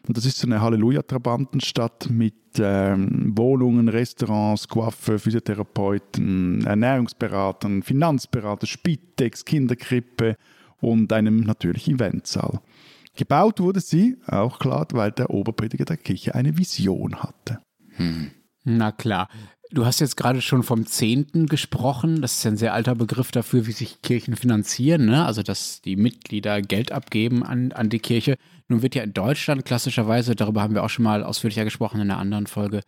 Und 0.07 0.17
das 0.17 0.25
ist 0.25 0.39
so 0.39 0.47
eine 0.47 0.61
Halleluja-Trabantenstadt 0.61 2.09
mit 2.11 2.35
ähm, 2.59 3.37
Wohnungen, 3.37 3.89
Restaurants, 3.89 4.69
Coiffeur, 4.69 5.19
Physiotherapeuten, 5.19 6.65
Ernährungsberatern, 6.65 7.83
Finanzberater, 7.83 8.67
Spitex, 8.67 9.45
Kinderkrippe 9.45 10.37
und 10.81 11.13
einem 11.13 11.41
natürlich 11.41 11.89
Eventsaal. 11.89 12.61
Gebaut 13.17 13.61
wurde 13.61 13.81
sie, 13.81 14.17
auch 14.27 14.59
klar, 14.59 14.87
weil 14.93 15.11
der 15.11 15.31
Oberprediger 15.31 15.87
der 15.87 15.97
Kirche 15.97 16.35
eine 16.35 16.57
Vision 16.57 17.17
hatte. 17.17 17.61
Hm. 17.97 18.31
Na 18.65 18.93
klar. 18.93 19.29
Du 19.77 19.85
hast 19.85 20.01
jetzt 20.01 20.17
gerade 20.17 20.41
schon 20.41 20.63
vom 20.63 20.87
Zehnten 20.87 21.49
gesprochen. 21.49 22.23
Das 22.23 22.39
ist 22.39 22.45
ja 22.45 22.51
ein 22.51 22.57
sehr 22.57 22.73
alter 22.73 22.95
Begriff 22.95 23.31
dafür, 23.31 23.67
wie 23.67 23.73
sich 23.73 24.01
Kirchen 24.01 24.35
finanzieren. 24.35 25.05
Ne? 25.05 25.27
Also, 25.27 25.43
dass 25.43 25.83
die 25.83 25.97
Mitglieder 25.97 26.63
Geld 26.63 26.93
abgeben 26.93 27.45
an, 27.45 27.73
an 27.73 27.91
die 27.91 27.99
Kirche. 27.99 28.39
Nun 28.69 28.81
wird 28.81 28.95
ja 28.95 29.03
in 29.03 29.13
Deutschland 29.13 29.67
klassischerweise, 29.67 30.35
darüber 30.35 30.63
haben 30.63 30.73
wir 30.73 30.83
auch 30.83 30.89
schon 30.89 31.03
mal 31.03 31.23
ausführlicher 31.23 31.65
gesprochen 31.65 32.01
in 32.01 32.11
einer 32.11 32.19
anderen 32.19 32.47
Folge, 32.47 32.81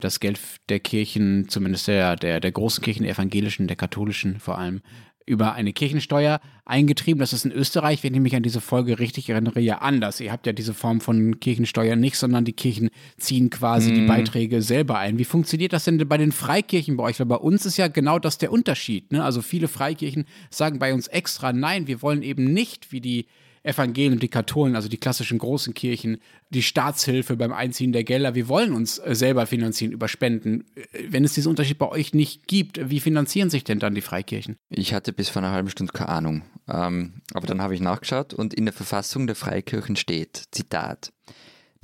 das 0.00 0.20
Geld 0.20 0.38
der 0.68 0.80
Kirchen, 0.80 1.48
zumindest 1.48 1.88
der, 1.88 2.14
der, 2.14 2.40
der 2.40 2.52
großen 2.52 2.84
Kirchen, 2.84 3.04
der 3.04 3.12
evangelischen, 3.12 3.66
der 3.66 3.76
katholischen 3.76 4.38
vor 4.38 4.58
allem, 4.58 4.82
über 5.26 5.54
eine 5.54 5.72
Kirchensteuer 5.72 6.40
eingetrieben. 6.64 7.18
Das 7.18 7.32
ist 7.32 7.44
in 7.44 7.52
Österreich, 7.52 8.02
wenn 8.02 8.14
ich 8.14 8.20
mich 8.20 8.36
an 8.36 8.42
diese 8.42 8.60
Folge 8.60 8.98
richtig 8.98 9.28
erinnere, 9.28 9.60
ja 9.60 9.78
anders. 9.78 10.20
Ihr 10.20 10.32
habt 10.32 10.46
ja 10.46 10.52
diese 10.52 10.74
Form 10.74 11.00
von 11.00 11.40
Kirchensteuer 11.40 11.96
nicht, 11.96 12.16
sondern 12.16 12.44
die 12.44 12.52
Kirchen 12.52 12.90
ziehen 13.16 13.50
quasi 13.50 13.90
mm. 13.90 13.94
die 13.94 14.00
mhm. 14.02 14.06
Beiträge 14.06 14.62
selber 14.62 14.98
ein. 14.98 15.18
Wie 15.18 15.24
funktioniert 15.24 15.72
das 15.72 15.84
denn 15.84 15.96
bei 16.08 16.18
den 16.18 16.32
Freikirchen 16.32 16.96
bei 16.96 17.04
euch? 17.04 17.18
Weil 17.20 17.26
bei 17.26 17.36
uns 17.36 17.64
ist 17.64 17.76
ja 17.76 17.88
genau 17.88 18.18
das 18.18 18.38
der 18.38 18.52
Unterschied. 18.52 19.12
Ne? 19.12 19.24
Also 19.24 19.40
viele 19.40 19.68
Freikirchen 19.68 20.26
sagen 20.50 20.78
bei 20.78 20.92
uns 20.92 21.06
extra, 21.06 21.52
nein, 21.52 21.86
wir 21.86 22.02
wollen 22.02 22.22
eben 22.22 22.52
nicht 22.52 22.92
wie 22.92 23.00
die 23.00 23.26
Evangelien 23.64 24.12
und 24.12 24.22
die 24.22 24.28
Katholen, 24.28 24.76
also 24.76 24.88
die 24.88 24.98
klassischen 24.98 25.38
großen 25.38 25.72
Kirchen, 25.72 26.18
die 26.50 26.62
Staatshilfe 26.62 27.36
beim 27.36 27.52
Einziehen 27.52 27.92
der 27.92 28.04
Gelder. 28.04 28.34
Wir 28.34 28.48
wollen 28.48 28.72
uns 28.72 28.98
äh, 28.98 29.14
selber 29.14 29.46
finanzieren 29.46 29.92
über 29.92 30.06
Spenden. 30.06 30.66
Äh, 30.76 31.06
wenn 31.08 31.24
es 31.24 31.32
diesen 31.32 31.48
Unterschied 31.48 31.78
bei 31.78 31.88
euch 31.88 32.12
nicht 32.12 32.46
gibt, 32.46 32.90
wie 32.90 33.00
finanzieren 33.00 33.50
sich 33.50 33.64
denn 33.64 33.78
dann 33.78 33.94
die 33.94 34.02
Freikirchen? 34.02 34.56
Ich 34.68 34.92
hatte 34.92 35.12
bis 35.12 35.30
vor 35.30 35.42
einer 35.42 35.52
halben 35.52 35.70
Stunde 35.70 35.92
keine 35.92 36.10
Ahnung. 36.10 36.42
Ähm, 36.68 37.22
aber 37.32 37.46
dann 37.46 37.62
habe 37.62 37.74
ich 37.74 37.80
nachgeschaut 37.80 38.34
und 38.34 38.52
in 38.52 38.66
der 38.66 38.74
Verfassung 38.74 39.26
der 39.26 39.36
Freikirchen 39.36 39.96
steht, 39.96 40.44
Zitat, 40.50 41.12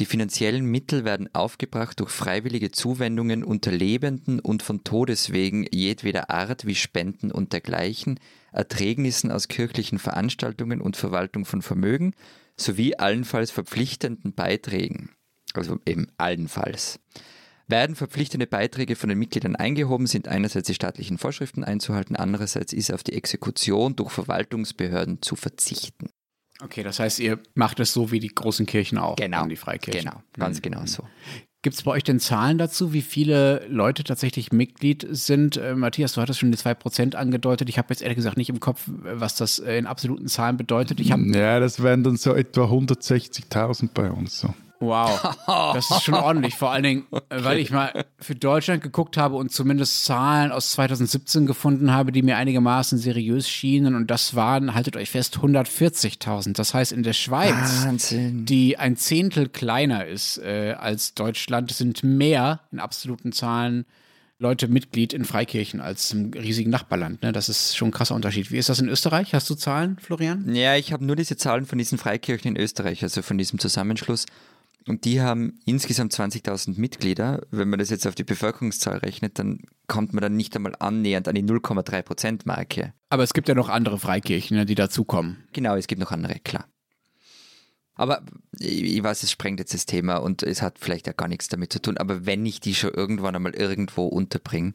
die 0.01 0.07
finanziellen 0.07 0.65
Mittel 0.65 1.05
werden 1.05 1.29
aufgebracht 1.35 2.01
durch 2.01 2.11
freiwillige 2.11 2.71
Zuwendungen 2.71 3.45
unter 3.45 3.71
Lebenden 3.71 4.41
und 4.41 4.63
von 4.63 4.83
Todeswegen 4.83 5.67
jedweder 5.71 6.31
Art 6.31 6.67
wie 6.67 6.75
Spenden 6.75 7.31
und 7.31 7.53
dergleichen, 7.53 8.19
Erträgnissen 8.53 9.31
aus 9.31 9.49
kirchlichen 9.49 9.99
Veranstaltungen 9.99 10.81
und 10.81 10.97
Verwaltung 10.97 11.45
von 11.45 11.63
Vermögen 11.63 12.15
sowie 12.57 12.97
allenfalls 12.97 13.51
verpflichtenden 13.51 14.35
Beiträgen. 14.35 15.11
Also 15.55 15.79
eben 15.87 16.09
allenfalls. 16.19 17.01
Werden 17.67 17.95
verpflichtende 17.95 18.47
Beiträge 18.47 18.97
von 18.97 19.09
den 19.09 19.19
Mitgliedern 19.19 19.55
eingehoben, 19.55 20.07
sind 20.07 20.27
einerseits 20.27 20.67
die 20.67 20.75
staatlichen 20.75 21.19
Vorschriften 21.19 21.63
einzuhalten, 21.63 22.17
andererseits 22.17 22.73
ist 22.73 22.93
auf 22.93 23.05
die 23.05 23.13
Exekution 23.13 23.95
durch 23.95 24.11
Verwaltungsbehörden 24.11 25.23
zu 25.23 25.37
verzichten. 25.37 26.11
Okay, 26.63 26.83
das 26.83 26.99
heißt, 26.99 27.21
ihr 27.21 27.41
macht 27.55 27.81
es 27.81 27.93
so 27.93 28.11
wie 28.11 28.21
die 28.21 28.29
großen 28.29 28.67
Kirchen 28.67 28.99
auch. 28.99 29.17
Genau. 29.17 29.47
Die 29.47 29.57
Freikirchen. 29.57 30.03
Genau, 30.03 30.23
ganz 30.35 30.59
mhm. 30.59 30.63
genau 30.63 30.87
so. 30.87 31.05
Gibt 31.63 31.77
es 31.77 31.83
bei 31.83 31.91
euch 31.91 32.05
denn 32.05 32.21
Zahlen 32.21 32.57
dazu, 32.57 32.95
wie 32.95 33.03
viele 33.03 33.67
Leute 33.69 34.03
tatsächlich 34.03 34.51
Mitglied 34.51 35.07
sind? 35.11 35.59
Äh, 35.59 35.75
Matthias, 35.75 36.15
du 36.15 36.23
hattest 36.23 36.41
schon 36.41 36.51
die 36.51 36.57
2% 36.57 37.15
angedeutet. 37.15 37.69
Ich 37.69 37.77
habe 37.77 37.89
jetzt 37.91 38.01
ehrlich 38.01 38.17
gesagt 38.17 38.39
nicht 38.39 38.49
im 38.49 38.61
Kopf, 38.61 38.85
was 38.87 39.35
das 39.35 39.59
äh, 39.59 39.77
in 39.77 39.87
absoluten 39.87 40.27
Zahlen 40.27 40.57
bedeutet. 40.57 41.01
Ich 41.01 41.09
ja, 41.09 41.61
das 41.61 41.83
wären 41.83 42.03
dann 42.03 42.17
so 42.17 42.35
etwa 42.35 42.65
160.000 42.65 43.91
bei 43.93 44.11
uns. 44.11 44.41
So. 44.41 44.55
Wow, 44.81 45.37
das 45.47 45.91
ist 45.91 46.03
schon 46.05 46.15
ordentlich. 46.15 46.55
Vor 46.57 46.71
allen 46.71 46.83
Dingen, 46.83 47.07
okay. 47.11 47.25
weil 47.31 47.59
ich 47.59 47.71
mal 47.71 48.07
für 48.19 48.35
Deutschland 48.35 48.83
geguckt 48.83 49.19
habe 49.19 49.37
und 49.37 49.53
zumindest 49.53 50.07
Zahlen 50.07 50.53
aus 50.53 50.73
2017 50.73 51.47
gefunden 51.47 51.93
habe, 51.93 52.13
die 52.13 52.23
mir 52.23 52.39
einigermaßen 52.39 52.97
seriös 52.99 53.49
schienen. 53.49 53.95
Und 53.95 54.11
das 54.11 54.35
waren, 54.35 54.75
haltet 54.75 54.97
euch 54.97 55.11
fest, 55.11 55.37
140.000. 55.37 56.55
Das 56.55 56.73
heißt, 56.73 56.93
in 56.93 57.03
der 57.03 57.13
Schweiz, 57.13 57.85
Wahnsinn. 57.85 58.47
die 58.47 58.79
ein 58.79 58.97
Zehntel 58.97 59.51
kleiner 59.51 60.07
ist 60.07 60.39
äh, 60.39 60.75
als 60.79 61.15
Deutschland, 61.15 61.71
sind 61.73 62.03
mehr 62.03 62.61
in 62.73 62.81
absoluten 62.81 63.33
Zahlen 63.33 63.85
Leute 64.39 64.69
Mitglied 64.69 65.13
in 65.13 65.27
Freikirchen 65.27 65.83
als 65.83 66.13
im 66.13 66.33
riesigen 66.33 66.71
Nachbarland. 66.71 67.23
Ne? 67.23 67.31
Das 67.31 67.51
ist 67.51 67.77
schon 67.77 67.89
ein 67.89 67.93
krasser 67.93 68.15
Unterschied. 68.15 68.51
Wie 68.51 68.57
ist 68.57 68.71
das 68.71 68.81
in 68.81 68.89
Österreich? 68.89 69.35
Hast 69.35 69.51
du 69.51 69.55
Zahlen, 69.55 69.99
Florian? 70.01 70.55
Ja, 70.55 70.77
ich 70.77 70.95
habe 70.95 71.05
nur 71.05 71.15
diese 71.15 71.37
Zahlen 71.37 71.67
von 71.67 71.77
diesen 71.77 71.99
Freikirchen 71.99 72.57
in 72.57 72.63
Österreich, 72.63 73.03
also 73.03 73.21
von 73.21 73.37
diesem 73.37 73.59
Zusammenschluss. 73.59 74.25
Und 74.91 75.05
die 75.05 75.21
haben 75.21 75.61
insgesamt 75.67 76.13
20.000 76.13 76.77
Mitglieder. 76.77 77.47
Wenn 77.53 77.69
man 77.69 77.79
das 77.79 77.91
jetzt 77.91 78.09
auf 78.09 78.17
die 78.17 78.25
Bevölkerungszahl 78.25 78.99
rechnet, 78.99 79.39
dann 79.39 79.61
kommt 79.87 80.13
man 80.13 80.21
dann 80.21 80.35
nicht 80.35 80.57
einmal 80.57 80.75
annähernd 80.81 81.29
an 81.29 81.37
die 81.37 81.45
0,3 81.45 82.03
Prozent 82.03 82.45
Marke. 82.45 82.93
Aber 83.09 83.23
es 83.23 83.33
gibt 83.33 83.49
ja 83.49 83.55
noch 83.55 83.69
andere 83.69 84.01
Freikirchen, 84.01 84.57
ne, 84.57 84.67
die 84.67 84.75
dazukommen. 84.75 85.45
Genau, 85.53 85.77
es 85.77 85.87
gibt 85.87 86.01
noch 86.01 86.11
andere, 86.11 86.41
klar. 86.41 86.67
Aber 87.95 88.25
ich 88.59 89.01
weiß, 89.01 89.23
es 89.23 89.31
sprengt 89.31 89.61
jetzt 89.61 89.75
das 89.75 89.87
Thema 89.87 90.17
und 90.17 90.43
es 90.43 90.61
hat 90.61 90.81
vielleicht 90.81 91.07
ja 91.07 91.13
gar 91.13 91.29
nichts 91.29 91.47
damit 91.47 91.73
zu 91.73 91.81
tun. 91.81 91.97
Aber 91.97 92.27
wenn 92.27 92.45
ich 92.45 92.59
die 92.59 92.75
schon 92.75 92.91
irgendwann 92.91 93.37
einmal 93.37 93.55
irgendwo 93.55 94.07
unterbringe, 94.07 94.73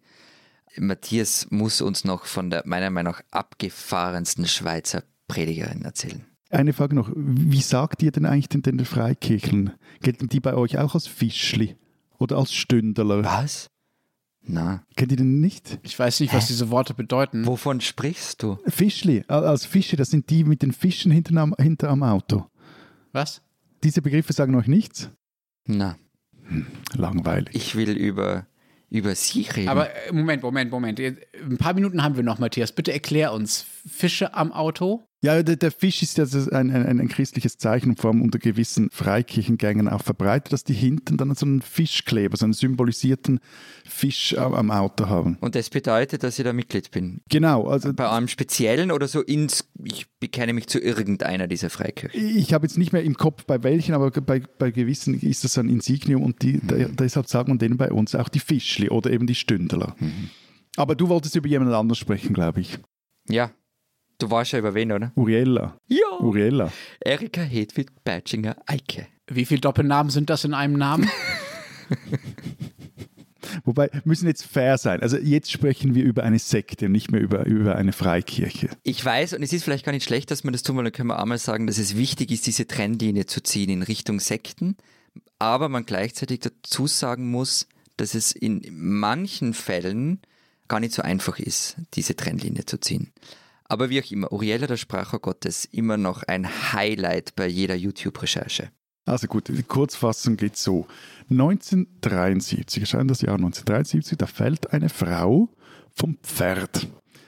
Matthias 0.77 1.47
muss 1.49 1.81
uns 1.81 2.05
noch 2.05 2.23
von 2.23 2.49
der 2.49 2.63
meiner 2.65 2.89
Meinung 2.89 3.11
nach 3.11 3.23
abgefahrensten 3.31 4.47
Schweizer 4.47 5.03
Predigerin 5.27 5.83
erzählen. 5.83 6.23
Eine 6.55 6.71
Frage 6.71 6.95
noch, 6.95 7.11
wie 7.13 7.59
sagt 7.59 8.01
ihr 8.01 8.11
denn 8.11 8.25
eigentlich 8.25 8.47
den, 8.47 8.61
den 8.61 8.85
Freikirchen? 8.85 9.71
Gelten 10.01 10.29
die 10.29 10.39
bei 10.39 10.53
euch 10.53 10.77
auch 10.77 10.95
als 10.95 11.05
Fischli 11.05 11.75
oder 12.17 12.37
als 12.37 12.53
Stündler? 12.53 13.25
Was? 13.25 13.67
Na. 14.41 14.83
Kennt 14.95 15.11
ihr 15.11 15.17
den 15.17 15.41
nicht? 15.41 15.79
Ich 15.83 15.99
weiß 15.99 16.21
nicht, 16.21 16.33
was 16.33 16.45
Hä? 16.45 16.47
diese 16.53 16.69
Worte 16.69 16.93
bedeuten. 16.93 17.45
Wovon 17.45 17.81
sprichst 17.81 18.41
du? 18.41 18.57
Fischli, 18.67 19.25
als 19.27 19.65
Fische, 19.65 19.97
das 19.97 20.11
sind 20.11 20.29
die 20.29 20.45
mit 20.45 20.61
den 20.61 20.71
Fischen 20.71 21.11
hinter 21.11 21.35
am, 21.41 21.53
hinter 21.59 21.89
am 21.89 22.03
Auto. 22.03 22.45
Was? 23.11 23.41
Diese 23.83 24.01
Begriffe 24.01 24.31
sagen 24.31 24.55
euch 24.55 24.67
nichts? 24.67 25.09
Na. 25.65 25.97
Hm, 26.47 26.67
langweilig. 26.93 27.53
Ich 27.53 27.75
will 27.75 27.97
über, 27.97 28.47
über 28.89 29.13
sie 29.15 29.41
reden. 29.41 29.67
Aber 29.67 29.93
äh, 29.93 30.13
Moment, 30.13 30.41
Moment, 30.41 30.71
Moment. 30.71 31.01
Ein 31.01 31.57
paar 31.57 31.73
Minuten 31.73 32.01
haben 32.01 32.15
wir 32.15 32.23
noch, 32.23 32.39
Matthias. 32.39 32.71
Bitte 32.71 32.93
erklär 32.93 33.33
uns. 33.33 33.65
Fische 33.85 34.33
am 34.33 34.53
Auto? 34.53 35.05
Ja, 35.25 35.41
der, 35.41 35.55
der, 35.55 35.71
Fisch 35.71 36.03
ist 36.03 36.19
ja 36.19 36.25
ein, 36.51 36.69
ein, 36.69 36.99
ein, 36.99 37.07
christliches 37.07 37.57
Zeichen 37.57 37.89
und 37.89 37.99
vor 37.99 38.11
allem 38.11 38.21
unter 38.21 38.37
gewissen 38.37 38.91
Freikirchengängen 38.91 39.89
auch 39.89 40.03
verbreitet, 40.03 40.53
dass 40.53 40.63
die 40.63 40.75
hinten 40.75 41.17
dann 41.17 41.33
so 41.33 41.47
einen 41.47 41.63
Fischkleber, 41.63 42.37
so 42.37 42.45
einen 42.45 42.53
symbolisierten 42.53 43.39
Fisch 43.87 44.37
am, 44.37 44.53
am 44.53 44.69
Auto 44.69 45.09
haben. 45.09 45.39
Und 45.41 45.55
das 45.55 45.71
bedeutet, 45.71 46.21
dass 46.21 46.37
ich 46.37 46.45
da 46.45 46.53
Mitglied 46.53 46.91
bin? 46.91 47.21
Genau. 47.27 47.65
Also 47.65 47.91
Bei 47.91 48.07
einem 48.07 48.27
speziellen 48.27 48.91
oder 48.91 49.07
so 49.07 49.19
ins, 49.21 49.67
ich 49.83 50.05
bekenne 50.19 50.53
mich 50.53 50.67
zu 50.67 50.79
irgendeiner 50.79 51.47
dieser 51.47 51.71
Freikirchen? 51.71 52.37
Ich 52.37 52.53
habe 52.53 52.67
jetzt 52.67 52.77
nicht 52.77 52.93
mehr 52.93 53.03
im 53.03 53.15
Kopf 53.15 53.45
bei 53.45 53.63
welchen, 53.63 53.95
aber 53.95 54.11
bei, 54.11 54.43
bei 54.59 54.69
gewissen 54.69 55.19
ist 55.19 55.43
das 55.43 55.57
ein 55.57 55.69
Insignium 55.69 56.21
und 56.21 56.43
die, 56.43 56.59
mhm. 56.61 56.95
deshalb 56.97 57.27
sagen 57.27 57.53
wir 57.53 57.57
denen 57.57 57.77
bei 57.77 57.91
uns 57.91 58.13
auch 58.13 58.29
die 58.29 58.39
Fischli 58.39 58.89
oder 58.89 59.09
eben 59.09 59.25
die 59.25 59.33
Stündler. 59.33 59.95
Mhm. 59.99 60.29
Aber 60.77 60.93
du 60.93 61.09
wolltest 61.09 61.35
über 61.35 61.47
jemand 61.47 61.73
anders 61.73 61.97
sprechen, 61.97 62.35
glaube 62.35 62.61
ich. 62.61 62.77
Ja, 63.27 63.49
Du 64.17 64.31
weißt 64.31 64.53
ja 64.53 64.59
über 64.59 64.73
wen, 64.73 64.91
oder? 64.91 65.11
Uriella. 65.15 65.77
Ja. 65.87 66.19
Uriella. 66.19 66.71
Erika 66.99 67.41
Hedwig 67.41 67.91
Bertschinger 68.03 68.55
Eike. 68.65 69.07
Wie 69.27 69.45
viele 69.45 69.61
Doppelnamen 69.61 70.09
sind 70.09 70.29
das 70.29 70.45
in 70.45 70.53
einem 70.53 70.77
Namen? 70.77 71.09
Wobei, 73.63 73.89
müssen 74.03 74.27
jetzt 74.27 74.45
fair 74.45 74.77
sein. 74.77 75.01
Also 75.01 75.17
jetzt 75.17 75.51
sprechen 75.51 75.95
wir 75.95 76.03
über 76.03 76.23
eine 76.23 76.39
Sekte, 76.39 76.89
nicht 76.89 77.11
mehr 77.11 77.21
über, 77.21 77.45
über 77.45 77.75
eine 77.75 77.93
Freikirche. 77.93 78.69
Ich 78.83 79.03
weiß, 79.03 79.33
und 79.33 79.43
es 79.43 79.53
ist 79.53 79.63
vielleicht 79.63 79.85
gar 79.85 79.91
nicht 79.91 80.03
schlecht, 80.03 80.31
dass 80.31 80.43
wir 80.43 80.51
das 80.51 80.63
tun, 80.63 80.77
weil 80.77 80.83
dann 80.83 80.93
können 80.93 81.09
wir 81.09 81.19
einmal 81.19 81.37
sagen, 81.37 81.67
dass 81.67 81.77
es 81.77 81.97
wichtig 81.97 82.31
ist, 82.31 82.47
diese 82.47 82.67
Trennlinie 82.67 83.25
zu 83.25 83.41
ziehen 83.41 83.69
in 83.69 83.83
Richtung 83.83 84.19
Sekten, 84.19 84.77
aber 85.39 85.69
man 85.69 85.85
gleichzeitig 85.85 86.41
dazu 86.41 86.87
sagen 86.87 87.29
muss, 87.29 87.67
dass 87.97 88.13
es 88.13 88.31
in 88.31 88.61
manchen 88.71 89.53
Fällen 89.53 90.21
gar 90.67 90.79
nicht 90.79 90.93
so 90.93 91.01
einfach 91.01 91.39
ist, 91.39 91.77
diese 91.93 92.15
Trennlinie 92.15 92.65
zu 92.65 92.79
ziehen. 92.79 93.11
Aber 93.67 93.89
wie 93.89 94.01
auch 94.01 94.11
immer, 94.11 94.31
Uriella, 94.31 94.67
der 94.67 94.77
Sprache 94.77 95.19
Gottes, 95.19 95.65
immer 95.65 95.97
noch 95.97 96.23
ein 96.23 96.47
Highlight 96.73 97.35
bei 97.35 97.47
jeder 97.47 97.75
YouTube-Recherche. 97.75 98.69
Also 99.05 99.27
gut, 99.27 99.47
die 99.49 99.63
Kurzfassung 99.63 100.35
geht 100.35 100.57
so. 100.57 100.87
1973, 101.29 102.81
erscheint 102.81 103.09
das 103.09 103.21
Jahr 103.21 103.35
1973, 103.35 104.17
da 104.17 104.25
fällt 104.25 104.73
eine 104.73 104.89
Frau 104.89 105.49
vom 105.91 106.17
Pferd. 106.23 106.87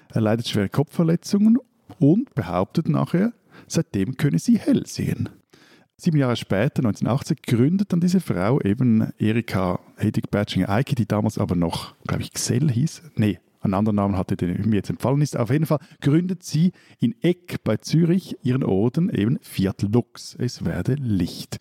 Er 0.09 0.21
leidet 0.21 0.47
schwere 0.47 0.69
Kopfverletzungen 0.69 1.57
und 1.99 2.33
behauptet 2.35 2.89
nachher, 2.89 3.33
seitdem 3.67 4.17
könne 4.17 4.39
sie 4.39 4.57
hell 4.57 4.85
sehen. 4.85 5.29
Sieben 5.97 6.17
Jahre 6.17 6.35
später, 6.35 6.79
1980, 6.79 7.41
gründet 7.41 7.91
dann 7.91 7.99
diese 7.99 8.19
Frau 8.19 8.61
eben 8.61 9.11
Erika 9.17 9.79
Hedwig 9.97 10.29
Bertschinger 10.29 10.69
Eike, 10.69 10.93
die 10.93 11.07
damals 11.07 11.39
aber 11.39 11.55
noch, 11.55 11.95
glaube 12.05 12.21
ich, 12.21 12.33
Xell 12.33 12.69
hieß. 12.69 13.01
Nee, 13.15 13.39
einen 13.67 13.75
anderen 13.75 13.97
Namen 13.97 14.17
hatte, 14.17 14.35
der 14.35 14.49
mir 14.65 14.77
jetzt 14.77 14.89
entfallen 14.89 15.21
ist. 15.21 15.37
Auf 15.37 15.51
jeden 15.51 15.65
Fall 15.65 15.79
gründet 16.01 16.43
sie 16.43 16.71
in 16.99 17.15
Eck 17.21 17.63
bei 17.63 17.77
Zürich 17.77 18.37
ihren 18.43 18.63
Orden 18.63 19.09
eben 19.09 19.37
Fiat 19.41 19.83
Lux. 19.83 20.35
Es 20.39 20.65
werde 20.65 20.95
Licht. 20.95 21.59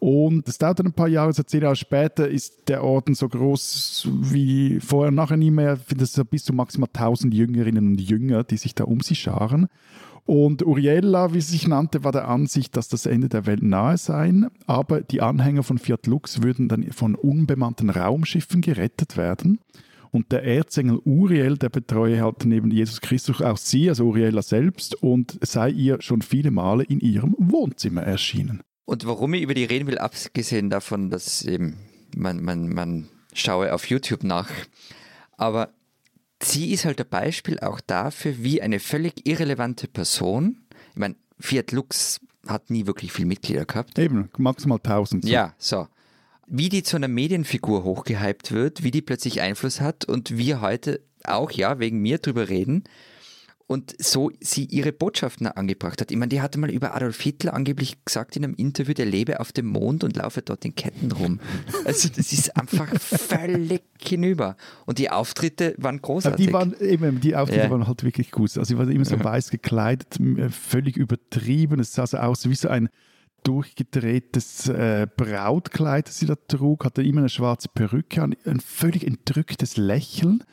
Und 0.00 0.48
es 0.48 0.58
dauert 0.58 0.80
ein 0.80 0.92
paar 0.92 1.08
Jahre, 1.08 1.32
so 1.32 1.42
zehn 1.42 1.62
Jahre 1.62 1.74
später 1.74 2.28
ist 2.28 2.68
der 2.68 2.84
Orden 2.84 3.14
so 3.14 3.28
groß 3.28 4.08
wie 4.20 4.78
vorher 4.78 5.08
und 5.08 5.16
nachher 5.16 5.36
nie 5.36 5.50
mehr. 5.50 5.74
Ich 5.74 5.86
finde, 5.86 6.04
es 6.04 6.20
bis 6.30 6.44
zu 6.44 6.52
maximal 6.52 6.88
1000 6.92 7.34
Jüngerinnen 7.34 7.88
und 7.88 8.00
Jünger, 8.00 8.44
die 8.44 8.58
sich 8.58 8.74
da 8.74 8.84
um 8.84 9.00
sie 9.00 9.16
scharen. 9.16 9.66
Und 10.24 10.64
Uriella, 10.64 11.32
wie 11.32 11.40
sie 11.40 11.52
sich 11.52 11.66
nannte, 11.66 12.04
war 12.04 12.12
der 12.12 12.28
Ansicht, 12.28 12.76
dass 12.76 12.88
das 12.88 13.06
Ende 13.06 13.30
der 13.30 13.46
Welt 13.46 13.62
nahe 13.62 13.96
sei, 13.96 14.30
aber 14.66 15.00
die 15.00 15.22
Anhänger 15.22 15.62
von 15.62 15.78
Fiat 15.78 16.06
Lux 16.06 16.42
würden 16.42 16.68
dann 16.68 16.92
von 16.92 17.14
unbemannten 17.14 17.88
Raumschiffen 17.88 18.60
gerettet 18.60 19.16
werden. 19.16 19.58
Und 20.10 20.32
der 20.32 20.44
Erzengel 20.44 21.00
Uriel, 21.04 21.58
der 21.58 21.68
betreue 21.68 22.22
halt 22.22 22.44
neben 22.44 22.70
Jesus 22.70 23.00
Christus 23.00 23.42
auch 23.42 23.56
sie, 23.56 23.88
also 23.88 24.06
Uriella 24.06 24.42
selbst, 24.42 24.94
und 25.02 25.38
sei 25.42 25.70
ihr 25.70 26.00
schon 26.00 26.22
viele 26.22 26.50
Male 26.50 26.84
in 26.84 27.00
ihrem 27.00 27.34
Wohnzimmer 27.38 28.02
erschienen. 28.02 28.62
Und 28.84 29.06
warum 29.06 29.34
ich 29.34 29.42
über 29.42 29.54
die 29.54 29.64
reden 29.64 29.86
will, 29.86 29.98
abgesehen 29.98 30.70
davon, 30.70 31.10
dass 31.10 31.44
eben 31.44 31.76
man, 32.16 32.42
man, 32.42 32.68
man 32.70 33.08
schaue 33.34 33.74
auf 33.74 33.88
YouTube 33.90 34.24
nach, 34.24 34.48
aber 35.36 35.74
sie 36.42 36.72
ist 36.72 36.84
halt 36.84 37.00
ein 37.00 37.08
Beispiel 37.08 37.60
auch 37.60 37.80
dafür, 37.80 38.34
wie 38.38 38.62
eine 38.62 38.80
völlig 38.80 39.26
irrelevante 39.26 39.88
Person, 39.88 40.64
ich 40.92 40.96
meine, 40.96 41.16
Fiat 41.38 41.72
Lux 41.72 42.20
hat 42.46 42.70
nie 42.70 42.86
wirklich 42.86 43.12
viel 43.12 43.26
Mitglieder 43.26 43.64
gehabt. 43.64 43.98
Eben, 43.98 44.30
maximal 44.38 44.78
1000. 44.78 45.24
So. 45.24 45.30
Ja, 45.30 45.54
so. 45.58 45.86
Wie 46.50 46.68
die 46.68 46.82
zu 46.82 46.96
einer 46.96 47.08
Medienfigur 47.08 47.84
hochgehypt 47.84 48.52
wird, 48.52 48.82
wie 48.82 48.90
die 48.90 49.02
plötzlich 49.02 49.40
Einfluss 49.40 49.80
hat 49.80 50.06
und 50.06 50.36
wir 50.36 50.60
heute 50.60 51.00
auch, 51.24 51.50
ja, 51.50 51.78
wegen 51.78 52.00
mir 52.00 52.18
drüber 52.18 52.48
reden, 52.48 52.84
und 53.68 53.94
so 54.02 54.32
sie 54.40 54.64
ihre 54.64 54.92
Botschaften 54.92 55.46
angebracht 55.46 56.00
hat. 56.00 56.10
Ich 56.10 56.16
meine, 56.16 56.30
die 56.30 56.40
hatte 56.40 56.58
mal 56.58 56.70
über 56.70 56.94
Adolf 56.94 57.20
Hitler 57.20 57.52
angeblich 57.52 58.02
gesagt 58.02 58.34
in 58.34 58.44
einem 58.44 58.54
Interview, 58.54 58.94
der 58.94 59.04
lebe 59.04 59.40
auf 59.40 59.52
dem 59.52 59.66
Mond 59.66 60.04
und 60.04 60.16
laufe 60.16 60.40
dort 60.40 60.64
in 60.64 60.74
Ketten 60.74 61.12
rum. 61.12 61.38
Also 61.84 62.08
das 62.08 62.32
ist 62.32 62.56
einfach 62.56 62.88
völlig 62.98 63.82
hinüber. 64.00 64.56
Und 64.86 64.98
die 64.98 65.10
Auftritte 65.10 65.74
waren 65.76 66.00
großartig. 66.00 66.46
Die, 66.46 66.52
waren, 66.52 66.74
eben, 66.80 67.20
die 67.20 67.36
Auftritte 67.36 67.64
ja. 67.64 67.70
waren 67.70 67.86
halt 67.86 68.02
wirklich 68.04 68.30
gut. 68.30 68.56
Also 68.56 68.64
sie 68.64 68.78
war 68.78 68.88
immer 68.88 69.04
so 69.04 69.22
weiß 69.22 69.50
gekleidet, 69.50 70.18
völlig 70.50 70.96
übertrieben. 70.96 71.78
Es 71.80 71.92
sah 71.92 72.06
so 72.06 72.16
aus 72.16 72.48
wie 72.48 72.54
so 72.54 72.68
ein 72.68 72.88
durchgedrehtes 73.44 74.68
äh, 74.68 75.06
Brautkleid, 75.16 76.08
das 76.08 76.18
sie 76.18 76.26
da 76.26 76.34
trug, 76.48 76.84
hatte 76.84 77.02
immer 77.02 77.20
eine 77.20 77.28
schwarze 77.28 77.68
Perücke 77.68 78.22
an, 78.22 78.34
ein 78.44 78.60
völlig 78.60 79.06
entrücktes 79.06 79.76
Lächeln 79.76 80.44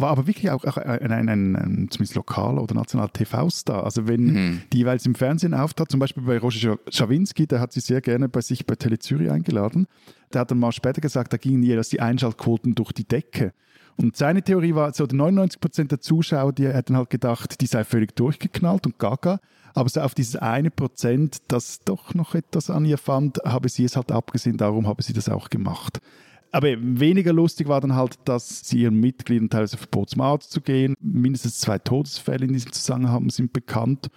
war 0.00 0.10
aber 0.10 0.26
wirklich 0.26 0.50
auch, 0.50 0.64
auch 0.64 0.76
ein, 0.76 1.10
ein, 1.10 1.28
ein, 1.28 1.56
ein, 1.56 1.88
zumindest 1.90 2.14
lokaler 2.14 2.62
oder 2.62 2.74
nationaler 2.74 3.12
TV-Star. 3.12 3.84
Also 3.84 4.06
wenn 4.06 4.24
mhm. 4.24 4.62
die 4.72 4.78
jeweils 4.78 5.04
im 5.06 5.14
Fernsehen 5.14 5.54
auftrat, 5.54 5.90
zum 5.90 6.00
Beispiel 6.00 6.22
bei 6.22 6.38
Roger 6.38 6.78
Schawinski, 6.88 7.46
der 7.46 7.60
hat 7.60 7.72
sie 7.72 7.80
sehr 7.80 8.00
gerne 8.00 8.28
bei 8.28 8.40
sich 8.40 8.64
bei 8.66 8.76
Tele 8.76 8.98
Zürich 8.98 9.30
eingeladen. 9.30 9.86
Der 10.32 10.42
hat 10.42 10.50
dann 10.50 10.58
mal 10.58 10.72
später 10.72 11.00
gesagt, 11.00 11.32
da 11.32 11.36
gingen 11.36 11.62
jeweils 11.62 11.88
die 11.88 12.00
Einschaltquoten 12.00 12.74
durch 12.74 12.92
die 12.92 13.08
Decke. 13.08 13.52
Und 14.00 14.16
seine 14.16 14.42
Theorie 14.42 14.76
war, 14.76 14.94
so 14.94 15.04
99 15.04 15.60
Prozent 15.60 15.90
der 15.90 16.00
Zuschauer, 16.00 16.52
die 16.52 16.68
hätten 16.68 16.96
halt 16.96 17.10
gedacht, 17.10 17.60
die 17.60 17.66
sei 17.66 17.82
völlig 17.82 18.14
durchgeknallt 18.14 18.86
und 18.86 18.98
gaga. 18.98 19.40
Aber 19.74 19.88
so 19.88 20.00
auf 20.00 20.14
dieses 20.14 20.36
eine 20.36 20.70
Prozent, 20.70 21.38
das 21.48 21.80
doch 21.80 22.14
noch 22.14 22.34
etwas 22.34 22.70
an 22.70 22.84
ihr 22.84 22.98
fand, 22.98 23.38
habe 23.44 23.68
sie 23.68 23.84
es 23.84 23.96
halt 23.96 24.12
abgesehen, 24.12 24.56
darum 24.56 24.86
habe 24.86 25.02
sie 25.02 25.12
das 25.12 25.28
auch 25.28 25.50
gemacht. 25.50 26.00
Aber 26.52 26.68
weniger 26.78 27.32
lustig 27.32 27.68
war 27.68 27.80
dann 27.80 27.94
halt, 27.94 28.16
dass 28.24 28.60
sie 28.60 28.82
ihren 28.82 29.00
Mitgliedern 29.00 29.50
teilweise 29.50 29.76
verbot, 29.76 30.10
zum 30.10 30.22
Arzt 30.22 30.52
zu 30.52 30.60
gehen. 30.60 30.94
Mindestens 31.00 31.58
zwei 31.58 31.78
Todesfälle 31.78 32.46
in 32.46 32.52
diesem 32.52 32.72
Zusammenhang 32.72 33.28
sind 33.30 33.52
bekannt. 33.52 34.08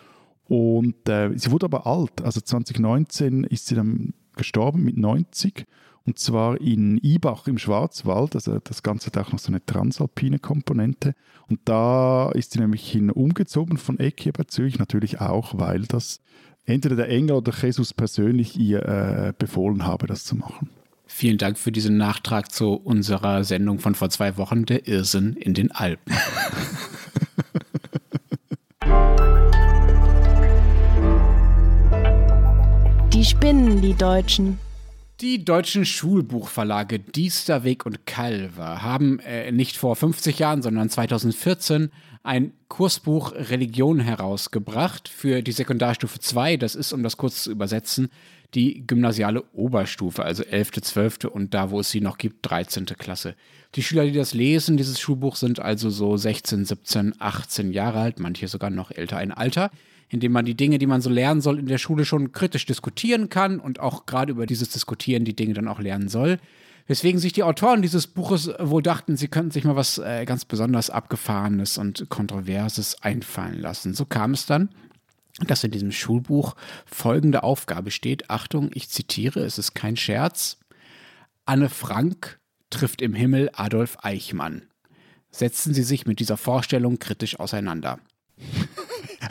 Und 0.47 1.09
äh, 1.09 1.31
sie 1.35 1.51
wurde 1.51 1.65
aber 1.65 1.87
alt. 1.87 2.21
Also 2.21 2.39
2019 2.39 3.45
ist 3.45 3.65
sie 3.65 3.75
dann 3.75 4.13
gestorben 4.35 4.83
mit 4.83 4.97
90. 4.97 5.65
Und 6.05 6.17
zwar 6.17 6.59
in 6.59 6.97
Ibach 6.97 7.47
im 7.47 7.57
Schwarzwald. 7.57 8.35
Also 8.35 8.59
das 8.63 8.83
Ganze 8.83 9.07
hat 9.07 9.17
auch 9.17 9.31
noch 9.31 9.39
so 9.39 9.49
eine 9.49 9.65
transalpine 9.65 10.39
Komponente. 10.39 11.13
Und 11.47 11.59
da 11.65 12.31
ist 12.31 12.53
sie 12.53 12.59
nämlich 12.59 12.89
hin 12.89 13.11
umgezogen 13.11 13.77
von 13.77 13.99
Eck 13.99 14.21
hier 14.21 14.33
bei 14.33 14.43
Zürich. 14.43 14.79
Natürlich 14.79 15.21
auch, 15.21 15.57
weil 15.59 15.81
das 15.83 16.19
entweder 16.65 16.95
der 16.95 17.09
Engel 17.09 17.35
oder 17.35 17.53
Jesus 17.53 17.93
persönlich 17.93 18.57
ihr 18.57 18.83
äh, 18.85 19.33
befohlen 19.37 19.85
habe, 19.85 20.07
das 20.07 20.23
zu 20.23 20.35
machen. 20.35 20.69
Vielen 21.05 21.37
Dank 21.37 21.59
für 21.59 21.71
diesen 21.71 21.97
Nachtrag 21.97 22.51
zu 22.51 22.73
unserer 22.73 23.43
Sendung 23.43 23.79
von 23.79 23.95
vor 23.95 24.09
zwei 24.09 24.37
Wochen, 24.37 24.65
der 24.65 24.87
Irrsinn 24.87 25.33
in 25.33 25.53
den 25.53 25.71
Alpen. 25.71 26.15
Die 33.13 33.25
spinnen, 33.25 33.81
die 33.81 33.93
Deutschen. 33.93 34.57
Die 35.21 35.45
deutschen 35.45 35.85
Schulbuchverlage 35.85 36.97
Diesterweg 36.97 37.85
und 37.85 38.07
Calver 38.07 38.81
haben 38.81 39.19
äh, 39.19 39.51
nicht 39.51 39.77
vor 39.77 39.95
50 39.95 40.39
Jahren, 40.39 40.63
sondern 40.63 40.89
2014 40.89 41.91
ein 42.23 42.53
Kursbuch 42.69 43.33
Religion 43.35 43.99
herausgebracht 43.99 45.07
für 45.07 45.43
die 45.43 45.51
Sekundarstufe 45.51 46.17
2. 46.17 46.57
Das 46.57 46.73
ist, 46.73 46.91
um 46.91 47.03
das 47.03 47.17
kurz 47.17 47.43
zu 47.43 47.51
übersetzen, 47.51 48.09
die 48.55 48.87
gymnasiale 48.87 49.43
Oberstufe, 49.53 50.25
also 50.25 50.41
11., 50.41 50.81
12. 50.81 51.25
und 51.25 51.53
da, 51.53 51.69
wo 51.69 51.81
es 51.81 51.91
sie 51.91 52.01
noch 52.01 52.17
gibt, 52.17 52.49
13. 52.49 52.87
Klasse. 52.87 53.35
Die 53.75 53.83
Schüler, 53.83 54.05
die 54.05 54.13
das 54.13 54.33
lesen, 54.33 54.75
dieses 54.75 54.99
Schulbuch, 54.99 55.35
sind 55.35 55.59
also 55.59 55.91
so 55.91 56.17
16, 56.17 56.65
17, 56.65 57.13
18 57.19 57.71
Jahre 57.73 57.99
alt, 57.99 58.19
manche 58.19 58.47
sogar 58.47 58.71
noch 58.71 58.89
älter. 58.89 59.17
Ein 59.17 59.31
Alter, 59.31 59.69
in 60.11 60.19
dem 60.19 60.33
man 60.33 60.43
die 60.43 60.55
Dinge, 60.55 60.77
die 60.77 60.87
man 60.87 61.01
so 61.01 61.09
lernen 61.09 61.39
soll, 61.39 61.57
in 61.57 61.67
der 61.67 61.77
Schule 61.77 62.03
schon 62.03 62.33
kritisch 62.33 62.65
diskutieren 62.65 63.29
kann 63.29 63.61
und 63.61 63.79
auch 63.79 64.05
gerade 64.05 64.31
über 64.33 64.45
dieses 64.45 64.69
Diskutieren 64.69 65.23
die 65.23 65.35
Dinge 65.35 65.53
dann 65.53 65.69
auch 65.69 65.79
lernen 65.79 66.09
soll. 66.09 66.37
Weswegen 66.87 67.19
sich 67.19 67.31
die 67.31 67.43
Autoren 67.43 67.81
dieses 67.81 68.07
Buches 68.07 68.51
wohl 68.59 68.83
dachten, 68.83 69.15
sie 69.15 69.29
könnten 69.29 69.51
sich 69.51 69.63
mal 69.63 69.77
was 69.77 69.99
äh, 69.99 70.25
ganz 70.25 70.43
besonders 70.43 70.89
Abgefahrenes 70.89 71.77
und 71.77 72.09
Kontroverses 72.09 73.01
einfallen 73.01 73.61
lassen. 73.61 73.93
So 73.93 74.03
kam 74.03 74.33
es 74.33 74.45
dann, 74.45 74.69
dass 75.47 75.63
in 75.63 75.71
diesem 75.71 75.93
Schulbuch 75.93 76.55
folgende 76.85 77.43
Aufgabe 77.43 77.89
steht. 77.89 78.29
Achtung, 78.29 78.69
ich 78.73 78.89
zitiere, 78.89 79.39
es 79.39 79.57
ist 79.57 79.75
kein 79.75 79.95
Scherz. 79.95 80.57
Anne 81.45 81.69
Frank 81.69 82.39
trifft 82.69 83.01
im 83.01 83.13
Himmel 83.13 83.49
Adolf 83.53 83.97
Eichmann. 84.01 84.63
Setzen 85.29 85.73
Sie 85.73 85.83
sich 85.83 86.05
mit 86.05 86.19
dieser 86.19 86.35
Vorstellung 86.35 86.99
kritisch 86.99 87.39
auseinander. 87.39 87.99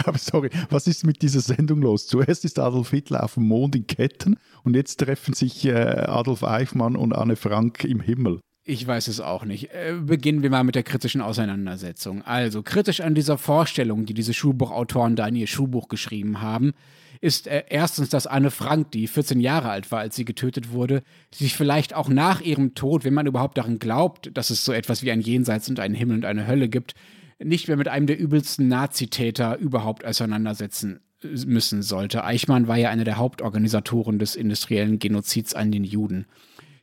Aber 0.04 0.18
sorry, 0.18 0.50
was 0.68 0.86
ist 0.86 1.04
mit 1.04 1.22
dieser 1.22 1.40
Sendung 1.40 1.82
los? 1.82 2.06
Zuerst 2.06 2.44
ist 2.44 2.58
Adolf 2.58 2.90
Hitler 2.90 3.24
auf 3.24 3.34
dem 3.34 3.46
Mond 3.46 3.76
in 3.76 3.86
Ketten 3.86 4.36
und 4.64 4.74
jetzt 4.76 4.98
treffen 4.98 5.34
sich 5.34 5.64
äh, 5.64 5.72
Adolf 5.72 6.44
Eichmann 6.44 6.96
und 6.96 7.12
Anne 7.12 7.36
Frank 7.36 7.84
im 7.84 8.00
Himmel. 8.00 8.40
Ich 8.64 8.86
weiß 8.86 9.08
es 9.08 9.20
auch 9.20 9.44
nicht. 9.44 9.70
Äh, 9.72 9.94
beginnen 10.02 10.42
wir 10.42 10.50
mal 10.50 10.64
mit 10.64 10.74
der 10.74 10.82
kritischen 10.82 11.22
Auseinandersetzung. 11.22 12.22
Also, 12.22 12.62
kritisch 12.62 13.00
an 13.00 13.14
dieser 13.14 13.38
Vorstellung, 13.38 14.04
die 14.04 14.14
diese 14.14 14.34
Schulbuchautoren 14.34 15.16
da 15.16 15.26
in 15.26 15.36
ihr 15.36 15.46
Schulbuch 15.46 15.88
geschrieben 15.88 16.42
haben, 16.42 16.72
ist 17.20 17.46
äh, 17.46 17.64
erstens, 17.68 18.10
dass 18.10 18.26
Anne 18.26 18.50
Frank, 18.50 18.92
die 18.92 19.06
14 19.06 19.40
Jahre 19.40 19.70
alt 19.70 19.90
war, 19.90 20.00
als 20.00 20.14
sie 20.14 20.24
getötet 20.24 20.72
wurde, 20.72 21.02
sich 21.34 21.54
vielleicht 21.54 21.94
auch 21.94 22.08
nach 22.08 22.40
ihrem 22.40 22.74
Tod, 22.74 23.04
wenn 23.04 23.14
man 23.14 23.26
überhaupt 23.26 23.58
daran 23.58 23.78
glaubt, 23.78 24.30
dass 24.34 24.50
es 24.50 24.64
so 24.64 24.72
etwas 24.72 25.02
wie 25.02 25.10
ein 25.10 25.20
Jenseits 25.20 25.68
und 25.68 25.80
einen 25.80 25.94
Himmel 25.94 26.18
und 26.18 26.24
eine 26.24 26.46
Hölle 26.46 26.68
gibt, 26.68 26.94
nicht 27.42 27.68
mehr 27.68 27.76
mit 27.76 27.88
einem 27.88 28.06
der 28.06 28.18
übelsten 28.18 28.68
Nazitäter 28.68 29.58
überhaupt 29.58 30.04
auseinandersetzen 30.04 31.00
äh, 31.22 31.28
müssen 31.46 31.82
sollte. 31.82 32.24
Eichmann 32.24 32.68
war 32.68 32.76
ja 32.76 32.90
einer 32.90 33.04
der 33.04 33.16
Hauptorganisatoren 33.16 34.18
des 34.18 34.36
industriellen 34.36 34.98
Genozids 34.98 35.54
an 35.54 35.72
den 35.72 35.84
Juden. 35.84 36.26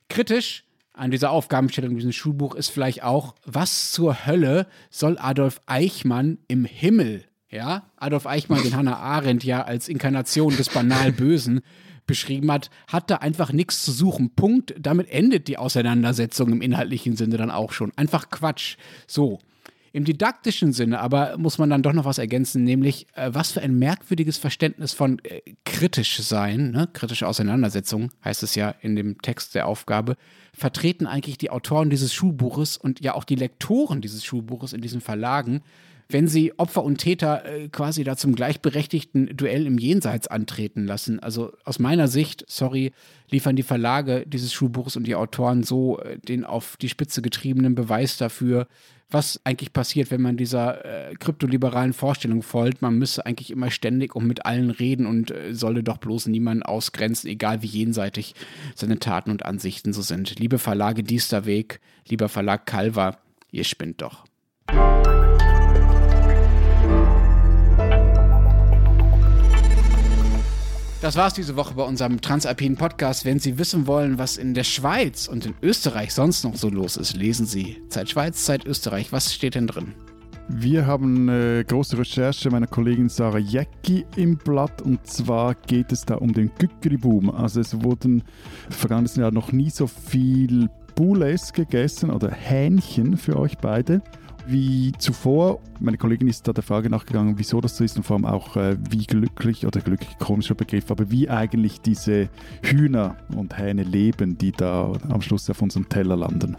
Kritisch 0.10 0.64
an 0.94 1.12
dieser 1.12 1.32
Aufgabenstellung 1.32 1.96
diesem 1.96 2.12
Schulbuch 2.12 2.56
ist 2.56 2.70
vielleicht 2.70 3.04
auch, 3.04 3.36
was 3.46 3.92
zur 3.92 4.26
Hölle 4.26 4.68
soll 4.90 5.18
Adolf 5.20 5.62
Eichmann 5.68 6.40
im 6.48 6.66
Himmel? 6.66 7.24
Ja, 7.50 7.84
Adolf 7.96 8.26
Eichmann, 8.26 8.64
den 8.64 8.76
Hannah 8.76 8.98
Arendt 8.98 9.44
ja 9.44 9.64
als 9.64 9.88
Inkarnation 9.88 10.58
des 10.58 10.70
banal 10.70 11.12
Bösen 11.12 11.62
beschrieben 12.08 12.52
hat, 12.52 12.70
hat 12.88 13.10
da 13.12 13.18
einfach 13.18 13.52
nichts 13.52 13.84
zu 13.84 13.92
suchen. 13.92 14.34
Punkt. 14.34 14.74
Damit 14.80 15.10
endet 15.10 15.48
die 15.48 15.58
Auseinandersetzung 15.58 16.52
im 16.52 16.62
inhaltlichen 16.62 17.16
Sinne 17.16 17.38
dann 17.38 17.52
auch 17.52 17.74
schon. 17.74 17.92
Einfach 17.96 18.30
Quatsch. 18.30 18.78
So. 19.06 19.40
Im 19.94 20.06
didaktischen 20.06 20.74
Sinne 20.74 21.00
aber 21.00 21.38
muss 21.38 21.58
man 21.58 21.70
dann 21.70 21.84
doch 21.84 21.94
noch 21.94 22.06
was 22.06 22.18
ergänzen, 22.18 22.64
nämlich 22.64 23.08
äh, 23.14 23.30
was 23.34 23.52
für 23.52 23.62
ein 23.62 23.78
merkwürdiges 23.78 24.38
Verständnis 24.38 24.94
von 24.94 25.20
äh, 25.24 25.42
kritisch 25.66 26.20
sein, 26.20 26.72
ne? 26.72 26.88
kritische 26.92 27.28
Auseinandersetzung 27.28 28.12
heißt 28.24 28.44
es 28.44 28.56
ja 28.56 28.74
in 28.82 28.96
dem 28.96 29.22
Text 29.22 29.56
der 29.56 29.68
Aufgabe, 29.68 30.18
vertreten 30.54 31.06
eigentlich 31.06 31.38
die 31.38 31.50
Autoren 31.50 31.90
dieses 31.90 32.14
Schulbuches 32.14 32.78
und 32.78 33.02
ja 33.02 33.14
auch 33.14 33.24
die 33.24 33.36
Lektoren 33.36 34.02
dieses 34.02 34.24
Schulbuches 34.26 34.74
in 34.74 34.82
diesen 34.82 35.02
Verlagen, 35.02 35.62
wenn 36.10 36.28
sie 36.28 36.58
Opfer 36.58 36.84
und 36.84 36.98
Täter 36.98 37.46
äh, 37.46 37.68
quasi 37.70 38.04
da 38.04 38.16
zum 38.16 38.34
gleichberechtigten 38.34 39.36
Duell 39.36 39.66
im 39.66 39.78
Jenseits 39.78 40.28
antreten 40.28 40.86
lassen. 40.86 41.20
Also 41.20 41.52
aus 41.66 41.80
meiner 41.80 42.08
Sicht, 42.08 42.46
sorry, 42.48 42.94
liefern 43.30 43.56
die 43.56 43.64
Verlage 43.64 44.24
dieses 44.26 44.54
Schulbuches 44.54 44.96
und 44.96 45.06
die 45.06 45.16
Autoren 45.16 45.64
so 45.64 46.00
äh, 46.00 46.18
den 46.20 46.46
auf 46.46 46.78
die 46.78 46.90
Spitze 46.90 47.22
getriebenen 47.22 47.76
Beweis 47.76 48.18
dafür, 48.18 48.68
was 49.10 49.40
eigentlich 49.46 49.72
passiert, 49.72 50.12
wenn 50.12 50.22
man 50.22 50.36
dieser 50.36 50.84
äh, 50.84 51.16
kryptoliberalen 51.16 51.94
Vorstellung 51.94 52.44
folgt. 52.44 52.82
Man 52.82 52.98
müsse 52.98 53.26
eigentlich 53.26 53.52
immer 53.52 53.72
ständig 53.72 54.16
und 54.16 54.28
mit 54.28 54.46
allen 54.46 54.70
reden 54.70 55.06
und 55.06 55.32
äh, 55.32 55.54
solle 55.54 55.84
doch 55.84 55.98
bloß 55.98 56.28
niemanden 56.28 56.64
ausgrenzen, 56.64 57.30
egal 57.30 57.62
wie 57.62 57.68
jenseitig 57.68 58.36
seine 58.76 59.00
Taten 59.00 59.32
und 59.32 59.46
Ansichten 59.46 59.94
so 59.94 60.02
sind. 60.02 60.40
Liebe 60.40 60.60
Verlage 60.60 61.04
Diesterweg, 61.04 61.80
lieber 62.08 62.28
Verlag 62.28 62.66
Calva, 62.66 63.18
ihr 63.52 63.64
spinnt 63.64 64.02
doch. 64.02 64.26
Das 71.00 71.16
war's 71.16 71.36
diese 71.36 71.56
Woche 71.56 71.76
bei 71.76 71.84
unserem 71.84 72.22
Transalpinen 72.22 72.76
Podcast. 72.76 73.24
Wenn 73.24 73.38
Sie 73.38 73.60
wissen 73.60 73.86
wollen, 73.86 74.18
was 74.18 74.36
in 74.38 74.56
der 74.56 74.64
Schweiz 74.64 75.28
und 75.28 75.46
in 75.46 75.54
Österreich 75.62 76.12
sonst 76.12 76.44
noch 76.44 76.56
so 76.56 76.70
los 76.70 76.98
ist, 76.98 77.16
lesen 77.16 77.46
Sie 77.46 77.78
Zeit 77.90 78.10
Schweiz, 78.10 78.44
Zeit 78.44 78.66
Österreich. 78.66 79.12
Was 79.12 79.32
steht 79.32 79.54
denn 79.54 79.68
drin? 79.68 79.94
Wir 80.50 80.88
haben 80.88 81.30
eine 81.30 81.64
große 81.66 82.00
Recherche 82.00 82.50
meiner 82.50 82.66
Kollegin 82.66 83.10
Sarah 83.10 83.38
Jäcki 83.38 84.06
im 84.16 84.38
Blatt 84.38 84.82
und 84.82 85.06
zwar 85.06 85.54
geht 85.54 85.92
es 85.92 86.04
da 86.04 86.16
um 86.16 86.34
den 86.34 86.50
Gückri-Boom. 86.58 87.30
Also 87.30 87.62
es 87.62 87.84
wurden 87.84 88.24
vergangenes 88.72 89.18
Jahr 89.18 89.30
noch 89.32 89.52
nie 89.52 89.70
so 89.70 89.86
viel 89.86 90.68
Boules 90.96 91.54
gegessen 91.54 92.10
oder 92.10 92.32
Hähnchen 92.32 93.18
für 93.18 93.38
euch 93.38 93.60
beide 93.60 94.02
wie 94.48 94.92
zuvor. 94.98 95.60
Meine 95.80 95.98
Kollegin 95.98 96.28
ist 96.28 96.48
da 96.48 96.54
der 96.54 96.64
Frage 96.64 96.90
nachgegangen, 96.90 97.38
wieso 97.38 97.62
das 97.62 97.78
so 97.78 97.84
ist 97.84 97.98
und 97.98 98.04
vor 98.04 98.16
allem 98.16 98.26
auch, 98.26 98.56
äh, 98.56 98.78
wie 98.90 99.06
glücklich 99.06 99.66
oder 99.66 99.82
glücklich 99.82 100.18
komischer 100.20 100.56
Begriff, 100.56 100.90
aber 100.92 101.12
wie 101.12 101.30
eigentlich 101.30 101.82
diese 101.82 102.30
Hühner 102.64 103.18
und 103.36 103.58
Hähne 103.58 103.84
leben, 103.84 104.38
die 104.38 104.52
da 104.52 104.94
am 105.10 105.22
Schluss 105.22 105.50
auf 105.50 105.62
unserem 105.62 105.90
Teller 105.90 106.16
landen. 106.16 106.58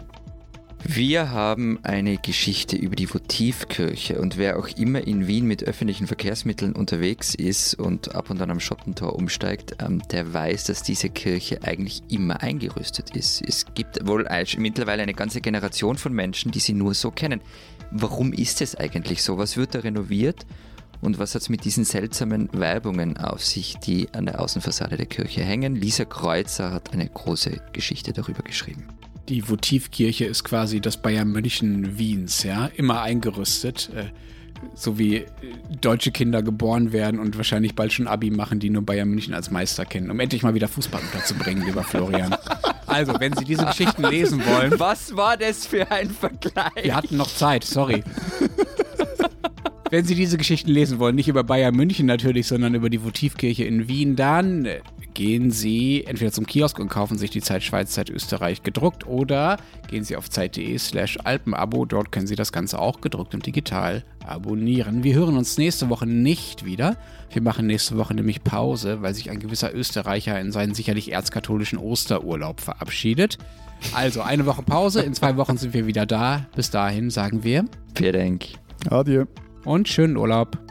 Wir 0.85 1.31
haben 1.31 1.79
eine 1.83 2.17
Geschichte 2.17 2.77
über 2.77 2.95
die 2.95 3.05
Votivkirche 3.05 4.19
und 4.19 4.37
wer 4.37 4.57
auch 4.57 4.67
immer 4.69 5.05
in 5.05 5.27
Wien 5.27 5.45
mit 5.45 5.63
öffentlichen 5.63 6.07
Verkehrsmitteln 6.07 6.73
unterwegs 6.73 7.35
ist 7.35 7.75
und 7.75 8.15
ab 8.15 8.29
und 8.29 8.41
an 8.41 8.49
am 8.49 8.59
Schottentor 8.59 9.15
umsteigt, 9.15 9.75
ähm, 9.83 10.01
der 10.11 10.33
weiß, 10.33 10.63
dass 10.65 10.81
diese 10.81 11.09
Kirche 11.09 11.59
eigentlich 11.63 12.01
immer 12.09 12.41
eingerüstet 12.41 13.15
ist. 13.15 13.41
Es 13.45 13.65
gibt 13.73 14.07
wohl 14.07 14.25
mittlerweile 14.57 15.03
eine 15.03 15.13
ganze 15.13 15.41
Generation 15.41 15.97
von 15.97 16.13
Menschen, 16.13 16.51
die 16.51 16.59
sie 16.59 16.73
nur 16.73 16.93
so 16.93 17.11
kennen. 17.11 17.41
Warum 17.91 18.31
ist 18.33 18.61
es 18.61 18.75
eigentlich 18.75 19.21
so? 19.21 19.37
Was 19.37 19.57
wird 19.57 19.75
da 19.75 19.79
renoviert? 19.79 20.45
Und 21.01 21.17
was 21.17 21.35
hat 21.35 21.41
es 21.41 21.49
mit 21.49 21.63
diesen 21.65 21.85
seltsamen 21.85 22.49
Werbungen 22.51 23.17
auf 23.17 23.45
sich, 23.45 23.77
die 23.77 24.13
an 24.13 24.25
der 24.25 24.41
Außenfassade 24.41 24.97
der 24.97 25.05
Kirche 25.05 25.41
hängen? 25.43 25.75
Lisa 25.75 26.05
Kreuzer 26.05 26.71
hat 26.71 26.93
eine 26.93 27.07
große 27.07 27.61
Geschichte 27.73 28.11
darüber 28.11 28.43
geschrieben. 28.43 28.87
Die 29.29 29.47
Votivkirche 29.47 30.25
ist 30.25 30.43
quasi 30.43 30.81
das 30.81 30.97
Bayern 30.97 31.31
München 31.31 31.99
Wiens, 31.99 32.43
ja, 32.43 32.65
immer 32.75 33.01
eingerüstet. 33.01 33.91
Äh, 33.95 34.05
so 34.73 34.97
wie 34.97 35.17
äh, 35.17 35.27
deutsche 35.79 36.11
Kinder 36.11 36.41
geboren 36.41 36.91
werden 36.91 37.19
und 37.19 37.37
wahrscheinlich 37.37 37.75
bald 37.75 37.93
schon 37.93 38.07
Abi 38.07 38.31
machen, 38.31 38.59
die 38.59 38.69
nur 38.71 38.81
Bayern 38.81 39.07
München 39.07 39.33
als 39.33 39.51
Meister 39.51 39.85
kennen, 39.85 40.09
um 40.09 40.19
endlich 40.19 40.43
mal 40.43 40.55
wieder 40.55 40.67
Fußball 40.67 41.01
unterzubringen, 41.01 41.65
lieber 41.65 41.83
Florian. 41.83 42.35
Also, 42.89 43.19
wenn 43.19 43.33
Sie 43.33 43.45
diese 43.45 43.65
Geschichten 43.67 44.03
lesen 44.03 44.43
wollen. 44.43 44.79
Was 44.79 45.15
war 45.15 45.37
das 45.37 45.67
für 45.67 45.91
ein 45.91 46.09
Vergleich? 46.09 46.85
Wir 46.85 46.95
hatten 46.95 47.17
noch 47.17 47.27
Zeit, 47.27 47.63
sorry. 47.63 48.03
Wenn 49.91 50.05
Sie 50.05 50.13
diese 50.13 50.37
Geschichten 50.37 50.69
lesen 50.69 50.99
wollen, 50.99 51.15
nicht 51.15 51.29
über 51.29 51.43
Bayern 51.43 51.75
München 51.75 52.05
natürlich, 52.05 52.45
sondern 52.45 52.75
über 52.75 52.91
die 52.91 53.03
Votivkirche 53.03 53.63
in 53.63 53.87
Wien, 53.87 54.15
dann 54.15 54.67
gehen 55.15 55.49
Sie 55.49 56.03
entweder 56.05 56.31
zum 56.31 56.45
Kiosk 56.45 56.77
und 56.77 56.89
kaufen 56.89 57.17
sich 57.17 57.31
die 57.31 57.41
Zeit 57.41 57.63
Schweiz, 57.63 57.91
Zeit 57.91 58.11
Österreich 58.11 58.61
gedruckt 58.61 59.07
oder 59.07 59.57
gehen 59.87 60.03
Sie 60.03 60.15
auf 60.15 60.29
zeit.de 60.29 60.77
slash 60.77 61.17
Alpenabo. 61.23 61.85
Dort 61.85 62.11
können 62.11 62.27
Sie 62.27 62.35
das 62.35 62.51
Ganze 62.51 62.77
auch 62.77 63.01
gedruckt 63.01 63.33
und 63.33 63.47
digital 63.47 64.03
abonnieren. 64.27 65.03
Wir 65.03 65.15
hören 65.15 65.35
uns 65.35 65.57
nächste 65.57 65.89
Woche 65.89 66.05
nicht 66.05 66.65
wieder. 66.65 66.95
Wir 67.31 67.41
machen 67.41 67.65
nächste 67.65 67.97
Woche 67.97 68.13
nämlich 68.13 68.43
Pause, 68.43 69.01
weil 69.01 69.15
sich 69.15 69.31
ein 69.31 69.39
gewisser 69.39 69.73
Österreicher 69.73 70.39
in 70.39 70.51
seinen 70.51 70.75
sicherlich 70.75 71.11
erzkatholischen 71.13 71.79
Osterurlaub 71.79 72.61
verabschiedet. 72.61 73.39
Also 73.95 74.21
eine 74.21 74.45
Woche 74.45 74.61
Pause, 74.61 75.01
in 75.01 75.15
zwei 75.15 75.35
Wochen 75.35 75.57
sind 75.57 75.73
wir 75.73 75.87
wieder 75.87 76.05
da. 76.05 76.45
Bis 76.55 76.69
dahin 76.69 77.09
sagen 77.09 77.43
wir. 77.43 77.65
Vielen 77.95 78.13
Dank. 78.13 78.45
Adieu 78.91 79.25
und 79.65 79.87
schönen 79.87 80.17
Urlaub. 80.17 80.68